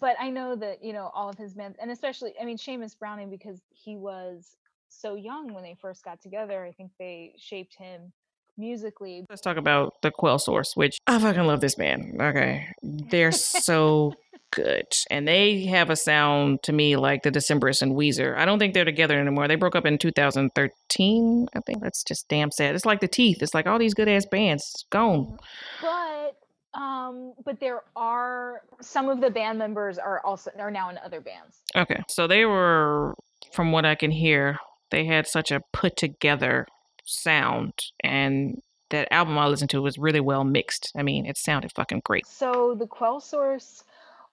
but 0.00 0.16
i 0.20 0.30
know 0.30 0.54
that 0.56 0.82
you 0.82 0.92
know 0.92 1.10
all 1.14 1.28
of 1.28 1.36
his 1.38 1.54
bands 1.54 1.76
and 1.80 1.90
especially 1.90 2.32
i 2.40 2.44
mean 2.44 2.56
Seamus 2.56 2.98
browning 2.98 3.30
because 3.30 3.60
he 3.70 3.96
was 3.96 4.56
so 4.88 5.14
young 5.14 5.52
when 5.52 5.62
they 5.62 5.76
first 5.80 6.04
got 6.04 6.20
together 6.20 6.64
i 6.64 6.72
think 6.72 6.90
they 6.98 7.34
shaped 7.38 7.74
him 7.76 8.12
musically 8.56 9.24
Let's 9.28 9.42
talk 9.42 9.56
about 9.56 9.94
the 10.02 10.10
Quell 10.10 10.38
Source, 10.38 10.76
which 10.76 10.98
I 11.06 11.18
fucking 11.18 11.44
love 11.44 11.60
this 11.60 11.74
band. 11.74 12.20
Okay, 12.20 12.66
they're 12.82 13.32
so 13.32 14.14
good, 14.50 14.86
and 15.10 15.26
they 15.26 15.64
have 15.66 15.90
a 15.90 15.96
sound 15.96 16.62
to 16.64 16.72
me 16.72 16.96
like 16.96 17.22
the 17.22 17.30
Decemberists 17.30 17.82
and 17.82 17.92
Weezer. 17.92 18.36
I 18.36 18.44
don't 18.44 18.58
think 18.58 18.74
they're 18.74 18.84
together 18.84 19.18
anymore. 19.18 19.48
They 19.48 19.56
broke 19.56 19.76
up 19.76 19.86
in 19.86 19.98
2013. 19.98 21.46
I 21.54 21.60
think 21.60 21.82
that's 21.82 22.04
just 22.04 22.28
damn 22.28 22.50
sad. 22.50 22.74
It's 22.74 22.86
like 22.86 23.00
the 23.00 23.08
Teeth. 23.08 23.42
It's 23.42 23.54
like 23.54 23.66
all 23.66 23.78
these 23.78 23.94
good 23.94 24.08
ass 24.08 24.26
bands 24.26 24.84
gone. 24.90 25.24
Mm-hmm. 25.24 25.36
but 25.82 26.36
um 26.74 27.32
but 27.44 27.60
there 27.60 27.82
are 27.96 28.62
some 28.80 29.08
of 29.08 29.20
the 29.20 29.30
band 29.30 29.58
members 29.58 29.98
are 29.98 30.20
also 30.24 30.50
are 30.58 30.70
now 30.70 30.90
in 30.90 30.98
other 31.04 31.20
bands 31.20 31.62
Okay, 31.76 32.00
so 32.08 32.26
they 32.26 32.44
were, 32.44 33.14
from 33.52 33.72
what 33.72 33.84
I 33.84 33.94
can 33.96 34.10
hear, 34.12 34.58
they 34.90 35.04
had 35.04 35.26
such 35.26 35.50
a 35.50 35.60
put 35.72 35.96
together 35.96 36.66
sound, 37.04 37.72
and 38.02 38.60
that 38.90 39.08
album 39.10 39.36
I 39.38 39.46
listened 39.48 39.70
to 39.70 39.82
was 39.82 39.98
really 39.98 40.20
well 40.20 40.44
mixed. 40.44 40.92
I 40.96 41.02
mean, 41.02 41.26
it 41.26 41.36
sounded 41.36 41.72
fucking 41.74 42.02
great. 42.04 42.26
so 42.26 42.76
the 42.78 42.86
quell 42.86 43.20
source 43.20 43.82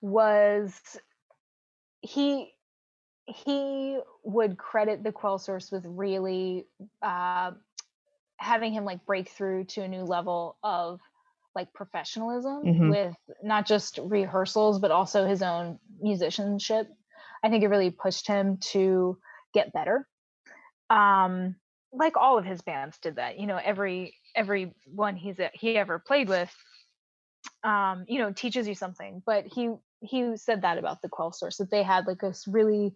was 0.01 0.99
he 2.01 2.53
he 3.25 3.99
would 4.23 4.57
credit 4.57 5.03
the 5.03 5.11
quell 5.11 5.37
source 5.39 5.71
with 5.71 5.85
really 5.85 6.65
uh 7.01 7.51
having 8.37 8.73
him 8.73 8.83
like 8.85 9.05
break 9.05 9.29
through 9.29 9.63
to 9.63 9.81
a 9.81 9.87
new 9.87 10.03
level 10.03 10.57
of 10.63 10.99
like 11.55 11.73
professionalism 11.73 12.63
Mhm. 12.65 12.89
with 12.89 13.15
not 13.43 13.65
just 13.65 13.99
rehearsals 14.03 14.79
but 14.79 14.91
also 14.91 15.27
his 15.27 15.41
own 15.41 15.79
musicianship 15.99 16.87
i 17.43 17.49
think 17.49 17.63
it 17.63 17.67
really 17.67 17.91
pushed 17.91 18.27
him 18.27 18.57
to 18.57 19.17
get 19.53 19.73
better 19.73 20.07
um 20.89 21.55
like 21.93 22.15
all 22.15 22.37
of 22.37 22.45
his 22.45 22.61
bands 22.61 22.97
did 22.99 23.17
that 23.17 23.37
you 23.39 23.47
know 23.47 23.59
every 23.63 24.15
every 24.35 24.73
one 24.85 25.15
he's 25.15 25.39
a, 25.39 25.49
he 25.53 25.77
ever 25.77 25.99
played 25.99 26.29
with 26.29 26.53
um 27.63 28.05
you 28.07 28.19
know 28.19 28.31
teaches 28.31 28.67
you 28.67 28.75
something 28.75 29.21
but 29.25 29.45
he 29.45 29.71
he 30.01 30.35
said 30.37 30.61
that 30.61 30.77
about 30.77 31.01
the 31.01 31.09
quell 31.09 31.31
source 31.31 31.57
that 31.57 31.69
they 31.69 31.83
had 31.83 32.07
like 32.07 32.19
this 32.19 32.47
really 32.47 32.95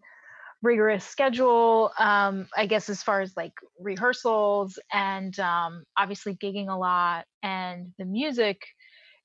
rigorous 0.66 1.06
schedule 1.06 1.92
um 2.00 2.48
i 2.58 2.66
guess 2.66 2.90
as 2.90 3.04
far 3.04 3.22
as 3.22 3.34
like 3.38 3.54
rehearsals 3.80 4.80
and 4.92 5.40
um 5.40 5.84
obviously 5.98 6.36
gigging 6.36 6.70
a 6.70 6.78
lot 6.78 7.26
and 7.44 7.94
the 8.00 8.06
music 8.06 8.62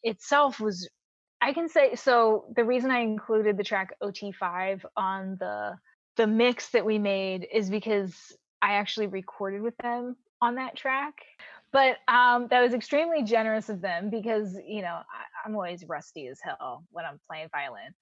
itself 0.03 0.61
was 0.61 0.89
i 1.41 1.53
can 1.53 1.69
say 1.69 1.95
so 1.95 2.45
the 2.57 2.65
reason 2.65 2.91
i 2.91 3.01
included 3.01 3.57
the 3.57 3.65
track 3.65 3.95
ot5 4.03 4.83
on 4.97 5.37
the 5.41 5.73
the 6.17 6.27
mix 6.27 6.71
that 6.71 6.85
we 6.85 6.99
made 6.99 7.47
is 7.53 7.71
because 7.71 8.15
i 8.61 8.75
actually 8.75 9.07
recorded 9.07 9.63
with 9.63 9.77
them 9.79 10.17
on 10.43 10.57
that 10.57 10.77
track 10.77 11.15
but 11.73 11.97
um 12.09 12.49
that 12.51 12.61
was 12.61 12.75
extremely 12.75 13.23
generous 13.23 13.69
of 13.69 13.81
them 13.81 14.11
because 14.11 14.57
you 14.67 14.83
know 14.83 14.95
I, 14.95 15.47
i'm 15.47 15.55
always 15.55 15.85
rusty 15.89 16.29
as 16.29 16.39
hell 16.43 16.85
when 16.91 17.05
i'm 17.05 17.19
playing 17.29 17.49
violin 17.51 17.95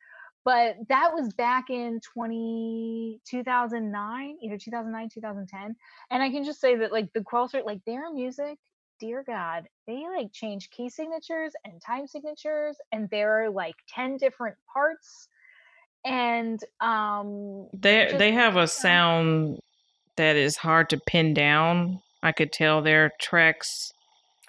but 0.49 0.77
that 0.89 1.13
was 1.13 1.31
back 1.35 1.69
in 1.69 2.01
20 2.15 3.21
2009 3.29 4.39
either 4.43 4.57
2009 4.57 5.09
2010 5.11 5.77
and 6.11 6.23
i 6.23 6.31
can 6.31 6.43
just 6.43 6.59
say 6.61 6.75
that 6.75 6.91
like 6.91 7.13
the 7.13 7.21
quelser 7.21 7.63
like 7.67 7.85
their 7.85 8.11
music 8.11 8.57
dear 8.99 9.23
god 9.27 9.69
they 9.87 10.05
like 10.17 10.33
change 10.33 10.71
key 10.71 10.89
signatures 10.89 11.53
and 11.67 11.75
time 11.83 12.07
signatures 12.07 12.77
and 12.93 13.11
there 13.11 13.45
are 13.45 13.51
like 13.51 13.75
10 13.95 14.17
different 14.17 14.57
parts 14.73 15.29
and 16.07 16.61
um 16.81 17.69
They 17.75 18.07
just- 18.07 18.19
they 18.19 18.33
have 18.33 18.57
a 18.57 18.67
sound 18.67 19.59
that 20.17 20.35
is 20.37 20.57
hard 20.57 20.89
to 20.91 20.99
pin 20.99 21.35
down. 21.35 22.01
I 22.23 22.33
could 22.33 22.53
tell 22.53 22.83
their 22.83 23.13
tracks 23.21 23.93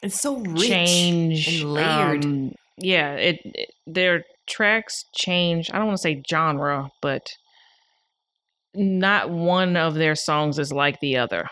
It's 0.01 0.19
so 0.19 0.38
rich 0.38 0.67
change 0.67 1.47
and 1.62 1.73
layered. 1.73 2.25
um, 2.25 2.55
yeah, 2.77 3.13
it, 3.15 3.39
it 3.43 3.69
their 3.85 4.23
tracks 4.49 5.05
change. 5.15 5.69
I 5.71 5.77
don't 5.77 5.88
want 5.88 5.97
to 5.97 6.01
say 6.03 6.23
genre, 6.29 6.89
but 7.01 7.29
not 8.75 9.29
one 9.29 9.75
of 9.77 9.95
their 9.95 10.15
songs 10.15 10.59
is 10.59 10.71
like 10.71 10.99
the 10.99 11.17
other. 11.17 11.47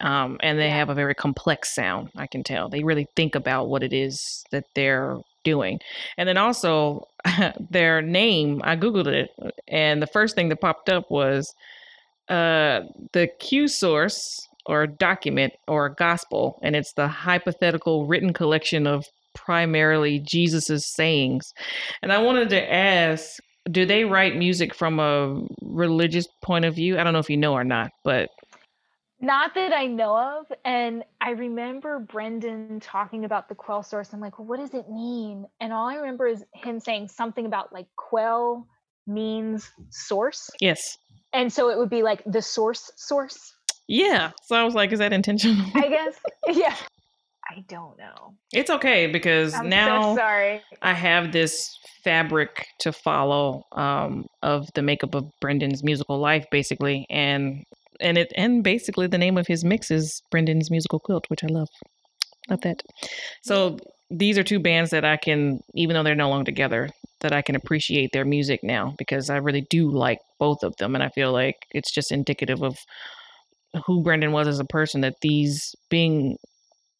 Um, 0.00 0.38
and 0.42 0.58
they 0.58 0.68
Yeah. 0.68 0.76
have 0.76 0.88
a 0.90 0.94
very 0.94 1.14
complex 1.14 1.74
sound. 1.74 2.10
I 2.16 2.26
can 2.26 2.42
tell 2.42 2.68
they 2.68 2.82
really 2.82 3.06
think 3.16 3.34
about 3.34 3.68
what 3.68 3.82
it 3.82 3.92
is 3.92 4.44
that 4.50 4.64
they're 4.74 5.18
doing. 5.44 5.78
And 6.16 6.28
then 6.28 6.38
also 6.38 7.06
their 7.70 8.02
name. 8.02 8.60
I 8.64 8.76
googled 8.76 9.06
it, 9.06 9.30
and 9.68 10.02
the 10.02 10.06
first 10.06 10.34
thing 10.34 10.48
that 10.50 10.60
popped 10.60 10.88
up 10.88 11.10
was 11.10 11.52
uh, 12.28 12.82
the 13.12 13.28
Q 13.40 13.68
source 13.68 14.46
or 14.66 14.86
document 14.86 15.52
or 15.68 15.90
gospel, 15.90 16.58
and 16.62 16.76
it's 16.76 16.92
the 16.94 17.08
hypothetical 17.08 18.06
written 18.06 18.32
collection 18.32 18.86
of 18.86 19.04
primarily 19.34 20.18
Jesus's 20.20 20.86
sayings. 20.86 21.52
And 22.02 22.12
I 22.12 22.18
wanted 22.18 22.48
to 22.50 22.72
ask, 22.72 23.38
do 23.70 23.84
they 23.86 24.04
write 24.04 24.36
music 24.36 24.74
from 24.74 24.98
a 24.98 25.42
religious 25.62 26.26
point 26.42 26.64
of 26.64 26.74
view? 26.74 26.98
I 26.98 27.04
don't 27.04 27.12
know 27.12 27.18
if 27.18 27.30
you 27.30 27.36
know 27.36 27.52
or 27.52 27.64
not, 27.64 27.90
but 28.04 28.30
Not 29.20 29.54
that 29.54 29.72
I 29.72 29.86
know 29.86 30.16
of. 30.16 30.46
And 30.64 31.04
I 31.20 31.30
remember 31.30 31.98
Brendan 31.98 32.80
talking 32.80 33.24
about 33.26 33.48
the 33.48 33.54
quell 33.54 33.82
source. 33.82 34.12
I'm 34.14 34.20
like, 34.20 34.38
well, 34.38 34.48
what 34.48 34.58
does 34.60 34.72
it 34.74 34.88
mean? 34.88 35.46
And 35.60 35.72
all 35.72 35.86
I 35.88 35.96
remember 35.96 36.26
is 36.26 36.42
him 36.54 36.80
saying 36.80 37.08
something 37.08 37.44
about 37.46 37.72
like 37.72 37.86
quell 37.96 38.66
means 39.06 39.70
source. 39.90 40.48
yes. 40.60 40.96
And 41.32 41.52
so 41.52 41.68
it 41.70 41.78
would 41.78 41.90
be 41.90 42.02
like 42.02 42.22
the 42.26 42.42
source 42.42 42.90
source, 42.96 43.54
Yeah. 43.86 44.32
So 44.46 44.56
I 44.56 44.64
was 44.64 44.74
like, 44.74 44.90
is 44.90 44.98
that 44.98 45.12
intentional? 45.12 45.64
I 45.74 45.88
guess. 45.88 46.14
yeah. 46.58 46.74
I 47.50 47.64
don't 47.66 47.98
know. 47.98 48.34
it's 48.52 48.70
okay 48.70 49.08
because 49.08 49.54
I'm 49.54 49.68
now 49.68 50.14
so 50.14 50.20
sorry. 50.20 50.62
I 50.82 50.92
have 50.92 51.32
this 51.32 51.76
fabric 52.04 52.66
to 52.78 52.92
follow 52.92 53.64
um, 53.72 54.26
of 54.42 54.68
the 54.74 54.82
makeup 54.82 55.14
of 55.16 55.28
Brendan's 55.40 55.82
musical 55.82 56.18
life, 56.18 56.46
basically, 56.50 57.06
and 57.10 57.64
and 58.00 58.16
it 58.18 58.32
and 58.36 58.62
basically 58.62 59.08
the 59.08 59.18
name 59.18 59.36
of 59.36 59.48
his 59.48 59.64
mix 59.64 59.90
is 59.90 60.22
Brendan's 60.30 60.70
musical 60.70 61.00
quilt, 61.00 61.24
which 61.28 61.42
I 61.42 61.48
love, 61.48 61.68
love 62.48 62.60
that. 62.60 62.82
So 63.42 63.78
these 64.10 64.38
are 64.38 64.44
two 64.44 64.60
bands 64.60 64.90
that 64.90 65.04
I 65.04 65.16
can, 65.16 65.60
even 65.74 65.94
though 65.94 66.04
they're 66.04 66.14
no 66.14 66.30
longer 66.30 66.44
together, 66.44 66.90
that 67.20 67.32
I 67.32 67.42
can 67.42 67.56
appreciate 67.56 68.10
their 68.12 68.24
music 68.24 68.60
now 68.62 68.94
because 68.96 69.28
I 69.28 69.38
really 69.38 69.66
do 69.70 69.90
like 69.90 70.18
both 70.38 70.62
of 70.62 70.76
them, 70.76 70.94
and 70.94 71.02
I 71.02 71.08
feel 71.08 71.32
like 71.32 71.56
it's 71.72 71.92
just 71.92 72.12
indicative 72.12 72.62
of 72.62 72.78
who 73.86 74.02
Brendan 74.02 74.30
was 74.30 74.46
as 74.46 74.60
a 74.60 74.64
person. 74.64 75.00
That 75.00 75.16
these 75.20 75.74
being 75.90 76.36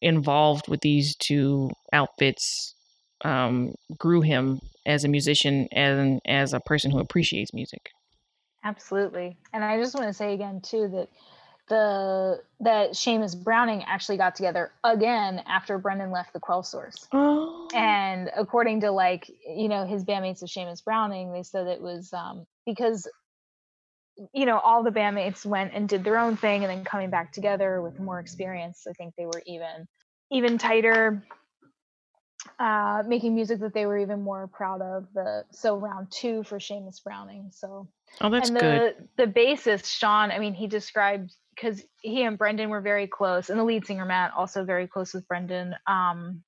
involved 0.01 0.67
with 0.67 0.81
these 0.81 1.15
two 1.15 1.69
outfits 1.93 2.73
um, 3.23 3.75
grew 3.97 4.21
him 4.21 4.59
as 4.85 5.03
a 5.03 5.07
musician 5.07 5.67
and 5.71 6.19
as 6.25 6.53
a 6.53 6.59
person 6.59 6.91
who 6.91 6.99
appreciates 6.99 7.53
music. 7.53 7.91
Absolutely. 8.63 9.37
And 9.53 9.63
I 9.63 9.77
just 9.77 9.95
want 9.95 10.07
to 10.07 10.13
say 10.13 10.33
again 10.33 10.61
too 10.61 10.87
that 10.89 11.09
the 11.67 12.41
that 12.59 12.91
Seamus 12.91 13.41
Browning 13.41 13.83
actually 13.83 14.17
got 14.17 14.35
together 14.35 14.71
again 14.83 15.41
after 15.47 15.77
Brendan 15.77 16.11
left 16.11 16.33
the 16.33 16.39
Quell 16.39 16.63
Source. 16.63 17.07
Oh, 17.13 17.67
And 17.73 18.29
according 18.35 18.81
to 18.81 18.91
like, 18.91 19.31
you 19.47 19.69
know, 19.69 19.85
his 19.85 20.03
bandmates 20.03 20.41
of 20.41 20.49
Seamus 20.49 20.83
Browning, 20.83 21.31
they 21.31 21.43
said 21.43 21.67
it 21.67 21.81
was 21.81 22.11
um 22.13 22.45
because 22.65 23.07
you 24.33 24.45
know, 24.45 24.59
all 24.59 24.83
the 24.83 24.91
bandmates 24.91 25.45
went 25.45 25.73
and 25.73 25.87
did 25.87 26.03
their 26.03 26.17
own 26.17 26.37
thing 26.37 26.63
and 26.63 26.71
then 26.71 26.83
coming 26.83 27.09
back 27.09 27.31
together 27.31 27.81
with 27.81 27.99
more 27.99 28.19
experience, 28.19 28.85
I 28.89 28.93
think 28.93 29.15
they 29.15 29.25
were 29.25 29.41
even 29.45 29.87
even 30.31 30.57
tighter 30.57 31.23
uh 32.59 33.03
making 33.05 33.35
music 33.35 33.59
that 33.59 33.73
they 33.73 33.85
were 33.85 33.99
even 33.99 34.19
more 34.19 34.47
proud 34.47 34.81
of 34.81 35.05
the 35.13 35.43
so 35.51 35.77
round 35.77 36.09
two 36.09 36.41
for 36.41 36.57
Seamus 36.57 37.03
Browning 37.03 37.51
so 37.51 37.87
oh, 38.19 38.29
that's 38.31 38.49
and 38.49 38.57
the 38.57 38.61
good. 38.61 39.07
the 39.17 39.27
bassist 39.27 39.85
Sean, 39.85 40.31
I 40.31 40.39
mean, 40.39 40.53
he 40.53 40.67
described 40.67 41.33
because 41.55 41.83
he 42.01 42.23
and 42.23 42.37
Brendan 42.37 42.69
were 42.69 42.81
very 42.81 43.07
close, 43.07 43.49
and 43.49 43.59
the 43.59 43.63
lead 43.63 43.85
singer 43.85 44.05
Matt 44.05 44.31
also 44.35 44.63
very 44.63 44.87
close 44.87 45.13
with 45.13 45.27
Brendan. 45.27 45.75
Um, 45.87 46.43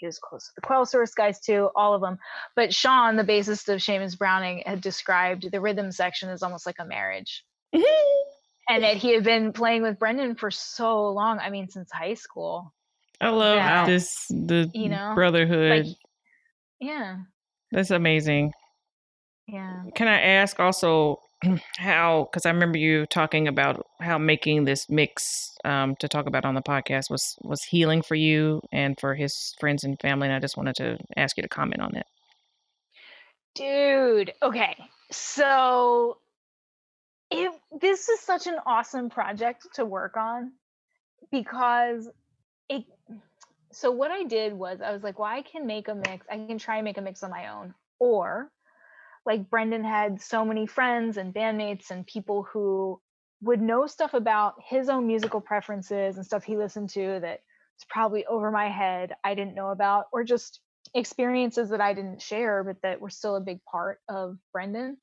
he 0.00 0.06
was 0.06 0.18
close 0.18 0.46
to 0.46 0.52
the 0.56 0.60
Quell 0.62 0.86
Source 0.86 1.12
guys 1.14 1.40
too, 1.40 1.68
all 1.76 1.94
of 1.94 2.00
them. 2.00 2.18
But 2.56 2.74
Sean, 2.74 3.16
the 3.16 3.24
bassist 3.24 3.68
of 3.68 3.80
Seamus 3.80 4.18
Browning, 4.18 4.62
had 4.66 4.80
described 4.80 5.50
the 5.50 5.60
rhythm 5.60 5.92
section 5.92 6.28
as 6.30 6.42
almost 6.42 6.66
like 6.66 6.76
a 6.80 6.84
marriage. 6.84 7.44
and 7.72 8.82
that 8.82 8.96
he 8.96 9.12
had 9.12 9.24
been 9.24 9.52
playing 9.52 9.82
with 9.82 9.98
Brendan 9.98 10.34
for 10.34 10.50
so 10.50 11.10
long. 11.10 11.38
I 11.38 11.50
mean, 11.50 11.68
since 11.68 11.90
high 11.92 12.14
school. 12.14 12.72
I 13.20 13.28
love 13.28 13.56
Yeah. 13.56 13.86
this 13.86 14.26
the 14.30 14.70
You 14.74 14.88
know, 14.88 15.12
brotherhood. 15.14 15.86
Like, 15.86 15.96
yeah, 16.80 17.16
That's 17.70 17.90
amazing. 17.90 18.52
yeah. 19.46 19.82
Can 19.94 20.08
I 20.08 20.20
ask 20.20 20.58
also 20.58 21.20
how? 21.76 22.28
Because 22.30 22.46
I 22.46 22.50
remember 22.50 22.78
you 22.78 23.06
talking 23.06 23.48
about 23.48 23.86
how 24.00 24.18
making 24.18 24.64
this 24.64 24.88
mix 24.88 25.56
um, 25.64 25.96
to 25.96 26.08
talk 26.08 26.26
about 26.26 26.44
on 26.44 26.54
the 26.54 26.62
podcast 26.62 27.10
was 27.10 27.36
was 27.42 27.62
healing 27.62 28.02
for 28.02 28.14
you 28.14 28.60
and 28.72 28.98
for 28.98 29.14
his 29.14 29.54
friends 29.58 29.84
and 29.84 29.98
family. 30.00 30.28
And 30.28 30.34
I 30.34 30.40
just 30.40 30.56
wanted 30.56 30.76
to 30.76 30.98
ask 31.16 31.36
you 31.36 31.42
to 31.42 31.48
comment 31.48 31.82
on 31.82 31.92
that. 31.94 32.06
Dude, 33.54 34.32
okay. 34.42 34.76
So 35.10 36.18
it 37.30 37.52
this 37.80 38.08
is 38.08 38.20
such 38.20 38.46
an 38.46 38.56
awesome 38.66 39.10
project 39.10 39.66
to 39.74 39.84
work 39.84 40.16
on 40.16 40.52
because 41.30 42.08
it 42.68 42.84
so 43.72 43.90
what 43.90 44.10
I 44.10 44.24
did 44.24 44.52
was 44.52 44.80
I 44.80 44.92
was 44.92 45.02
like, 45.02 45.18
well, 45.18 45.28
I 45.28 45.42
can 45.42 45.66
make 45.66 45.88
a 45.88 45.94
mix. 45.94 46.26
I 46.30 46.36
can 46.36 46.58
try 46.58 46.76
and 46.76 46.84
make 46.84 46.98
a 46.98 47.02
mix 47.02 47.22
on 47.22 47.30
my 47.30 47.48
own. 47.48 47.74
Or 47.98 48.50
like 49.26 49.50
Brendan 49.50 49.84
had 49.84 50.20
so 50.20 50.44
many 50.44 50.66
friends 50.66 51.16
and 51.16 51.34
bandmates 51.34 51.90
and 51.90 52.06
people 52.06 52.42
who 52.52 53.00
would 53.42 53.60
know 53.60 53.86
stuff 53.86 54.14
about 54.14 54.54
his 54.66 54.88
own 54.88 55.06
musical 55.06 55.40
preferences 55.40 56.16
and 56.16 56.26
stuff 56.26 56.44
he 56.44 56.56
listened 56.56 56.90
to 56.90 57.18
that 57.20 57.40
was 57.76 57.86
probably 57.88 58.26
over 58.26 58.50
my 58.50 58.68
head 58.68 59.14
I 59.24 59.34
didn't 59.34 59.54
know 59.54 59.70
about, 59.70 60.06
or 60.12 60.24
just 60.24 60.60
experiences 60.94 61.70
that 61.70 61.80
I 61.80 61.94
didn't 61.94 62.22
share, 62.22 62.64
but 62.64 62.76
that 62.82 63.00
were 63.00 63.10
still 63.10 63.36
a 63.36 63.40
big 63.40 63.64
part 63.64 64.00
of 64.08 64.36
Brendan. 64.52 64.96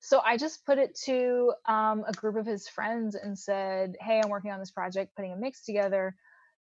So 0.00 0.20
I 0.24 0.36
just 0.36 0.64
put 0.66 0.78
it 0.78 0.98
to 1.04 1.52
um, 1.66 2.04
a 2.06 2.12
group 2.12 2.36
of 2.36 2.46
his 2.46 2.66
friends 2.68 3.14
and 3.14 3.38
said, 3.38 3.94
Hey, 4.00 4.20
I'm 4.22 4.30
working 4.30 4.50
on 4.50 4.58
this 4.58 4.72
project, 4.72 5.14
putting 5.14 5.32
a 5.32 5.36
mix 5.36 5.64
together. 5.64 6.16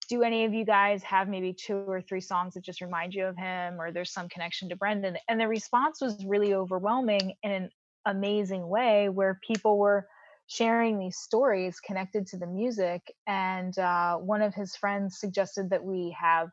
Do 0.08 0.24
any 0.24 0.46
of 0.46 0.54
you 0.54 0.66
guys 0.66 1.02
have 1.04 1.28
maybe 1.28 1.54
two 1.54 1.78
or 1.78 2.02
three 2.02 2.22
songs 2.22 2.54
that 2.54 2.64
just 2.64 2.82
remind 2.82 3.14
you 3.14 3.26
of 3.26 3.38
him, 3.38 3.80
or 3.80 3.92
there's 3.92 4.12
some 4.12 4.30
connection 4.30 4.70
to 4.70 4.76
Brendan? 4.76 5.18
And 5.28 5.40
the 5.40 5.48
response 5.48 6.02
was 6.02 6.24
really 6.26 6.54
overwhelming 6.54 7.34
in 7.44 7.52
an 7.52 7.70
amazing 8.06 8.68
way 8.68 9.10
where 9.10 9.40
people 9.46 9.78
were 9.78 10.08
sharing 10.48 11.00
these 11.00 11.18
stories 11.18 11.80
connected 11.80 12.28
to 12.28 12.38
the 12.38 12.46
music. 12.46 13.02
And 13.26 13.78
uh, 13.80 14.18
one 14.18 14.42
of 14.42 14.54
his 14.54 14.76
friends 14.76 15.20
suggested 15.20 15.72
that 15.72 15.84
we 15.84 16.16
have 16.20 16.50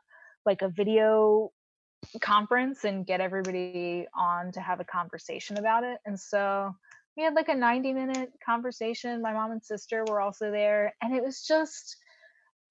like 0.46 0.62
a 0.62 0.68
video 0.68 1.52
conference 2.20 2.84
and 2.84 3.06
get 3.06 3.20
everybody 3.20 4.06
on 4.14 4.52
to 4.52 4.60
have 4.60 4.80
a 4.80 4.84
conversation 4.84 5.58
about 5.58 5.84
it. 5.84 5.98
And 6.06 6.18
so 6.18 6.74
we 7.16 7.22
had 7.22 7.34
like 7.34 7.48
a 7.48 7.54
90 7.54 7.92
minute 7.92 8.32
conversation. 8.44 9.22
My 9.22 9.32
mom 9.32 9.52
and 9.52 9.62
sister 9.62 10.04
were 10.08 10.20
also 10.20 10.50
there. 10.50 10.94
And 11.02 11.14
it 11.14 11.22
was 11.22 11.46
just, 11.46 11.96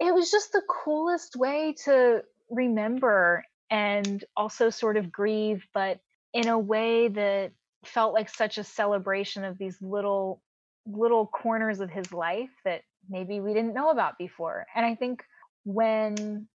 it 0.02 0.14
was 0.16 0.32
just 0.32 0.54
the 0.54 0.64
coolest 0.70 1.38
way 1.38 1.76
to 1.86 2.24
remember 2.50 3.46
and 3.72 4.26
also 4.38 4.72
sort 4.72 4.98
of 4.98 5.12
grieve, 5.12 5.66
but 5.74 6.02
in 6.34 6.50
a 6.50 6.60
way 6.60 7.10
that 7.10 7.54
felt 7.86 8.14
like 8.16 8.30
such 8.30 8.60
a 8.60 8.66
celebration 8.66 9.46
of 9.46 9.60
these 9.60 9.82
little, 9.82 10.44
little 10.88 11.28
corners 11.28 11.82
of 11.82 11.92
his 11.92 12.14
life 12.14 12.52
that 12.66 12.84
maybe 13.10 13.42
we 13.42 13.54
didn't 13.54 13.76
know 13.76 13.92
about 13.92 14.18
before. 14.20 14.68
And 14.76 14.86
I 14.86 14.96
think 14.96 15.24
when 15.66 16.50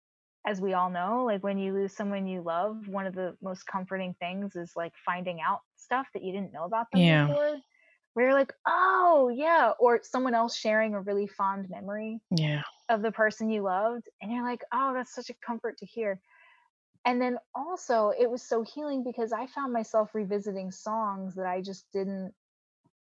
as 0.46 0.60
we 0.60 0.74
all 0.74 0.90
know, 0.90 1.24
like 1.24 1.44
when 1.44 1.58
you 1.58 1.74
lose 1.74 1.94
someone 1.94 2.26
you 2.26 2.42
love, 2.42 2.88
one 2.88 3.06
of 3.06 3.14
the 3.14 3.36
most 3.42 3.66
comforting 3.66 4.14
things 4.20 4.56
is 4.56 4.72
like 4.76 4.94
finding 5.06 5.40
out 5.40 5.60
stuff 5.76 6.08
that 6.14 6.22
you 6.24 6.32
didn't 6.32 6.52
know 6.52 6.64
about 6.64 6.88
them 6.92 7.04
Yeah. 7.04 7.06
before. 7.06 7.58
Where 8.14 8.26
you're 8.26 8.34
like, 8.34 8.52
oh 8.66 9.30
yeah, 9.34 9.72
or 9.78 10.00
someone 10.02 10.34
else 10.34 10.56
sharing 10.56 10.94
a 10.94 11.00
really 11.00 11.26
fond 11.26 11.70
memory 11.70 12.20
Yeah. 12.30 12.62
of 12.88 13.02
the 13.02 13.12
person 13.12 13.50
you 13.50 13.62
loved, 13.62 14.08
and 14.20 14.30
you're 14.32 14.44
like, 14.44 14.64
oh, 14.72 14.92
that's 14.94 15.14
such 15.14 15.30
a 15.30 15.34
comfort 15.46 15.78
to 15.78 15.86
hear. 15.86 16.20
And 17.04 17.20
then 17.20 17.38
also, 17.54 18.12
it 18.16 18.30
was 18.30 18.42
so 18.42 18.62
healing 18.62 19.02
because 19.02 19.32
I 19.32 19.46
found 19.46 19.72
myself 19.72 20.14
revisiting 20.14 20.70
songs 20.70 21.34
that 21.34 21.46
I 21.46 21.60
just 21.60 21.86
didn't, 21.92 22.32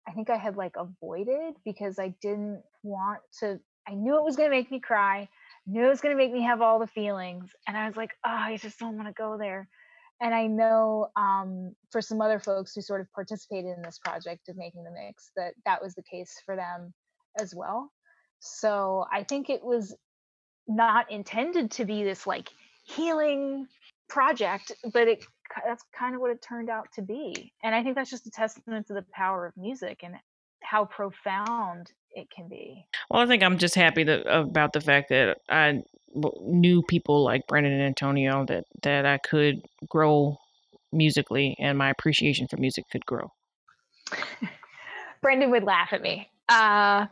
I 0.07 0.11
think 0.11 0.29
I 0.29 0.37
had 0.37 0.57
like 0.57 0.75
avoided 0.75 1.55
because 1.63 1.97
I 1.97 2.09
didn't 2.21 2.61
want 2.83 3.21
to, 3.39 3.59
I 3.87 3.93
knew 3.93 4.17
it 4.17 4.23
was 4.23 4.35
going 4.35 4.49
to 4.49 4.55
make 4.55 4.69
me 4.69 4.79
cry, 4.79 5.29
knew 5.65 5.85
it 5.85 5.89
was 5.89 6.01
going 6.01 6.13
to 6.13 6.21
make 6.21 6.33
me 6.33 6.41
have 6.41 6.61
all 6.61 6.79
the 6.79 6.87
feelings. 6.87 7.49
And 7.67 7.77
I 7.77 7.87
was 7.87 7.95
like, 7.95 8.11
oh, 8.25 8.29
I 8.29 8.57
just 8.57 8.79
don't 8.79 8.97
want 8.97 9.07
to 9.07 9.13
go 9.13 9.37
there. 9.37 9.69
And 10.21 10.33
I 10.33 10.47
know 10.47 11.09
um, 11.15 11.75
for 11.91 12.01
some 12.01 12.21
other 12.21 12.39
folks 12.39 12.73
who 12.73 12.81
sort 12.81 13.01
of 13.01 13.11
participated 13.13 13.75
in 13.75 13.81
this 13.83 13.99
project 13.99 14.47
of 14.49 14.55
making 14.55 14.83
the 14.83 14.91
mix 14.91 15.31
that 15.35 15.53
that 15.65 15.81
was 15.81 15.93
the 15.93 16.03
case 16.03 16.41
for 16.45 16.55
them 16.55 16.93
as 17.39 17.53
well. 17.53 17.91
So 18.39 19.05
I 19.11 19.23
think 19.23 19.49
it 19.49 19.63
was 19.63 19.95
not 20.67 21.11
intended 21.11 21.71
to 21.71 21.85
be 21.85 22.03
this 22.03 22.25
like 22.25 22.49
healing 22.85 23.67
project, 24.07 24.71
but 24.93 25.07
it 25.07 25.25
that's 25.65 25.83
kind 25.97 26.15
of 26.15 26.21
what 26.21 26.31
it 26.31 26.41
turned 26.41 26.69
out 26.69 26.87
to 26.93 27.01
be. 27.01 27.53
And 27.63 27.75
I 27.75 27.83
think 27.83 27.95
that's 27.95 28.09
just 28.09 28.27
a 28.27 28.31
testament 28.31 28.87
to 28.87 28.93
the 28.93 29.05
power 29.13 29.45
of 29.45 29.55
music 29.57 29.99
and 30.03 30.15
how 30.61 30.85
profound 30.85 31.91
it 32.15 32.29
can 32.29 32.47
be. 32.47 32.87
Well, 33.09 33.21
I 33.21 33.27
think 33.27 33.43
I'm 33.43 33.57
just 33.57 33.75
happy 33.75 34.03
that 34.05 34.25
about 34.27 34.73
the 34.73 34.81
fact 34.81 35.09
that 35.09 35.37
I 35.49 35.83
knew 36.41 36.81
people 36.81 37.23
like 37.23 37.45
Brendan 37.47 37.73
and 37.73 37.83
Antonio 37.83 38.45
that 38.45 38.63
that 38.83 39.05
I 39.05 39.17
could 39.17 39.61
grow 39.89 40.37
musically 40.91 41.55
and 41.59 41.77
my 41.77 41.89
appreciation 41.89 42.47
for 42.47 42.57
music 42.57 42.85
could 42.91 43.05
grow. 43.05 43.31
Brendan 45.21 45.51
would 45.51 45.63
laugh 45.63 45.89
at 45.91 46.01
me. 46.01 46.29
Uh, 46.47 47.07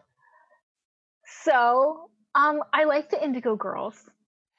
so 1.43 2.09
um, 2.35 2.61
I 2.71 2.85
like 2.85 3.09
the 3.09 3.23
Indigo 3.23 3.55
Girls. 3.55 4.09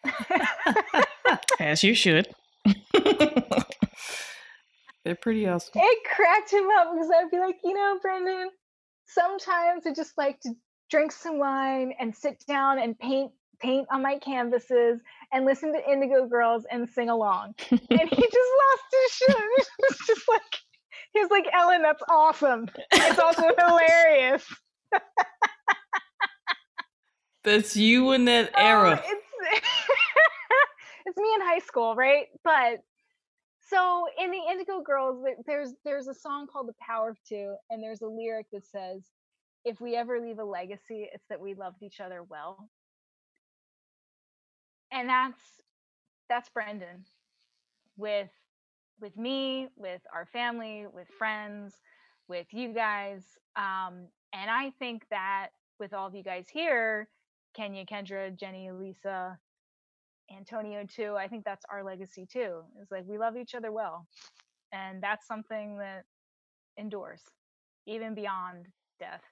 As 1.61 1.83
you 1.83 1.95
should. 1.95 2.29
They're 5.05 5.15
pretty 5.15 5.47
awesome. 5.47 5.73
it 5.75 5.99
cracked 6.15 6.53
him 6.53 6.67
up 6.79 6.93
because 6.93 7.11
I'd 7.15 7.31
be 7.31 7.39
like, 7.39 7.57
you 7.63 7.75
know, 7.75 7.99
Brendan, 8.01 8.51
sometimes 9.07 9.87
I 9.87 9.93
just 9.93 10.17
like 10.19 10.41
to 10.41 10.51
drink 10.91 11.13
some 11.13 11.39
wine 11.39 11.93
and 11.99 12.15
sit 12.15 12.45
down 12.47 12.79
and 12.79 12.99
paint 12.99 13.33
paint 13.61 13.87
on 13.91 14.03
my 14.03 14.19
canvases 14.19 15.01
and 15.33 15.45
listen 15.47 15.73
to 15.73 15.91
Indigo 15.91 16.27
Girls 16.27 16.67
and 16.71 16.89
sing 16.89 17.09
along. 17.09 17.55
and 17.71 17.81
he 17.81 17.89
just 17.89 18.51
lost 18.61 18.85
his 18.93 19.13
shit. 19.13 19.37
He 19.79 19.85
was 19.89 19.99
just 20.07 20.29
like 20.29 20.43
he 21.13 21.21
was 21.21 21.31
like, 21.31 21.47
Ellen, 21.55 21.83
that's 21.83 22.03
awesome. 22.11 22.69
It's 22.93 23.19
also 23.19 23.43
hilarious. 23.59 24.45
That's 27.45 27.77
you 27.77 28.13
in 28.13 28.25
that 28.25 28.51
Oh, 28.57 28.61
era. 28.67 29.03
it's 29.05 29.65
it's 31.07 31.17
me 31.17 31.33
in 31.35 31.41
high 31.43 31.59
school, 31.61 31.95
right? 31.95 32.27
But 32.43 32.83
so 33.69 34.07
in 34.19 34.31
the 34.31 34.41
Indigo 34.51 34.81
Girls, 34.83 35.25
there's 35.47 35.75
there's 35.85 36.09
a 36.09 36.15
song 36.15 36.47
called 36.47 36.69
"The 36.69 36.75
Power 36.81 37.11
of 37.11 37.19
Two, 37.29 37.55
and 37.71 37.83
there's 37.83 38.03
a 38.03 38.07
lyric 38.07 38.47
that 38.53 38.67
says, 38.67 39.03
"If 39.65 39.81
we 39.81 39.97
ever 39.97 40.21
leave 40.21 40.39
a 40.39 40.45
legacy, 40.45 41.09
it's 41.13 41.27
that 41.29 41.41
we 41.41 41.55
loved 41.55 41.83
each 41.83 42.01
other 42.01 42.23
well." 42.23 42.69
And 44.93 45.09
that's 45.09 45.41
that's 46.29 46.49
Brendan 46.51 47.05
with 47.97 48.31
with 49.01 49.17
me, 49.17 49.69
with 49.77 50.03
our 50.13 50.27
family, 50.27 50.87
with 50.93 51.09
friends, 51.19 51.75
with 52.29 52.47
you 52.53 52.73
guys, 52.73 53.23
um, 53.57 54.07
and 54.33 54.51
I 54.51 54.71
think 54.79 55.05
that 55.11 55.49
with 55.79 55.93
all 55.93 56.07
of 56.07 56.15
you 56.15 56.23
guys 56.23 56.49
here, 56.49 57.09
Kenya, 57.55 57.85
Kendra, 57.85 58.35
Jenny, 58.37 58.71
Lisa, 58.71 59.39
Antonio 60.35 60.85
too. 60.85 61.17
I 61.17 61.29
think 61.29 61.45
that's 61.45 61.65
our 61.71 61.83
legacy 61.83 62.27
too. 62.31 62.63
It's 62.81 62.91
like 62.91 63.05
we 63.07 63.19
love 63.19 63.37
each 63.37 63.55
other 63.55 63.73
well. 63.73 64.07
And 64.73 65.03
that's 65.03 65.27
something 65.27 65.79
that 65.79 66.05
endures 66.77 67.23
even 67.87 68.15
beyond 68.15 68.67
death. 68.99 69.23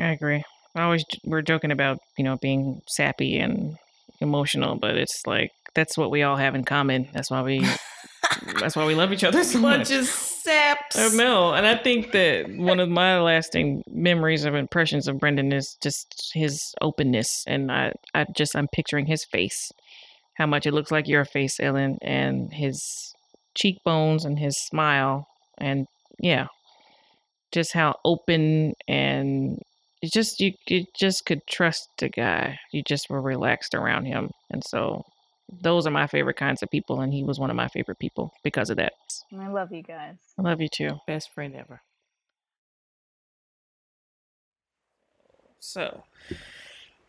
I 0.00 0.08
agree. 0.08 0.42
I 0.74 0.82
always 0.82 1.04
we're 1.24 1.42
joking 1.42 1.72
about 1.72 1.98
you 2.16 2.24
know 2.24 2.36
being 2.36 2.82
sappy 2.86 3.38
and 3.38 3.76
emotional, 4.20 4.76
but 4.76 4.96
it's 4.96 5.26
like 5.26 5.50
that's 5.74 5.96
what 5.98 6.10
we 6.10 6.22
all 6.22 6.36
have 6.36 6.54
in 6.54 6.64
common. 6.64 7.08
That's 7.12 7.30
why 7.30 7.42
we 7.42 7.66
that's 8.60 8.76
why 8.76 8.86
we 8.86 8.94
love 8.94 9.12
each 9.12 9.24
other 9.24 9.42
so 9.44 9.58
much. 9.58 9.88
Bunch 9.88 10.06
saps. 10.48 10.96
I 10.96 11.08
know, 11.16 11.52
and 11.52 11.66
I 11.66 11.76
think 11.76 12.12
that 12.12 12.48
one 12.50 12.80
of 12.80 12.88
my 12.88 13.20
lasting 13.20 13.82
memories 13.90 14.44
of 14.44 14.54
impressions 14.54 15.08
of 15.08 15.18
Brendan 15.18 15.52
is 15.52 15.76
just 15.82 16.30
his 16.34 16.74
openness, 16.80 17.44
and 17.46 17.70
I, 17.70 17.92
I 18.14 18.26
just 18.34 18.56
I'm 18.56 18.68
picturing 18.68 19.06
his 19.06 19.24
face, 19.24 19.70
how 20.38 20.46
much 20.46 20.66
it 20.66 20.72
looks 20.72 20.92
like 20.92 21.08
your 21.08 21.24
face, 21.24 21.58
Ellen, 21.60 21.98
and 22.00 22.52
his 22.52 23.12
cheekbones 23.54 24.24
and 24.24 24.38
his 24.38 24.56
smile, 24.56 25.26
and 25.58 25.86
yeah, 26.20 26.46
just 27.52 27.72
how 27.72 27.96
open 28.04 28.74
and 28.86 29.60
it 30.00 30.12
just 30.12 30.38
you 30.40 30.52
you 30.68 30.84
just 30.96 31.26
could 31.26 31.40
trust 31.48 31.88
the 31.98 32.08
guy. 32.08 32.56
You 32.72 32.82
just 32.86 33.10
were 33.10 33.20
relaxed 33.20 33.74
around 33.74 34.04
him, 34.04 34.30
and 34.50 34.62
so 34.64 35.02
those 35.60 35.86
are 35.86 35.90
my 35.90 36.06
favorite 36.06 36.36
kinds 36.36 36.62
of 36.62 36.70
people, 36.70 37.00
and 37.00 37.12
he 37.12 37.24
was 37.24 37.40
one 37.40 37.50
of 37.50 37.56
my 37.56 37.68
favorite 37.68 37.98
people 37.98 38.32
because 38.44 38.70
of 38.70 38.76
that. 38.76 38.92
I 39.36 39.48
love 39.48 39.72
you 39.72 39.82
guys. 39.82 40.16
I 40.38 40.42
love 40.42 40.60
you 40.60 40.68
too. 40.68 40.90
Best 41.06 41.32
friend 41.34 41.56
ever. 41.56 41.80
So, 45.58 46.04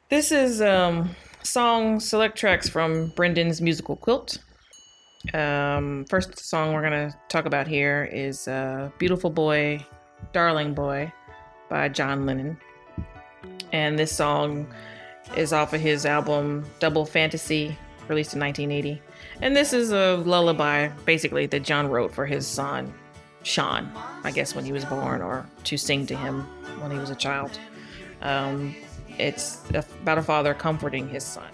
this 0.10 0.32
is 0.32 0.62
um, 0.62 1.16
song 1.44 2.00
select 2.00 2.38
tracks 2.38 2.70
from 2.70 3.08
Brendan's 3.10 3.62
musical 3.62 3.96
quilt. 3.96 4.40
Um, 5.34 6.06
first 6.10 6.38
song 6.40 6.74
we're 6.74 6.82
gonna 6.82 7.16
talk 7.28 7.46
about 7.46 7.68
here 7.68 8.10
is 8.12 8.48
uh, 8.48 8.90
"Beautiful 8.98 9.30
Boy, 9.30 9.86
Darling 10.34 10.74
Boy" 10.74 11.12
by 11.70 11.90
John 11.90 12.26
Lennon, 12.26 12.58
and 13.72 13.98
this 13.98 14.12
song 14.16 14.68
is 15.36 15.54
off 15.54 15.74
of 15.74 15.82
his 15.82 16.06
album 16.06 16.66
Double 16.80 17.06
Fantasy, 17.06 17.78
released 18.08 18.34
in 18.34 18.40
1980. 18.40 19.02
And 19.42 19.56
this 19.56 19.74
is 19.74 19.92
a 19.92 20.18
lullaby, 20.26 20.90
basically, 21.06 21.46
that 21.48 21.64
John 21.64 21.88
wrote 21.88 22.14
for 22.14 22.26
his 22.26 22.48
son, 22.48 22.94
Sean, 23.44 23.90
I 24.24 24.32
guess 24.32 24.56
when 24.56 24.66
he 24.66 24.72
was 24.72 24.86
born, 24.86 25.22
or 25.22 25.46
to 25.66 25.78
sing 25.78 26.06
to 26.08 26.16
him 26.16 26.42
when 26.82 26.92
he 26.92 26.98
was 26.98 27.10
a 27.10 27.16
child. 27.16 27.58
Um, 28.22 28.76
it's 29.20 29.62
about 29.70 30.18
a 30.18 30.24
father 30.24 30.54
comforting 30.54 31.08
his 31.08 31.24
son. 31.24 31.50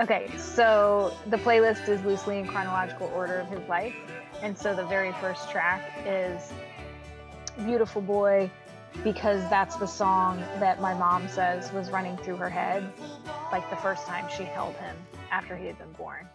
Okay, 0.00 0.30
so 0.36 1.16
the 1.26 1.36
playlist 1.36 1.88
is 1.88 2.02
loosely 2.02 2.38
in 2.38 2.46
chronological 2.46 3.08
order 3.14 3.40
of 3.40 3.48
his 3.48 3.68
life. 3.68 3.94
And 4.42 4.56
so 4.56 4.74
the 4.74 4.86
very 4.86 5.12
first 5.20 5.50
track 5.50 5.92
is 6.06 6.52
Beautiful 7.64 8.00
Boy, 8.00 8.50
because 9.04 9.42
that's 9.50 9.76
the 9.76 9.86
song 9.86 10.40
that 10.60 10.80
my 10.80 10.94
mom 10.94 11.28
says 11.28 11.72
was 11.72 11.90
running 11.90 12.16
through 12.18 12.36
her 12.36 12.48
head 12.48 12.90
like 13.52 13.68
the 13.70 13.76
first 13.76 14.06
time 14.06 14.26
she 14.34 14.44
held 14.44 14.74
him 14.76 14.96
after 15.30 15.56
he 15.56 15.66
had 15.66 15.78
been 15.78 15.92
born. 15.92 16.28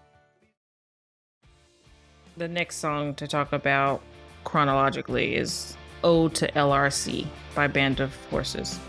The 2.37 2.47
next 2.47 2.77
song 2.77 3.15
to 3.15 3.27
talk 3.27 3.53
about 3.53 4.01
chronologically 4.43 5.35
is 5.35 5.77
Ode 6.03 6.35
to 6.35 6.51
LRC 6.51 7.27
by 7.55 7.67
Band 7.67 7.99
of 7.99 8.13
Horses. 8.25 8.79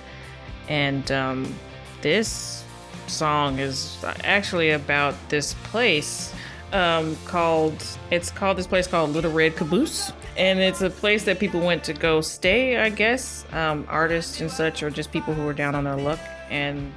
And 0.69 1.11
um, 1.13 1.55
this 2.03 2.65
song 3.07 3.59
is 3.59 4.03
actually 4.23 4.71
about 4.71 5.15
this 5.29 5.55
place 5.65 6.35
um, 6.73 7.17
called, 7.27 7.85
it's 8.11 8.31
called 8.31 8.57
this 8.57 8.67
place 8.67 8.87
called 8.87 9.11
Little 9.11 9.33
Red 9.33 9.57
Caboose 9.57 10.13
and 10.37 10.59
it's 10.59 10.81
a 10.81 10.91
place 10.91 11.25
that 11.25 11.39
people 11.39 11.61
went 11.61 11.85
to 11.85 11.93
go 11.93 12.21
stay, 12.21 12.79
I 12.79 12.89
guess, 12.89 13.45
um, 13.53 13.87
artists 13.89 14.41
and 14.41 14.51
such, 14.51 14.83
or 14.83 14.91
just 14.91 15.13
people 15.13 15.33
who 15.33 15.45
were 15.45 15.53
down 15.53 15.75
on 15.75 15.85
their 15.85 15.97
luck. 15.97 16.19
And 16.51 16.93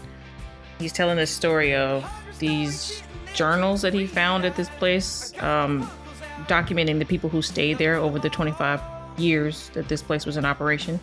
he's 0.80 0.92
telling 0.92 1.18
the 1.18 1.28
story 1.28 1.76
of 1.76 2.06
these 2.40 3.04
journals 3.36 3.84
that 3.84 3.94
he 3.94 4.08
found 4.08 4.44
at 4.44 4.56
this 4.56 4.70
place, 4.70 5.34
um, 5.40 5.90
documenting 6.48 6.98
the 6.98 7.06
people 7.06 7.30
who 7.30 7.44
stayed 7.44 7.78
there 7.78 7.98
over 7.98 8.18
the 8.18 8.30
25 8.30 8.82
years 9.18 9.70
that 9.70 9.88
this 9.88 10.02
place 10.02 10.26
was 10.26 10.38
in 10.38 10.46
operation. 10.46 11.00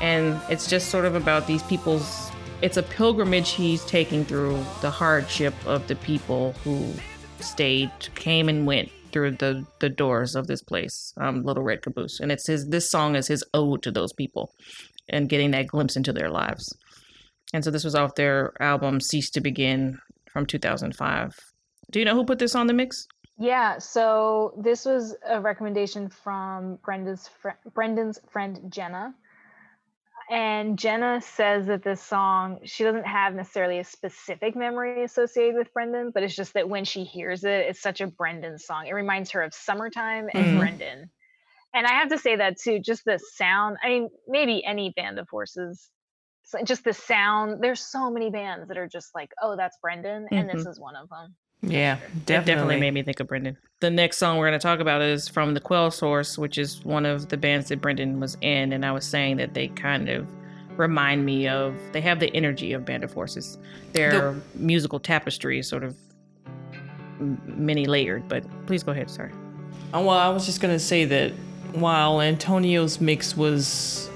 And 0.00 0.40
it's 0.48 0.68
just 0.68 0.88
sort 0.88 1.04
of 1.04 1.14
about 1.14 1.46
these 1.46 1.62
people's, 1.64 2.30
it's 2.62 2.76
a 2.76 2.82
pilgrimage 2.82 3.50
he's 3.50 3.84
taking 3.84 4.24
through 4.24 4.64
the 4.80 4.90
hardship 4.90 5.54
of 5.66 5.86
the 5.88 5.96
people 5.96 6.52
who 6.64 6.92
stayed, 7.40 7.90
came 8.14 8.48
and 8.48 8.66
went 8.66 8.90
through 9.12 9.32
the 9.32 9.66
the 9.80 9.88
doors 9.88 10.34
of 10.34 10.46
this 10.46 10.62
place, 10.62 11.12
um, 11.18 11.42
Little 11.42 11.62
Red 11.62 11.82
Caboose, 11.82 12.20
and 12.20 12.30
it's 12.30 12.46
his. 12.46 12.68
This 12.68 12.90
song 12.90 13.16
is 13.16 13.26
his 13.26 13.44
ode 13.54 13.82
to 13.82 13.90
those 13.90 14.12
people, 14.12 14.52
and 15.08 15.28
getting 15.28 15.50
that 15.50 15.66
glimpse 15.66 15.96
into 15.96 16.12
their 16.12 16.30
lives. 16.30 16.72
And 17.52 17.64
so 17.64 17.70
this 17.70 17.84
was 17.84 17.94
off 17.94 18.14
their 18.14 18.52
album 18.60 19.00
"Cease 19.00 19.30
to 19.30 19.40
Begin" 19.40 19.98
from 20.32 20.46
2005. 20.46 21.36
Do 21.90 21.98
you 21.98 22.04
know 22.04 22.14
who 22.14 22.24
put 22.24 22.38
this 22.38 22.54
on 22.54 22.66
the 22.66 22.72
mix? 22.72 23.06
Yeah, 23.38 23.78
so 23.78 24.54
this 24.62 24.84
was 24.84 25.16
a 25.26 25.40
recommendation 25.40 26.08
from 26.08 26.76
Brenda's 26.84 27.28
fr- 27.40 27.58
Brendan's 27.74 28.20
friend 28.30 28.60
Jenna. 28.68 29.14
And 30.30 30.78
Jenna 30.78 31.20
says 31.20 31.66
that 31.66 31.82
this 31.82 32.00
song, 32.00 32.60
she 32.64 32.84
doesn't 32.84 33.06
have 33.06 33.34
necessarily 33.34 33.80
a 33.80 33.84
specific 33.84 34.54
memory 34.54 35.02
associated 35.02 35.56
with 35.56 35.72
Brendan, 35.74 36.12
but 36.14 36.22
it's 36.22 36.36
just 36.36 36.54
that 36.54 36.68
when 36.68 36.84
she 36.84 37.02
hears 37.02 37.42
it, 37.42 37.66
it's 37.66 37.82
such 37.82 38.00
a 38.00 38.06
Brendan 38.06 38.56
song. 38.56 38.86
It 38.86 38.92
reminds 38.92 39.32
her 39.32 39.42
of 39.42 39.52
summertime 39.52 40.28
and 40.32 40.46
mm-hmm. 40.46 40.58
Brendan. 40.60 41.10
And 41.74 41.84
I 41.84 41.94
have 41.94 42.10
to 42.10 42.18
say 42.18 42.36
that 42.36 42.60
too, 42.60 42.78
just 42.78 43.04
the 43.04 43.18
sound. 43.34 43.78
I 43.82 43.88
mean, 43.88 44.08
maybe 44.28 44.64
any 44.64 44.92
band 44.94 45.18
of 45.18 45.28
horses, 45.28 45.90
just 46.64 46.84
the 46.84 46.92
sound. 46.92 47.60
There's 47.60 47.80
so 47.80 48.08
many 48.08 48.30
bands 48.30 48.68
that 48.68 48.78
are 48.78 48.88
just 48.88 49.12
like, 49.14 49.30
oh, 49.42 49.56
that's 49.56 49.78
Brendan. 49.82 50.28
And 50.30 50.48
mm-hmm. 50.48 50.56
this 50.56 50.66
is 50.66 50.78
one 50.78 50.94
of 50.94 51.08
them. 51.08 51.34
Yeah, 51.62 51.96
definitely. 51.96 52.22
It 52.22 52.26
definitely 52.26 52.80
made 52.80 52.94
me 52.94 53.02
think 53.02 53.20
of 53.20 53.28
Brendan. 53.28 53.56
The 53.80 53.90
next 53.90 54.16
song 54.16 54.38
we're 54.38 54.48
going 54.48 54.58
to 54.58 54.62
talk 54.62 54.80
about 54.80 55.02
is 55.02 55.28
from 55.28 55.54
the 55.54 55.60
Quell 55.60 55.90
Source, 55.90 56.38
which 56.38 56.58
is 56.58 56.84
one 56.84 57.06
of 57.06 57.28
the 57.28 57.36
bands 57.36 57.68
that 57.68 57.80
Brendan 57.80 58.18
was 58.20 58.36
in. 58.40 58.72
And 58.72 58.84
I 58.84 58.92
was 58.92 59.04
saying 59.06 59.36
that 59.36 59.54
they 59.54 59.68
kind 59.68 60.08
of 60.08 60.26
remind 60.76 61.26
me 61.26 61.48
of, 61.48 61.74
they 61.92 62.00
have 62.00 62.20
the 62.20 62.34
energy 62.34 62.72
of 62.72 62.84
Band 62.84 63.04
of 63.04 63.12
Horses. 63.12 63.58
Their 63.92 64.10
the- 64.32 64.40
musical 64.54 64.98
tapestry 64.98 65.58
is 65.58 65.68
sort 65.68 65.84
of 65.84 65.96
many 67.44 67.84
layered, 67.84 68.26
but 68.28 68.44
please 68.66 68.82
go 68.82 68.92
ahead. 68.92 69.10
Sorry. 69.10 69.32
Uh, 69.94 70.00
well, 70.00 70.10
I 70.10 70.28
was 70.30 70.46
just 70.46 70.60
going 70.60 70.74
to 70.74 70.78
say 70.78 71.04
that 71.04 71.32
while 71.72 72.20
Antonio's 72.20 73.00
mix 73.00 73.36
was 73.36 74.09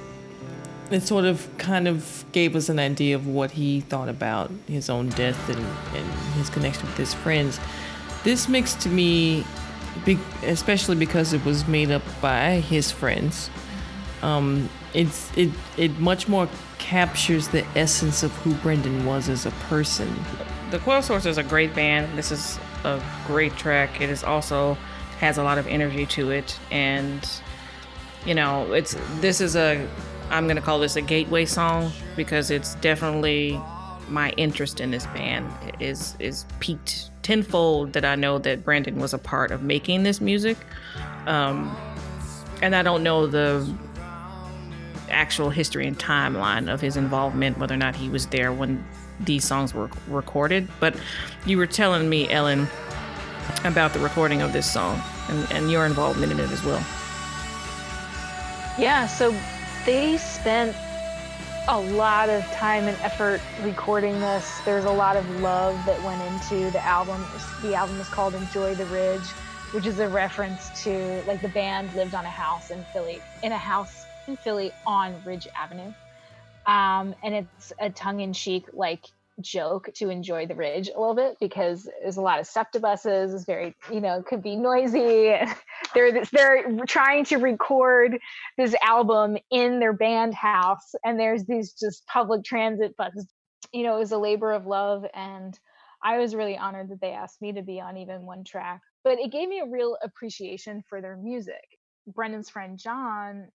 it 0.95 1.03
sort 1.03 1.25
of 1.25 1.49
kind 1.59 1.89
of 1.89 2.25
gave 2.33 2.55
us 2.57 2.69
an 2.69 2.79
idea 2.79 3.17
of 3.17 3.27
what 3.27 3.51
he 3.51 3.81
thought 3.81 4.09
about 4.09 4.51
his 4.67 4.89
own 4.89 5.09
death 5.11 5.49
and, 5.49 5.67
and 5.95 6.13
his 6.35 6.49
connection 6.51 6.87
with 6.87 6.97
his 6.97 7.13
friends. 7.13 7.59
This 8.23 8.49
mix 8.49 8.75
to 8.75 8.89
me, 8.89 9.45
especially 10.45 10.97
because 10.97 11.33
it 11.33 11.45
was 11.45 11.67
made 11.67 11.91
up 11.91 12.03
by 12.21 12.61
his 12.61 12.91
friends, 12.91 13.51
um, 14.23 14.71
it's 14.95 15.37
it 15.37 15.51
it 15.77 15.99
much 15.99 16.29
more 16.29 16.49
captures 16.79 17.49
the 17.49 17.67
essence 17.77 18.23
of 18.23 18.31
who 18.39 18.55
Brendan 18.55 19.05
was 19.05 19.29
as 19.29 19.45
a 19.45 19.51
person. 19.69 20.15
The 20.71 20.79
Quell 20.79 21.03
Source 21.03 21.27
is 21.27 21.39
a 21.39 21.43
great 21.43 21.75
band. 21.75 22.17
This 22.17 22.33
is 22.33 22.59
a 22.85 23.03
great 23.27 23.55
track. 23.57 24.01
It 24.01 24.09
is 24.09 24.25
also 24.25 24.75
has 25.19 25.39
a 25.39 25.43
lot 25.43 25.59
of 25.59 25.67
energy 25.67 26.07
to 26.07 26.31
it, 26.31 26.59
and 26.71 27.29
you 28.25 28.35
know, 28.35 28.73
it's 28.73 28.97
this 29.21 29.41
is 29.41 29.57
a 29.57 29.87
I'm 30.35 30.49
gonna 30.49 30.61
call 30.61 30.81
this 30.81 30.97
a 30.97 31.01
gateway 31.01 31.45
song 31.45 31.93
because 32.17 32.51
it's 32.51 32.75
definitely 32.77 33.61
my 34.09 34.31
interest 34.31 34.81
in 34.81 34.91
this 34.91 35.07
band 35.07 35.49
is 35.79 36.17
is 36.19 36.45
peaked 36.59 37.13
tenfold 37.23 37.93
that 37.93 38.05
I 38.05 38.17
know 38.17 38.39
that 38.39 38.65
Brandon 38.65 38.99
was 38.99 39.15
a 39.15 39.19
part 39.19 39.53
of 39.53 39.63
making 39.63 40.03
this 40.03 40.21
music, 40.21 40.59
um, 41.29 41.75
and 42.63 42.75
I 42.75 42.83
don't 42.83 43.05
know 43.05 43.29
the 43.29 43.73
actual 45.09 45.51
history 45.51 45.87
and 45.87 45.97
timeline 45.97 46.73
of 46.73 46.81
his 46.81 46.97
involvement, 46.97 47.59
whether 47.59 47.75
or 47.75 47.79
not 47.79 47.95
he 47.95 48.09
was 48.09 48.27
there 48.27 48.53
when 48.53 48.85
these 49.21 49.45
songs 49.45 49.73
were 49.73 49.89
recorded. 50.09 50.67
But 50.81 50.97
you 51.47 51.59
were 51.59 51.69
telling 51.69 52.09
me, 52.09 52.29
Ellen, 52.29 52.67
about 53.63 53.93
the 53.93 54.01
recording 54.01 54.43
of 54.43 54.53
this 54.53 54.71
song 54.71 55.01
and, 55.29 55.53
and 55.53 55.71
your 55.71 55.87
involvement 55.87 56.33
in 56.33 56.41
it 56.41 56.51
as 56.51 56.65
well. 56.65 56.85
Yeah, 58.77 59.07
so 59.07 59.33
they 59.85 60.17
spent 60.17 60.75
a 61.69 61.79
lot 61.79 62.29
of 62.29 62.43
time 62.47 62.89
and 62.89 62.97
effort 63.03 63.41
recording 63.63 64.19
this. 64.21 64.61
There's 64.65 64.85
a 64.85 64.91
lot 64.91 65.17
of 65.17 65.41
love 65.41 65.79
that 65.87 66.03
went 66.03 66.23
into 66.23 66.71
the 66.71 66.85
album. 66.85 67.23
The 67.63 67.75
album 67.75 67.99
is 68.01 68.09
called 68.09 68.35
Enjoy 68.35 68.75
the 68.75 68.87
Ridge, 68.87 69.27
which 69.73 69.87
is 69.87 69.99
a 69.99 70.09
reference 70.09 70.83
to 70.85 71.23
like 71.27 71.41
the 71.43 71.49
band 71.49 71.95
lived 71.95 72.15
on 72.15 72.25
a 72.25 72.31
house 72.31 72.71
in 72.71 72.83
Philly, 72.93 73.21
in 73.43 73.53
a 73.53 73.59
house 73.59 74.07
in 74.27 74.37
Philly 74.37 74.73
on 74.87 75.23
Ridge 75.25 75.49
Avenue. 75.57 75.93
Um, 76.67 77.15
and 77.23 77.35
it's 77.35 77.73
a 77.79 77.91
tongue 77.91 78.21
in 78.21 78.33
cheek, 78.33 78.67
like 78.73 79.05
joke 79.41 79.89
to 79.95 80.11
enjoy 80.11 80.47
the 80.47 80.55
ridge 80.55 80.89
a 80.89 80.99
little 80.99 81.15
bit 81.15 81.37
because 81.41 81.89
there's 82.01 82.17
a 82.17 82.23
lot 82.23 82.41
of 82.41 82.47
SEPTA 82.47 82.81
buses. 82.81 83.35
It's 83.35 83.45
very, 83.45 83.75
you 83.93 84.01
know, 84.01 84.23
could 84.23 84.43
be 84.43 84.57
noisy. 84.57 85.35
they're 85.95 86.25
they're 86.33 86.77
trying 86.87 87.25
to 87.27 87.37
record 87.37 88.19
this 88.57 88.75
album 88.83 89.37
in 89.51 89.81
their 89.81 89.93
band 89.93 90.35
house, 90.35 90.95
and 91.05 91.19
there's 91.19 91.45
these 91.45 91.73
just 91.73 92.07
public 92.07 92.45
transit 92.45 92.97
buses. 92.97 93.27
You 93.73 93.83
know, 93.83 93.97
it 93.97 94.01
was 94.01 94.13
a 94.13 94.19
labor 94.19 94.53
of 94.53 94.67
love, 94.67 95.05
and 95.15 95.59
I 96.03 96.19
was 96.19 96.35
really 96.35 96.57
honored 96.57 96.91
that 96.91 97.01
they 97.01 97.13
asked 97.13 97.41
me 97.41 97.53
to 97.53 97.63
be 97.63 97.81
on 97.81 97.97
even 97.97 98.27
one 98.27 98.45
track. 98.45 98.81
But 99.03 99.19
it 99.19 99.33
gave 99.33 99.49
me 99.49 99.61
a 99.61 99.67
real 99.71 99.97
appreciation 100.03 100.83
for 100.89 101.01
their 101.01 101.17
music. 101.17 101.65
Brendan's 102.07 102.51
friend 102.51 102.79
John 102.79 103.49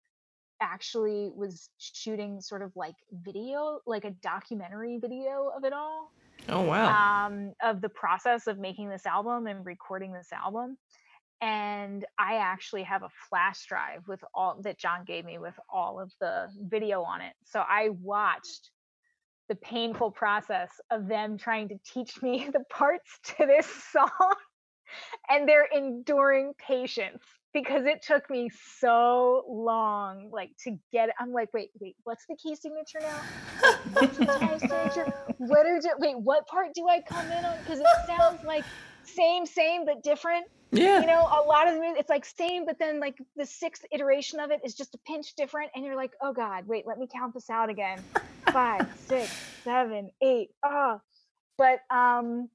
actually 0.61 1.31
was 1.35 1.69
shooting 1.79 2.41
sort 2.41 2.63
of 2.63 2.73
like 2.77 2.95
video, 3.13 3.81
like 3.87 4.05
a 4.05 4.11
documentary 4.23 4.99
video 5.01 5.51
of 5.57 5.65
it 5.65 5.73
all. 5.73 6.13
Oh 6.49 6.63
wow. 6.63 7.27
Um, 7.27 7.53
of 7.63 7.81
the 7.81 7.89
process 7.89 8.47
of 8.47 8.59
making 8.59 8.89
this 8.89 9.07
album 9.07 9.47
and 9.47 9.65
recording 9.65 10.13
this 10.13 10.29
album. 10.33 10.77
And 11.41 12.05
I 12.19 12.37
actually 12.37 12.85
have 12.85 13.03
a 13.03 13.11
flash 13.29 13.67
drive 13.67 14.03
with 14.09 14.21
all 14.35 14.59
that 14.63 14.79
John 14.79 15.05
gave 15.05 15.25
me 15.25 15.39
with 15.39 15.55
all 15.73 16.01
of 16.01 16.11
the 16.21 16.49
video 16.59 17.03
on 17.03 17.21
it. 17.21 17.35
So 17.45 17.61
I 17.61 17.91
watched 18.01 18.71
the 19.49 19.57
painful 19.57 20.11
process 20.11 20.71
of 20.91 21.09
them 21.09 21.37
trying 21.39 21.69
to 21.69 21.77
teach 21.93 22.21
me 22.23 22.49
the 22.53 22.65
parts 22.71 23.19
to 23.25 23.47
this 23.47 23.67
song 23.93 24.35
and 25.29 25.49
their 25.49 25.65
enduring 25.65 26.53
patience 26.59 27.23
because 27.57 27.87
it 27.87 28.03
took 28.03 28.29
me 28.29 28.51
so 28.79 29.43
long 29.49 30.29
like 30.31 30.51
to 30.63 30.79
get 30.93 31.09
it. 31.09 31.15
I'm 31.19 31.33
like, 31.33 31.55
wait, 31.55 31.71
wait, 31.81 31.97
what's 32.05 32.27
the 32.27 32.37
key 32.37 32.55
signature 32.55 32.99
now? 33.01 33.73
what's 33.95 34.19
the 34.19 34.27
time 34.27 34.59
signature? 34.59 35.11
What 35.39 35.65
are 35.65 35.81
wait, 35.99 36.19
what 36.19 36.47
part 36.49 36.75
do 36.75 36.87
I 36.87 37.01
come 37.01 37.25
in 37.33 37.45
on? 37.47 37.57
Because 37.61 37.81
it 37.81 37.87
sounds 38.07 38.45
like 38.45 38.63
same, 39.05 39.47
same, 39.47 39.87
but 39.87 40.03
different. 40.03 40.45
Yeah. 40.71 41.01
You 41.01 41.07
know, 41.07 41.21
a 41.21 41.41
lot 41.49 41.67
of 41.67 41.77
the 41.77 41.81
music, 41.81 42.01
it's 42.01 42.11
like 42.11 42.27
same, 42.27 42.67
but 42.67 42.79
then 42.79 43.01
like 43.01 43.17
the 43.37 43.47
sixth 43.47 43.87
iteration 43.91 44.39
of 44.39 44.51
it 44.51 44.61
is 44.63 44.75
just 44.75 44.95
a 44.95 44.99
pinch 45.07 45.35
different. 45.35 45.71
And 45.75 45.83
you're 45.83 45.97
like, 45.97 46.13
oh 46.21 46.35
God, 46.35 46.67
wait, 46.67 46.87
let 46.87 46.99
me 46.99 47.09
count 47.11 47.33
this 47.33 47.49
out 47.49 47.71
again. 47.71 48.03
Five, 48.53 48.87
six, 49.07 49.35
seven, 49.65 50.11
eight. 50.21 50.51
Oh. 50.63 51.01
But 51.57 51.79
um, 51.89 52.51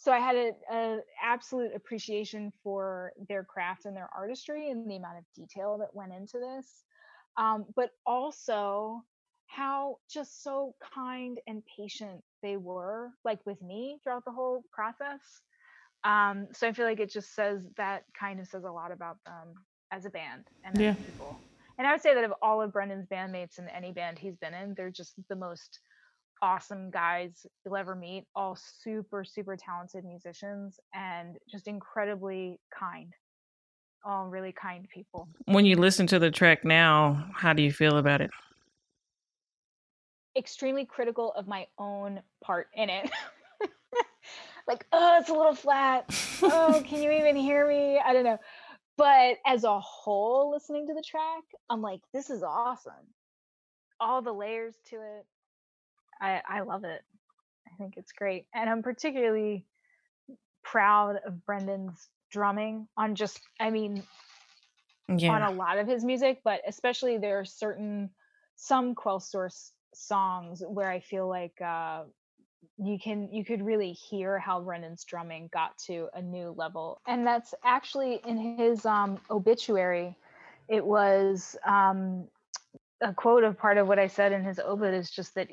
so 0.00 0.10
I 0.12 0.18
had 0.18 0.34
an 0.70 1.02
absolute 1.22 1.72
appreciation 1.76 2.50
for 2.64 3.12
their 3.28 3.44
craft 3.44 3.84
and 3.84 3.94
their 3.94 4.08
artistry 4.16 4.70
and 4.70 4.90
the 4.90 4.96
amount 4.96 5.18
of 5.18 5.24
detail 5.36 5.76
that 5.78 5.94
went 5.94 6.14
into 6.14 6.38
this, 6.38 6.84
um, 7.36 7.66
but 7.76 7.90
also 8.06 9.02
how 9.46 9.98
just 10.10 10.42
so 10.42 10.74
kind 10.94 11.38
and 11.46 11.62
patient 11.76 12.22
they 12.42 12.56
were, 12.56 13.10
like 13.26 13.40
with 13.44 13.60
me 13.60 13.98
throughout 14.02 14.24
the 14.24 14.32
whole 14.32 14.62
process. 14.72 15.20
Um, 16.02 16.48
so 16.54 16.66
I 16.66 16.72
feel 16.72 16.86
like 16.86 17.00
it 17.00 17.12
just 17.12 17.34
says 17.34 17.60
that 17.76 18.04
kind 18.18 18.40
of 18.40 18.46
says 18.46 18.64
a 18.64 18.70
lot 18.70 18.92
about 18.92 19.18
them 19.26 19.52
as 19.92 20.06
a 20.06 20.10
band 20.10 20.44
and 20.64 20.80
yeah. 20.80 20.90
as 20.92 20.96
people. 20.96 21.38
And 21.76 21.86
I 21.86 21.92
would 21.92 22.00
say 22.00 22.14
that 22.14 22.24
of 22.24 22.32
all 22.40 22.62
of 22.62 22.72
Brendan's 22.72 23.06
bandmates 23.06 23.58
in 23.58 23.68
any 23.68 23.92
band 23.92 24.18
he's 24.18 24.36
been 24.36 24.54
in, 24.54 24.72
they're 24.78 24.90
just 24.90 25.12
the 25.28 25.36
most 25.36 25.80
awesome 26.42 26.90
guys 26.90 27.46
you'll 27.64 27.76
ever 27.76 27.94
meet, 27.94 28.24
all 28.34 28.56
super, 28.56 29.24
super 29.24 29.56
talented 29.56 30.04
musicians 30.04 30.78
and 30.94 31.36
just 31.50 31.68
incredibly 31.68 32.60
kind. 32.76 33.12
All 34.04 34.28
really 34.28 34.52
kind 34.52 34.88
people. 34.88 35.28
When 35.44 35.66
you 35.66 35.76
listen 35.76 36.06
to 36.08 36.18
the 36.18 36.30
track 36.30 36.64
now, 36.64 37.28
how 37.34 37.52
do 37.52 37.62
you 37.62 37.70
feel 37.70 37.98
about 37.98 38.20
it? 38.22 38.30
Extremely 40.36 40.86
critical 40.86 41.32
of 41.36 41.46
my 41.46 41.66
own 41.78 42.20
part 42.42 42.68
in 42.74 42.88
it. 42.88 43.10
like, 44.66 44.86
oh, 44.92 45.18
it's 45.20 45.28
a 45.28 45.34
little 45.34 45.54
flat. 45.54 46.06
Oh, 46.42 46.82
can 46.86 47.02
you 47.02 47.10
even 47.10 47.36
hear 47.36 47.68
me? 47.68 47.98
I 47.98 48.12
don't 48.12 48.24
know. 48.24 48.38
But 48.96 49.36
as 49.46 49.64
a 49.64 49.80
whole, 49.80 50.50
listening 50.50 50.86
to 50.86 50.94
the 50.94 51.02
track, 51.02 51.42
I'm 51.68 51.82
like, 51.82 52.00
this 52.12 52.30
is 52.30 52.42
awesome. 52.42 52.92
All 53.98 54.22
the 54.22 54.32
layers 54.32 54.74
to 54.90 54.96
it, 54.96 55.26
I, 56.20 56.40
I 56.48 56.60
love 56.60 56.84
it. 56.84 57.02
I 57.66 57.76
think 57.76 57.94
it's 57.96 58.12
great. 58.12 58.46
And 58.54 58.68
I'm 58.68 58.82
particularly 58.82 59.64
proud 60.62 61.16
of 61.26 61.44
Brendan's 61.46 62.08
drumming 62.30 62.86
on 62.96 63.14
just, 63.14 63.40
I 63.58 63.70
mean, 63.70 64.02
yeah. 65.08 65.32
on 65.32 65.42
a 65.42 65.50
lot 65.50 65.78
of 65.78 65.86
his 65.86 66.04
music, 66.04 66.40
but 66.44 66.60
especially 66.66 67.18
there 67.18 67.40
are 67.40 67.44
certain, 67.44 68.10
some 68.56 68.94
Quell 68.94 69.20
Source 69.20 69.72
songs 69.94 70.62
where 70.66 70.90
I 70.90 71.00
feel 71.00 71.28
like 71.28 71.60
uh, 71.60 72.02
you 72.82 72.98
can 72.98 73.28
you 73.32 73.44
could 73.44 73.62
really 73.62 73.92
hear 73.92 74.38
how 74.38 74.60
Brendan's 74.60 75.04
drumming 75.04 75.48
got 75.52 75.76
to 75.86 76.08
a 76.14 76.22
new 76.22 76.54
level. 76.56 77.00
And 77.06 77.26
that's 77.26 77.54
actually 77.64 78.20
in 78.26 78.56
his 78.58 78.86
um, 78.86 79.18
obituary. 79.30 80.16
It 80.68 80.84
was 80.84 81.56
um, 81.66 82.28
a 83.00 83.12
quote 83.12 83.44
of 83.44 83.58
part 83.58 83.76
of 83.76 83.88
what 83.88 83.98
I 83.98 84.06
said 84.06 84.32
in 84.32 84.44
his 84.44 84.58
obit 84.58 84.94
is 84.94 85.10
just 85.10 85.34
that 85.34 85.48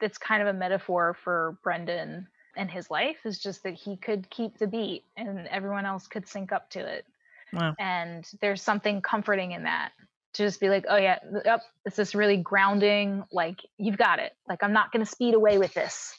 it's 0.00 0.18
kind 0.18 0.42
of 0.42 0.48
a 0.48 0.52
metaphor 0.52 1.16
for 1.22 1.58
Brendan 1.62 2.26
and 2.56 2.70
his 2.70 2.90
life 2.90 3.16
is 3.24 3.38
just 3.38 3.62
that 3.64 3.74
he 3.74 3.96
could 3.96 4.28
keep 4.30 4.58
the 4.58 4.66
beat 4.66 5.04
and 5.16 5.46
everyone 5.48 5.86
else 5.86 6.06
could 6.06 6.28
sync 6.28 6.52
up 6.52 6.70
to 6.70 6.80
it. 6.80 7.04
Wow. 7.52 7.74
And 7.78 8.28
there's 8.40 8.62
something 8.62 9.00
comforting 9.02 9.52
in 9.52 9.64
that 9.64 9.92
to 10.34 10.44
just 10.44 10.60
be 10.60 10.68
like, 10.68 10.84
oh 10.88 10.96
yeah, 10.96 11.18
yep, 11.44 11.62
it's 11.84 11.96
this 11.96 12.14
really 12.14 12.36
grounding, 12.36 13.24
like 13.32 13.60
you've 13.78 13.96
got 13.96 14.18
it. 14.18 14.32
Like 14.48 14.62
I'm 14.62 14.72
not 14.72 14.92
gonna 14.92 15.06
speed 15.06 15.34
away 15.34 15.58
with 15.58 15.74
this. 15.74 16.16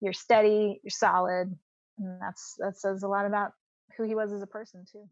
You're 0.00 0.12
steady, 0.12 0.80
you're 0.82 0.90
solid. 0.90 1.56
And 1.98 2.20
that's 2.20 2.54
that 2.58 2.78
says 2.78 3.02
a 3.02 3.08
lot 3.08 3.26
about 3.26 3.52
who 3.96 4.04
he 4.04 4.14
was 4.14 4.32
as 4.32 4.42
a 4.42 4.46
person 4.46 4.84
too. 4.90 5.08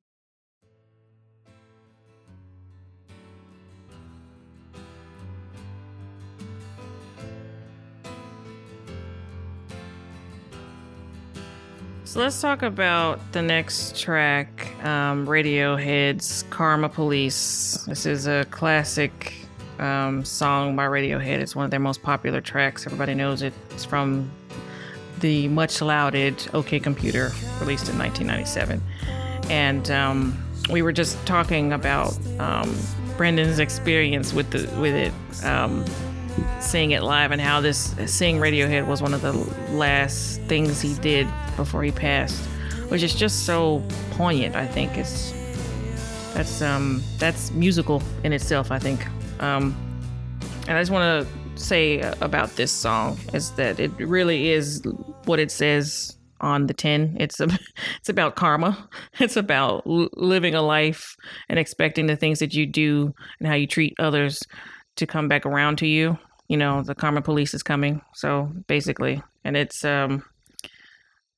Let's 12.16 12.40
talk 12.40 12.62
about 12.62 13.20
the 13.32 13.42
next 13.42 14.00
track 14.00 14.74
um, 14.82 15.26
Radiohead's 15.26 16.44
Karma 16.48 16.88
Police. 16.88 17.84
This 17.86 18.06
is 18.06 18.26
a 18.26 18.46
classic 18.50 19.34
um, 19.78 20.24
song 20.24 20.74
by 20.74 20.86
Radiohead. 20.86 21.40
It's 21.40 21.54
one 21.54 21.66
of 21.66 21.70
their 21.70 21.78
most 21.78 22.02
popular 22.02 22.40
tracks. 22.40 22.86
Everybody 22.86 23.12
knows 23.12 23.42
it. 23.42 23.52
It's 23.72 23.84
from 23.84 24.30
the 25.20 25.48
much 25.48 25.82
lauded 25.82 26.42
OK 26.54 26.80
Computer, 26.80 27.32
released 27.60 27.90
in 27.90 27.98
1997. 27.98 28.80
And 29.50 29.90
um, 29.90 30.42
we 30.70 30.80
were 30.80 30.92
just 30.92 31.22
talking 31.26 31.74
about 31.74 32.18
um, 32.38 32.74
Brendan's 33.18 33.58
experience 33.58 34.32
with 34.32 34.48
the 34.52 34.80
with 34.80 34.94
it 34.94 35.44
um, 35.44 35.84
seeing 36.60 36.90
it 36.90 37.02
live 37.02 37.30
and 37.30 37.40
how 37.40 37.60
this 37.60 37.94
seeing 38.06 38.36
Radiohead 38.38 38.86
was 38.86 39.02
one 39.02 39.14
of 39.14 39.22
the 39.22 39.32
last 39.72 40.40
things 40.42 40.80
he 40.80 40.94
did 40.94 41.26
before 41.56 41.82
he 41.82 41.90
passed, 41.90 42.44
which 42.88 43.02
is 43.02 43.14
just 43.14 43.44
so 43.44 43.82
poignant. 44.12 44.56
I 44.56 44.66
think 44.66 44.96
it's 44.96 45.32
that's 46.34 46.60
um 46.62 47.02
that's 47.18 47.50
musical 47.52 48.02
in 48.24 48.32
itself. 48.32 48.70
I 48.70 48.78
think, 48.78 49.06
um, 49.40 49.74
and 50.68 50.76
I 50.76 50.80
just 50.80 50.90
want 50.90 51.26
to 51.26 51.60
say 51.60 52.00
about 52.20 52.56
this 52.56 52.70
song 52.70 53.18
is 53.32 53.52
that 53.52 53.80
it 53.80 53.90
really 53.98 54.50
is 54.50 54.82
what 55.24 55.38
it 55.38 55.50
says 55.50 56.16
on 56.40 56.66
the 56.66 56.74
tin. 56.74 57.16
It's 57.18 57.40
a, 57.40 57.48
it's 57.98 58.08
about 58.08 58.36
karma. 58.36 58.88
It's 59.18 59.36
about 59.36 59.86
l- 59.86 60.10
living 60.12 60.54
a 60.54 60.62
life 60.62 61.16
and 61.48 61.58
expecting 61.58 62.06
the 62.06 62.16
things 62.16 62.38
that 62.40 62.54
you 62.54 62.66
do 62.66 63.14
and 63.38 63.48
how 63.48 63.54
you 63.54 63.66
treat 63.66 63.94
others 63.98 64.42
to 64.96 65.06
come 65.06 65.28
back 65.28 65.46
around 65.46 65.78
to 65.78 65.86
you. 65.86 66.18
You 66.48 66.56
know, 66.56 66.82
the 66.82 66.94
karma 66.94 67.22
police 67.22 67.54
is 67.54 67.62
coming. 67.62 68.02
So 68.14 68.52
basically, 68.66 69.22
and 69.44 69.56
it's 69.56 69.84
um 69.84 70.24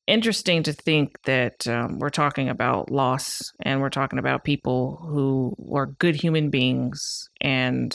interesting 0.08 0.62
to 0.62 0.72
think 0.72 1.22
that 1.24 1.68
um, 1.68 1.98
we're 1.98 2.08
talking 2.08 2.48
about 2.48 2.90
loss 2.90 3.52
and 3.60 3.80
we're 3.80 3.90
talking 3.90 4.18
about 4.18 4.42
people 4.42 4.96
who 5.06 5.54
were 5.58 5.86
good 5.86 6.16
human 6.16 6.48
beings 6.48 7.28
and 7.42 7.94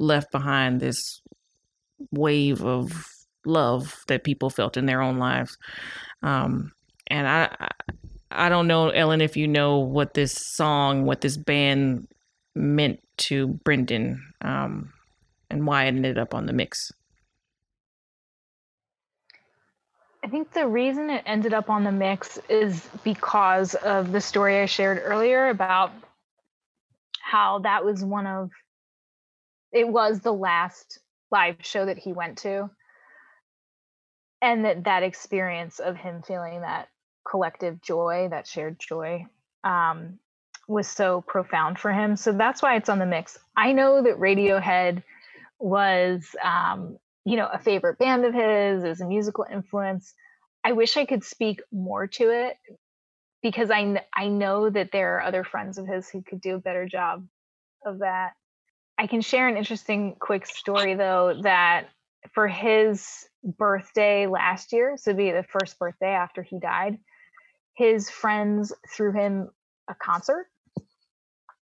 left 0.00 0.32
behind 0.32 0.80
this 0.80 1.22
wave 2.10 2.62
of 2.64 3.06
love 3.46 3.94
that 4.08 4.24
people 4.24 4.50
felt 4.50 4.76
in 4.76 4.86
their 4.86 5.00
own 5.00 5.18
lives. 5.18 5.56
Um, 6.24 6.72
and 7.06 7.28
I, 7.28 7.68
I 8.32 8.48
don't 8.48 8.66
know, 8.66 8.88
Ellen, 8.88 9.20
if 9.20 9.36
you 9.36 9.46
know 9.46 9.78
what 9.78 10.14
this 10.14 10.34
song, 10.34 11.04
what 11.04 11.20
this 11.20 11.36
band 11.36 12.08
meant 12.56 13.00
to 13.18 13.46
Brendan, 13.46 14.32
um, 14.40 14.92
and 15.54 15.66
why 15.66 15.84
it 15.84 15.88
ended 15.88 16.18
up 16.18 16.34
on 16.34 16.46
the 16.46 16.52
mix. 16.52 16.92
I 20.22 20.26
think 20.26 20.52
the 20.52 20.66
reason 20.66 21.10
it 21.10 21.22
ended 21.26 21.54
up 21.54 21.70
on 21.70 21.84
the 21.84 21.92
mix 21.92 22.38
is 22.48 22.88
because 23.04 23.74
of 23.76 24.10
the 24.10 24.20
story 24.20 24.60
I 24.60 24.66
shared 24.66 25.00
earlier 25.04 25.48
about 25.48 25.92
how 27.22 27.60
that 27.60 27.84
was 27.84 28.04
one 28.04 28.26
of 28.26 28.50
it 29.72 29.88
was 29.88 30.20
the 30.20 30.32
last 30.32 30.98
live 31.30 31.56
show 31.60 31.86
that 31.86 31.98
he 31.98 32.12
went 32.12 32.38
to 32.38 32.70
and 34.40 34.64
that 34.64 34.84
that 34.84 35.02
experience 35.02 35.78
of 35.78 35.96
him 35.96 36.22
feeling 36.22 36.60
that 36.62 36.88
collective 37.28 37.80
joy 37.82 38.28
that 38.30 38.46
shared 38.46 38.78
joy 38.78 39.26
um, 39.62 40.18
was 40.68 40.86
so 40.86 41.22
profound 41.22 41.78
for 41.78 41.92
him 41.92 42.16
so 42.16 42.32
that's 42.32 42.62
why 42.62 42.76
it's 42.76 42.88
on 42.88 42.98
the 42.98 43.06
mix 43.06 43.38
i 43.56 43.72
know 43.72 44.02
that 44.02 44.18
radiohead 44.18 45.02
was 45.58 46.24
um, 46.42 46.98
you 47.24 47.36
know, 47.36 47.48
a 47.50 47.58
favorite 47.58 47.98
band 47.98 48.24
of 48.24 48.34
his, 48.34 48.84
as 48.84 49.00
a 49.00 49.06
musical 49.06 49.46
influence. 49.50 50.14
I 50.62 50.72
wish 50.72 50.96
I 50.96 51.06
could 51.06 51.24
speak 51.24 51.60
more 51.72 52.06
to 52.06 52.30
it 52.30 52.56
because 53.42 53.70
I 53.70 54.02
I 54.14 54.28
know 54.28 54.70
that 54.70 54.90
there 54.92 55.16
are 55.16 55.22
other 55.22 55.44
friends 55.44 55.78
of 55.78 55.86
his 55.86 56.08
who 56.08 56.22
could 56.22 56.40
do 56.40 56.56
a 56.56 56.60
better 56.60 56.86
job 56.86 57.26
of 57.84 58.00
that. 58.00 58.32
I 58.98 59.06
can 59.06 59.20
share 59.20 59.48
an 59.48 59.56
interesting 59.56 60.16
quick 60.18 60.46
story 60.46 60.94
though 60.94 61.40
that 61.42 61.88
for 62.32 62.48
his 62.48 63.26
birthday 63.42 64.26
last 64.26 64.72
year, 64.72 64.96
so 64.96 65.12
be 65.12 65.30
the 65.30 65.42
first 65.42 65.78
birthday 65.78 66.12
after 66.12 66.42
he 66.42 66.58
died, 66.58 66.98
his 67.74 68.08
friends 68.08 68.72
threw 68.88 69.12
him 69.12 69.50
a 69.88 69.94
concert 69.94 70.46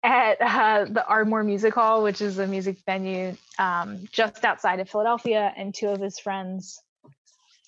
at 0.03 0.37
uh, 0.41 0.85
the 0.85 1.05
Ardmore 1.05 1.43
Music 1.43 1.73
Hall, 1.73 2.03
which 2.03 2.21
is 2.21 2.39
a 2.39 2.47
music 2.47 2.77
venue 2.85 3.35
um, 3.59 4.07
just 4.11 4.45
outside 4.45 4.79
of 4.79 4.89
Philadelphia, 4.89 5.53
and 5.55 5.73
two 5.73 5.87
of 5.87 5.99
his 5.99 6.19
friends 6.19 6.81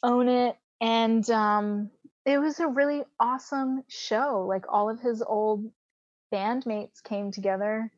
own 0.03 0.30
it. 0.30 0.55
And 0.82 1.30
um, 1.30 1.91
it 2.25 2.38
was 2.38 2.59
a 2.59 2.67
really 2.67 3.03
awesome 3.19 3.84
show. 3.88 4.45
Like 4.47 4.65
all 4.69 4.89
of 4.89 5.01
his 5.01 5.21
old 5.21 5.69
bandmates 6.34 7.03
came 7.03 7.32
together, 7.32 7.91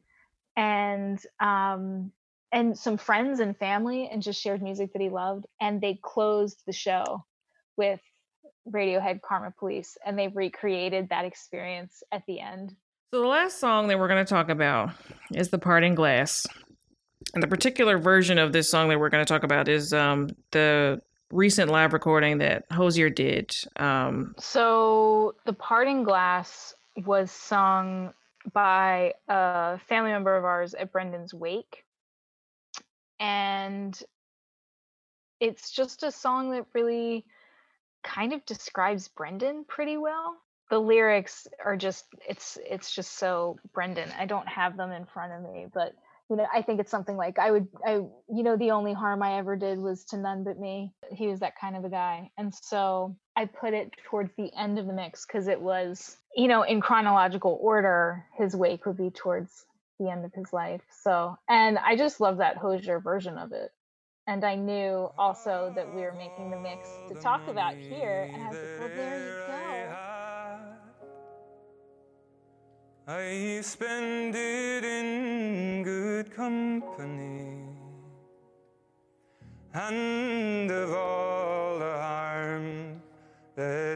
and 0.56 1.20
um, 1.40 2.12
and 2.52 2.78
some 2.78 2.98
friends 2.98 3.40
and 3.40 3.56
family, 3.58 4.10
and 4.12 4.22
just 4.22 4.42
shared 4.42 4.62
music 4.62 4.94
that 4.94 5.02
he 5.02 5.10
loved. 5.10 5.46
And 5.60 5.82
they 5.82 6.00
closed 6.02 6.64
the 6.66 6.74
show 6.74 7.26
with 7.78 8.00
Radiohead 8.70 9.22
Karma 9.22 9.54
Police, 9.58 9.98
and 10.06 10.18
they 10.18 10.28
recreated 10.30 11.10
that 11.10 11.26
experience 11.26 12.04
at 12.12 12.26
the 12.26 12.40
end. 12.40 12.76
So 13.14 13.20
the 13.20 13.28
last 13.28 13.60
song 13.60 13.90
that 13.90 14.00
we're 14.00 14.08
going 14.08 14.26
to 14.26 14.34
talk 14.34 14.48
about 14.48 14.92
is 15.34 15.50
"The 15.50 15.60
Parting 15.60 15.96
Glass," 15.96 16.48
and 17.34 17.44
the 17.44 17.48
particular 17.48 17.98
version 17.98 18.38
of 18.38 18.54
this 18.54 18.72
song 18.72 18.88
that 18.88 19.02
we're 19.02 19.10
going 19.10 19.26
to 19.26 19.28
talk 19.28 19.44
about 19.44 19.68
is 19.68 19.92
um, 19.92 20.30
the 20.52 21.02
recent 21.30 21.70
live 21.70 21.92
recording 21.92 22.38
that 22.38 22.64
Hozier 22.72 23.10
did. 23.10 23.54
Um, 23.76 24.34
so 24.40 25.36
"The 25.44 25.52
Parting 25.52 26.04
Glass" 26.04 26.74
was 27.06 27.32
sung 27.32 28.14
by 28.54 29.14
a 29.28 29.78
family 29.90 30.12
member 30.12 30.38
of 30.38 30.46
ours 30.46 30.74
at 30.74 30.94
Brendan's 30.94 31.34
wake, 31.34 31.84
and 33.20 34.02
it's 35.42 35.70
just 35.70 36.04
a 36.04 36.14
song 36.14 36.52
that 36.52 36.66
really 36.74 37.26
kind 38.04 38.32
of 38.32 38.46
describes 38.46 39.10
Brendan 39.10 39.66
pretty 39.68 39.98
well. 39.98 40.38
The 40.72 40.80
lyrics 40.80 41.48
are 41.64 41.78
just 41.78 42.06
it's 42.28 42.58
it's 42.66 42.96
just 42.96 43.14
so 43.20 43.60
Brendan. 43.74 44.12
I 44.20 44.26
don't 44.26 44.48
have 44.48 44.78
them 44.78 44.92
in 44.92 45.06
front 45.06 45.34
of 45.34 45.54
me, 45.54 45.68
but 45.74 45.94
you 46.30 46.38
know, 46.38 46.48
I 46.54 46.64
think 46.64 46.80
it's 46.80 46.92
something 46.92 47.18
like 47.18 47.40
I 47.40 47.52
would 47.52 47.68
I 47.86 47.94
you 47.96 48.44
know, 48.44 48.58
the 48.58 48.72
only 48.72 48.94
harm 48.94 49.22
I 49.22 49.38
ever 49.38 49.56
did 49.58 49.80
was 49.80 50.06
to 50.06 50.18
none 50.18 50.44
but 50.46 50.60
me. 50.60 50.94
He 51.12 51.28
was 51.28 51.42
that 51.42 51.60
kind 51.60 51.76
of 51.78 51.86
a 51.86 51.90
guy. 51.90 52.32
And 52.40 52.56
so 52.56 53.18
I 53.36 53.46
put 53.46 53.74
it 53.76 53.92
towards 54.10 54.32
the 54.38 54.52
end 54.58 54.80
of 54.80 54.88
the 54.88 54.94
mix 54.94 55.26
because 55.28 55.48
it 55.48 55.62
was, 55.62 56.18
you 56.36 56.48
know, 56.48 56.64
in 56.64 56.82
chronological 56.82 57.60
order, 57.62 58.26
his 58.38 58.56
wake 58.56 58.86
would 58.88 58.98
be 58.98 59.12
towards 59.12 59.66
the 60.00 60.10
end 60.10 60.26
of 60.26 60.34
his 60.34 60.54
life. 60.54 60.82
So 61.04 61.38
and 61.50 61.78
I 61.78 61.98
just 61.98 62.22
love 62.22 62.38
that 62.38 62.58
Hozier 62.58 63.00
version 63.02 63.38
of 63.38 63.52
it 63.52 63.72
and 64.28 64.46
I 64.46 64.56
knew 64.56 65.10
also 65.18 65.74
that 65.76 65.92
we 65.92 66.02
were 66.04 66.14
making 66.14 66.52
the 66.52 66.58
mix 66.58 67.00
to 67.10 67.16
talk 67.16 67.48
about 67.48 67.74
here, 67.90 68.30
and 68.34 68.42
I 68.44 68.48
was 68.48 68.62
like, 68.62 68.72
well, 68.78 68.92
there 68.96 69.18
you 69.18 69.36
go. 69.46 69.71
I 73.08 73.62
spend 73.64 74.36
it 74.36 74.84
in 74.84 75.82
good 75.82 76.32
company, 76.32 77.58
and 79.74 80.70
of 80.70 80.94
all 80.94 81.80
the 81.80 81.98
harm 81.98 83.02
that 83.56 83.91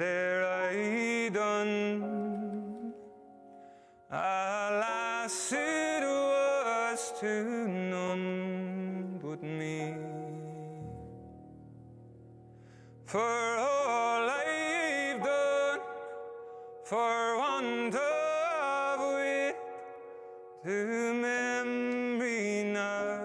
to 20.66 21.13
memory 21.13 22.63
now 22.74 23.22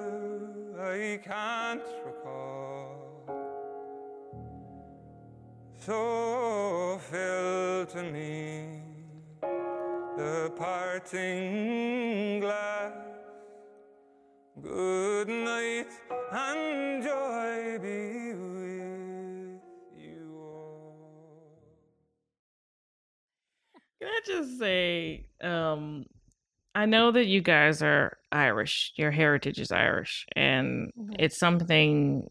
I 0.78 1.18
can't 1.24 1.80
recall. 2.05 3.24
So 5.78 7.01
fell 7.11 7.86
to 7.86 8.03
me 8.12 8.82
the 10.18 10.53
parting 10.55 12.41
glass. 12.41 12.93
Good 14.61 15.28
night 15.28 15.88
and 16.32 17.03
joy 17.03 17.78
be 17.80 18.34
with 18.34 19.62
you 19.97 20.36
all. 20.36 21.62
Can 23.99 24.09
I 24.09 24.20
just 24.26 24.59
say, 24.59 25.24
um, 25.41 26.05
I 26.81 26.87
know 26.87 27.11
that 27.11 27.26
you 27.26 27.43
guys 27.43 27.83
are 27.83 28.16
Irish. 28.33 28.95
Your 28.97 29.11
heritage 29.11 29.61
is 29.61 29.70
Irish, 29.70 30.24
and 30.35 30.91
Mhm. 30.99 31.16
it's 31.18 31.39
something 31.39 32.31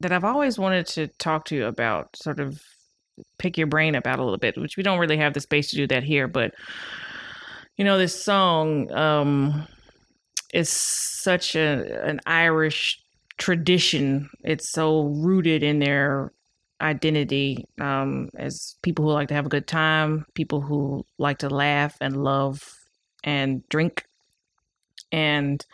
that 0.00 0.12
I've 0.12 0.24
always 0.24 0.58
wanted 0.58 0.86
to 0.88 1.06
talk 1.06 1.46
to 1.46 1.56
you 1.56 1.64
about. 1.64 2.14
Sort 2.14 2.40
of 2.40 2.62
pick 3.38 3.56
your 3.56 3.66
brain 3.66 3.94
about 3.94 4.18
a 4.18 4.22
little 4.22 4.36
bit, 4.36 4.58
which 4.58 4.76
we 4.76 4.82
don't 4.82 4.98
really 4.98 5.16
have 5.16 5.32
the 5.32 5.40
space 5.40 5.70
to 5.70 5.76
do 5.76 5.86
that 5.86 6.04
here. 6.04 6.28
But 6.28 6.52
you 7.78 7.84
know, 7.86 7.96
this 7.96 8.22
song 8.22 8.92
um, 8.92 9.66
is 10.52 10.68
such 10.68 11.56
a 11.56 12.04
an 12.06 12.20
Irish 12.26 13.02
tradition. 13.38 14.28
It's 14.44 14.68
so 14.68 15.04
rooted 15.04 15.62
in 15.62 15.78
their 15.78 16.32
identity 16.82 17.64
um, 17.80 18.28
as 18.36 18.76
people 18.82 19.06
who 19.06 19.12
like 19.12 19.28
to 19.28 19.34
have 19.34 19.46
a 19.46 19.54
good 19.56 19.66
time, 19.66 20.26
people 20.34 20.60
who 20.60 21.06
like 21.16 21.38
to 21.38 21.48
laugh 21.48 21.96
and 22.02 22.22
love 22.22 22.79
and 23.24 23.68
drink. 23.68 24.06
And 25.12 25.64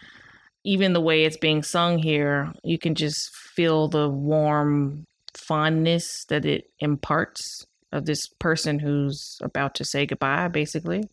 even 0.64 0.92
the 0.92 1.00
way 1.00 1.24
it's 1.24 1.36
being 1.36 1.62
sung 1.62 1.98
here, 1.98 2.52
you 2.64 2.78
can 2.78 2.94
just 2.94 3.34
feel 3.34 3.88
the 3.88 4.08
warm 4.08 5.06
fondness 5.34 6.24
that 6.28 6.44
it 6.44 6.70
imparts 6.80 7.66
of 7.92 8.04
this 8.04 8.26
person 8.26 8.78
who's 8.78 9.38
about 9.42 9.74
to 9.76 9.84
say 9.84 10.06
goodbye, 10.06 10.48
basically, 10.48 11.04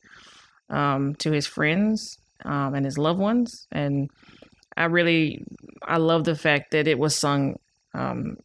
um, 0.70 1.16
to 1.16 1.32
his 1.32 1.46
friends 1.46 2.18
um, 2.46 2.74
and 2.74 2.86
his 2.86 2.98
loved 2.98 3.20
ones. 3.20 3.68
And 3.72 4.10
I 4.76 4.86
really, 4.86 5.44
I 5.84 5.98
love 5.98 6.24
the 6.24 6.36
fact 6.36 6.72
that 6.72 6.88
it 6.88 6.98
was 6.98 7.16
sung 7.16 7.58
um, 7.94 8.38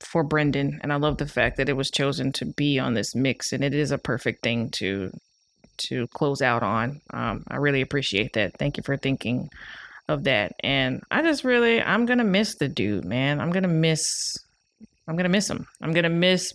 for 0.00 0.22
Brendan, 0.22 0.80
and 0.82 0.92
I 0.92 0.96
love 0.96 1.16
the 1.18 1.26
fact 1.26 1.56
that 1.56 1.68
it 1.68 1.76
was 1.76 1.90
chosen 1.90 2.32
to 2.32 2.44
be 2.44 2.78
on 2.78 2.94
this 2.94 3.14
mix, 3.14 3.52
and 3.52 3.64
it 3.64 3.74
is 3.74 3.90
a 3.90 3.98
perfect 3.98 4.42
thing 4.42 4.70
to 4.72 5.10
to 5.88 6.06
close 6.08 6.42
out 6.42 6.62
on. 6.62 7.00
Um, 7.10 7.44
I 7.48 7.56
really 7.56 7.80
appreciate 7.80 8.32
that. 8.34 8.58
Thank 8.58 8.76
you 8.76 8.82
for 8.82 8.96
thinking 8.96 9.50
of 10.08 10.24
that, 10.24 10.52
and 10.60 11.02
I 11.10 11.22
just 11.22 11.44
really, 11.44 11.80
I'm 11.80 12.06
gonna 12.06 12.24
miss 12.24 12.56
the 12.56 12.68
dude, 12.68 13.04
man. 13.04 13.40
I'm 13.40 13.50
gonna 13.50 13.68
miss, 13.68 14.36
I'm 15.06 15.16
gonna 15.16 15.28
miss 15.28 15.48
him. 15.48 15.66
I'm 15.80 15.92
gonna 15.92 16.08
miss 16.08 16.54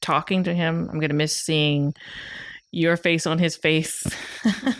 talking 0.00 0.44
to 0.44 0.54
him. 0.54 0.88
I'm 0.92 1.00
gonna 1.00 1.14
miss 1.14 1.36
seeing 1.36 1.94
your 2.70 2.96
face 2.96 3.26
on 3.26 3.38
his 3.38 3.56
face. 3.56 4.04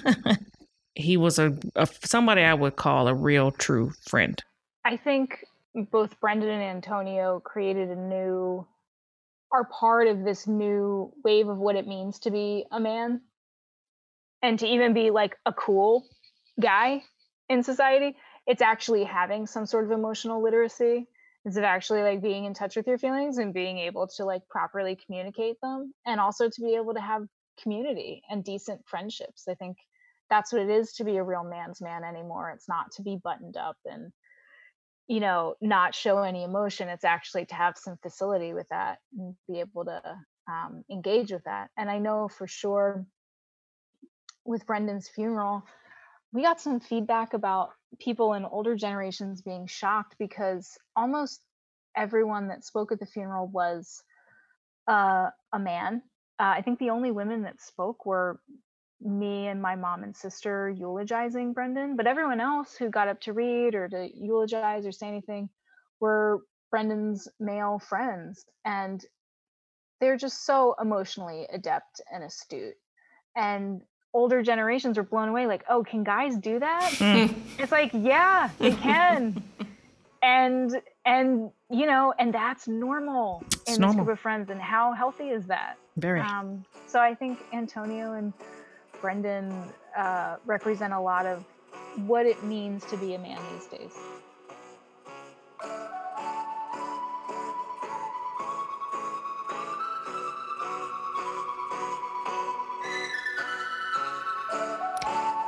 he 0.94 1.16
was 1.16 1.38
a, 1.38 1.56
a 1.76 1.88
somebody 2.04 2.42
I 2.42 2.54
would 2.54 2.76
call 2.76 3.08
a 3.08 3.14
real 3.14 3.50
true 3.50 3.92
friend. 4.08 4.42
I 4.84 4.96
think 4.96 5.44
both 5.90 6.18
Brendan 6.20 6.50
and 6.50 6.62
Antonio 6.62 7.40
created 7.40 7.88
a 7.88 7.96
new, 7.96 8.66
are 9.52 9.64
part 9.64 10.06
of 10.08 10.24
this 10.24 10.46
new 10.46 11.12
wave 11.24 11.48
of 11.48 11.58
what 11.58 11.76
it 11.76 11.86
means 11.86 12.18
to 12.20 12.30
be 12.30 12.64
a 12.70 12.78
man 12.78 13.20
and 14.44 14.58
to 14.58 14.66
even 14.66 14.92
be 14.92 15.10
like 15.10 15.36
a 15.46 15.52
cool 15.54 16.06
guy 16.60 17.02
in 17.48 17.62
society. 17.62 18.14
It's 18.46 18.60
actually 18.60 19.04
having 19.04 19.46
some 19.46 19.64
sort 19.64 19.86
of 19.86 19.90
emotional 19.90 20.42
literacy. 20.42 21.06
Is 21.46 21.58
of 21.58 21.64
actually 21.64 22.02
like 22.02 22.22
being 22.22 22.46
in 22.46 22.54
touch 22.54 22.74
with 22.74 22.86
your 22.86 22.96
feelings 22.96 23.36
and 23.36 23.52
being 23.52 23.78
able 23.78 24.06
to 24.16 24.24
like 24.24 24.48
properly 24.48 24.96
communicate 24.96 25.56
them 25.62 25.92
and 26.06 26.18
also 26.18 26.48
to 26.48 26.60
be 26.62 26.74
able 26.74 26.94
to 26.94 27.00
have 27.00 27.26
community 27.62 28.22
and 28.30 28.42
decent 28.42 28.80
friendships. 28.86 29.46
I 29.46 29.54
think 29.54 29.76
that's 30.30 30.54
what 30.54 30.62
it 30.62 30.70
is 30.70 30.94
to 30.94 31.04
be 31.04 31.18
a 31.18 31.22
real 31.22 31.44
man's 31.44 31.82
man 31.82 32.02
anymore. 32.02 32.50
It's 32.50 32.68
not 32.68 32.92
to 32.92 33.02
be 33.02 33.20
buttoned 33.22 33.58
up 33.58 33.76
and 33.84 34.10
you 35.06 35.20
know 35.20 35.54
not 35.60 35.94
show 35.94 36.22
any 36.22 36.44
emotion 36.44 36.88
it's 36.88 37.04
actually 37.04 37.44
to 37.44 37.54
have 37.54 37.76
some 37.76 37.98
facility 38.02 38.54
with 38.54 38.66
that 38.70 38.96
and 39.18 39.34
be 39.46 39.60
able 39.60 39.84
to 39.84 40.00
um, 40.48 40.82
engage 40.90 41.30
with 41.30 41.44
that 41.44 41.68
and 41.76 41.90
i 41.90 41.98
know 41.98 42.26
for 42.26 42.46
sure 42.46 43.04
with 44.44 44.66
brendan's 44.66 45.08
funeral 45.08 45.62
we 46.32 46.42
got 46.42 46.60
some 46.60 46.80
feedback 46.80 47.32
about 47.32 47.70
people 48.00 48.34
in 48.34 48.44
older 48.44 48.74
generations 48.74 49.42
being 49.42 49.66
shocked 49.66 50.16
because 50.18 50.76
almost 50.96 51.40
everyone 51.96 52.48
that 52.48 52.64
spoke 52.64 52.90
at 52.90 52.98
the 52.98 53.06
funeral 53.06 53.46
was 53.46 54.02
uh, 54.88 55.28
a 55.52 55.58
man 55.58 56.02
uh, 56.40 56.54
i 56.56 56.62
think 56.62 56.78
the 56.78 56.90
only 56.90 57.10
women 57.10 57.42
that 57.42 57.60
spoke 57.60 58.04
were 58.04 58.40
me 59.04 59.48
and 59.48 59.60
my 59.60 59.76
mom 59.76 60.02
and 60.02 60.16
sister 60.16 60.70
eulogizing 60.70 61.52
Brendan, 61.52 61.96
but 61.96 62.06
everyone 62.06 62.40
else 62.40 62.74
who 62.74 62.88
got 62.88 63.08
up 63.08 63.20
to 63.20 63.32
read 63.32 63.74
or 63.74 63.88
to 63.88 64.08
eulogize 64.14 64.86
or 64.86 64.92
say 64.92 65.06
anything 65.06 65.48
were 66.00 66.40
Brendan's 66.70 67.28
male 67.38 67.78
friends. 67.78 68.44
And 68.64 69.04
they're 70.00 70.16
just 70.16 70.44
so 70.44 70.74
emotionally 70.80 71.46
adept 71.52 72.00
and 72.12 72.24
astute. 72.24 72.74
And 73.36 73.82
older 74.14 74.42
generations 74.42 74.96
were 74.96 75.02
blown 75.02 75.28
away 75.28 75.46
like 75.46 75.64
oh 75.68 75.82
can 75.84 76.02
guys 76.04 76.36
do 76.38 76.58
that? 76.60 76.90
Mm. 76.98 77.34
it's 77.58 77.72
like 77.72 77.90
yeah 77.92 78.48
they 78.58 78.70
can. 78.86 79.42
And 80.22 80.80
and 81.04 81.50
you 81.70 81.84
know 81.86 82.14
and 82.18 82.32
that's 82.32 82.66
normal 82.66 83.42
in 83.66 83.74
It's 83.74 83.78
this 83.78 83.94
group 83.94 84.08
of 84.08 84.18
friends 84.20 84.48
and 84.48 84.58
how 84.60 84.92
healthy 84.92 85.28
is 85.28 85.44
that? 85.46 85.76
Very. 85.96 86.20
um, 86.20 86.64
so 86.86 86.98
i 87.00 87.14
think 87.14 87.38
antonio 87.52 88.14
and 88.14 88.32
brendan 89.00 89.52
uh, 89.96 90.36
represent 90.44 90.92
a 90.92 91.00
lot 91.00 91.24
of 91.26 91.44
what 92.06 92.26
it 92.26 92.42
means 92.42 92.84
to 92.86 92.96
be 92.96 93.14
a 93.14 93.18
man 93.18 93.38
these 93.52 93.66
days 93.66 93.92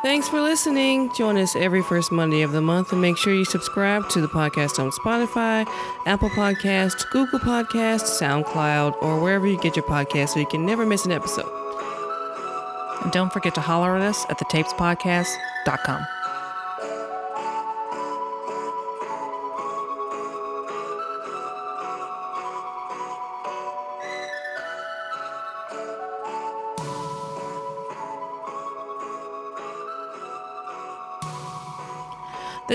Thanks 0.06 0.28
for 0.28 0.40
listening. 0.40 1.12
Join 1.14 1.36
us 1.36 1.56
every 1.56 1.82
first 1.82 2.12
Monday 2.12 2.42
of 2.42 2.52
the 2.52 2.60
month 2.60 2.92
and 2.92 3.02
make 3.02 3.16
sure 3.16 3.34
you 3.34 3.44
subscribe 3.44 4.08
to 4.10 4.20
the 4.20 4.28
podcast 4.28 4.78
on 4.78 4.92
Spotify, 4.92 5.68
Apple 6.06 6.30
Podcasts, 6.30 7.10
Google 7.10 7.40
Podcasts, 7.40 8.22
SoundCloud, 8.22 9.02
or 9.02 9.18
wherever 9.18 9.48
you 9.48 9.58
get 9.58 9.74
your 9.74 9.84
podcasts 9.84 10.28
so 10.28 10.38
you 10.38 10.46
can 10.46 10.64
never 10.64 10.86
miss 10.86 11.06
an 11.06 11.10
episode. 11.10 11.50
And 13.02 13.10
don't 13.10 13.32
forget 13.32 13.56
to 13.56 13.60
holler 13.60 13.96
at 13.96 14.02
us 14.02 14.24
at 14.30 14.38
thetapespodcast.com. 14.38 16.15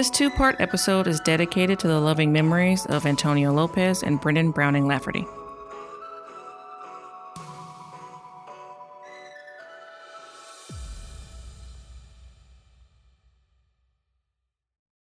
This 0.01 0.09
two 0.09 0.31
part 0.31 0.55
episode 0.59 1.05
is 1.05 1.19
dedicated 1.19 1.77
to 1.77 1.87
the 1.87 1.99
loving 1.99 2.33
memories 2.33 2.87
of 2.87 3.05
Antonio 3.05 3.53
Lopez 3.53 4.01
and 4.01 4.19
Brendan 4.19 4.49
Browning 4.49 4.87
Lafferty. 4.87 5.27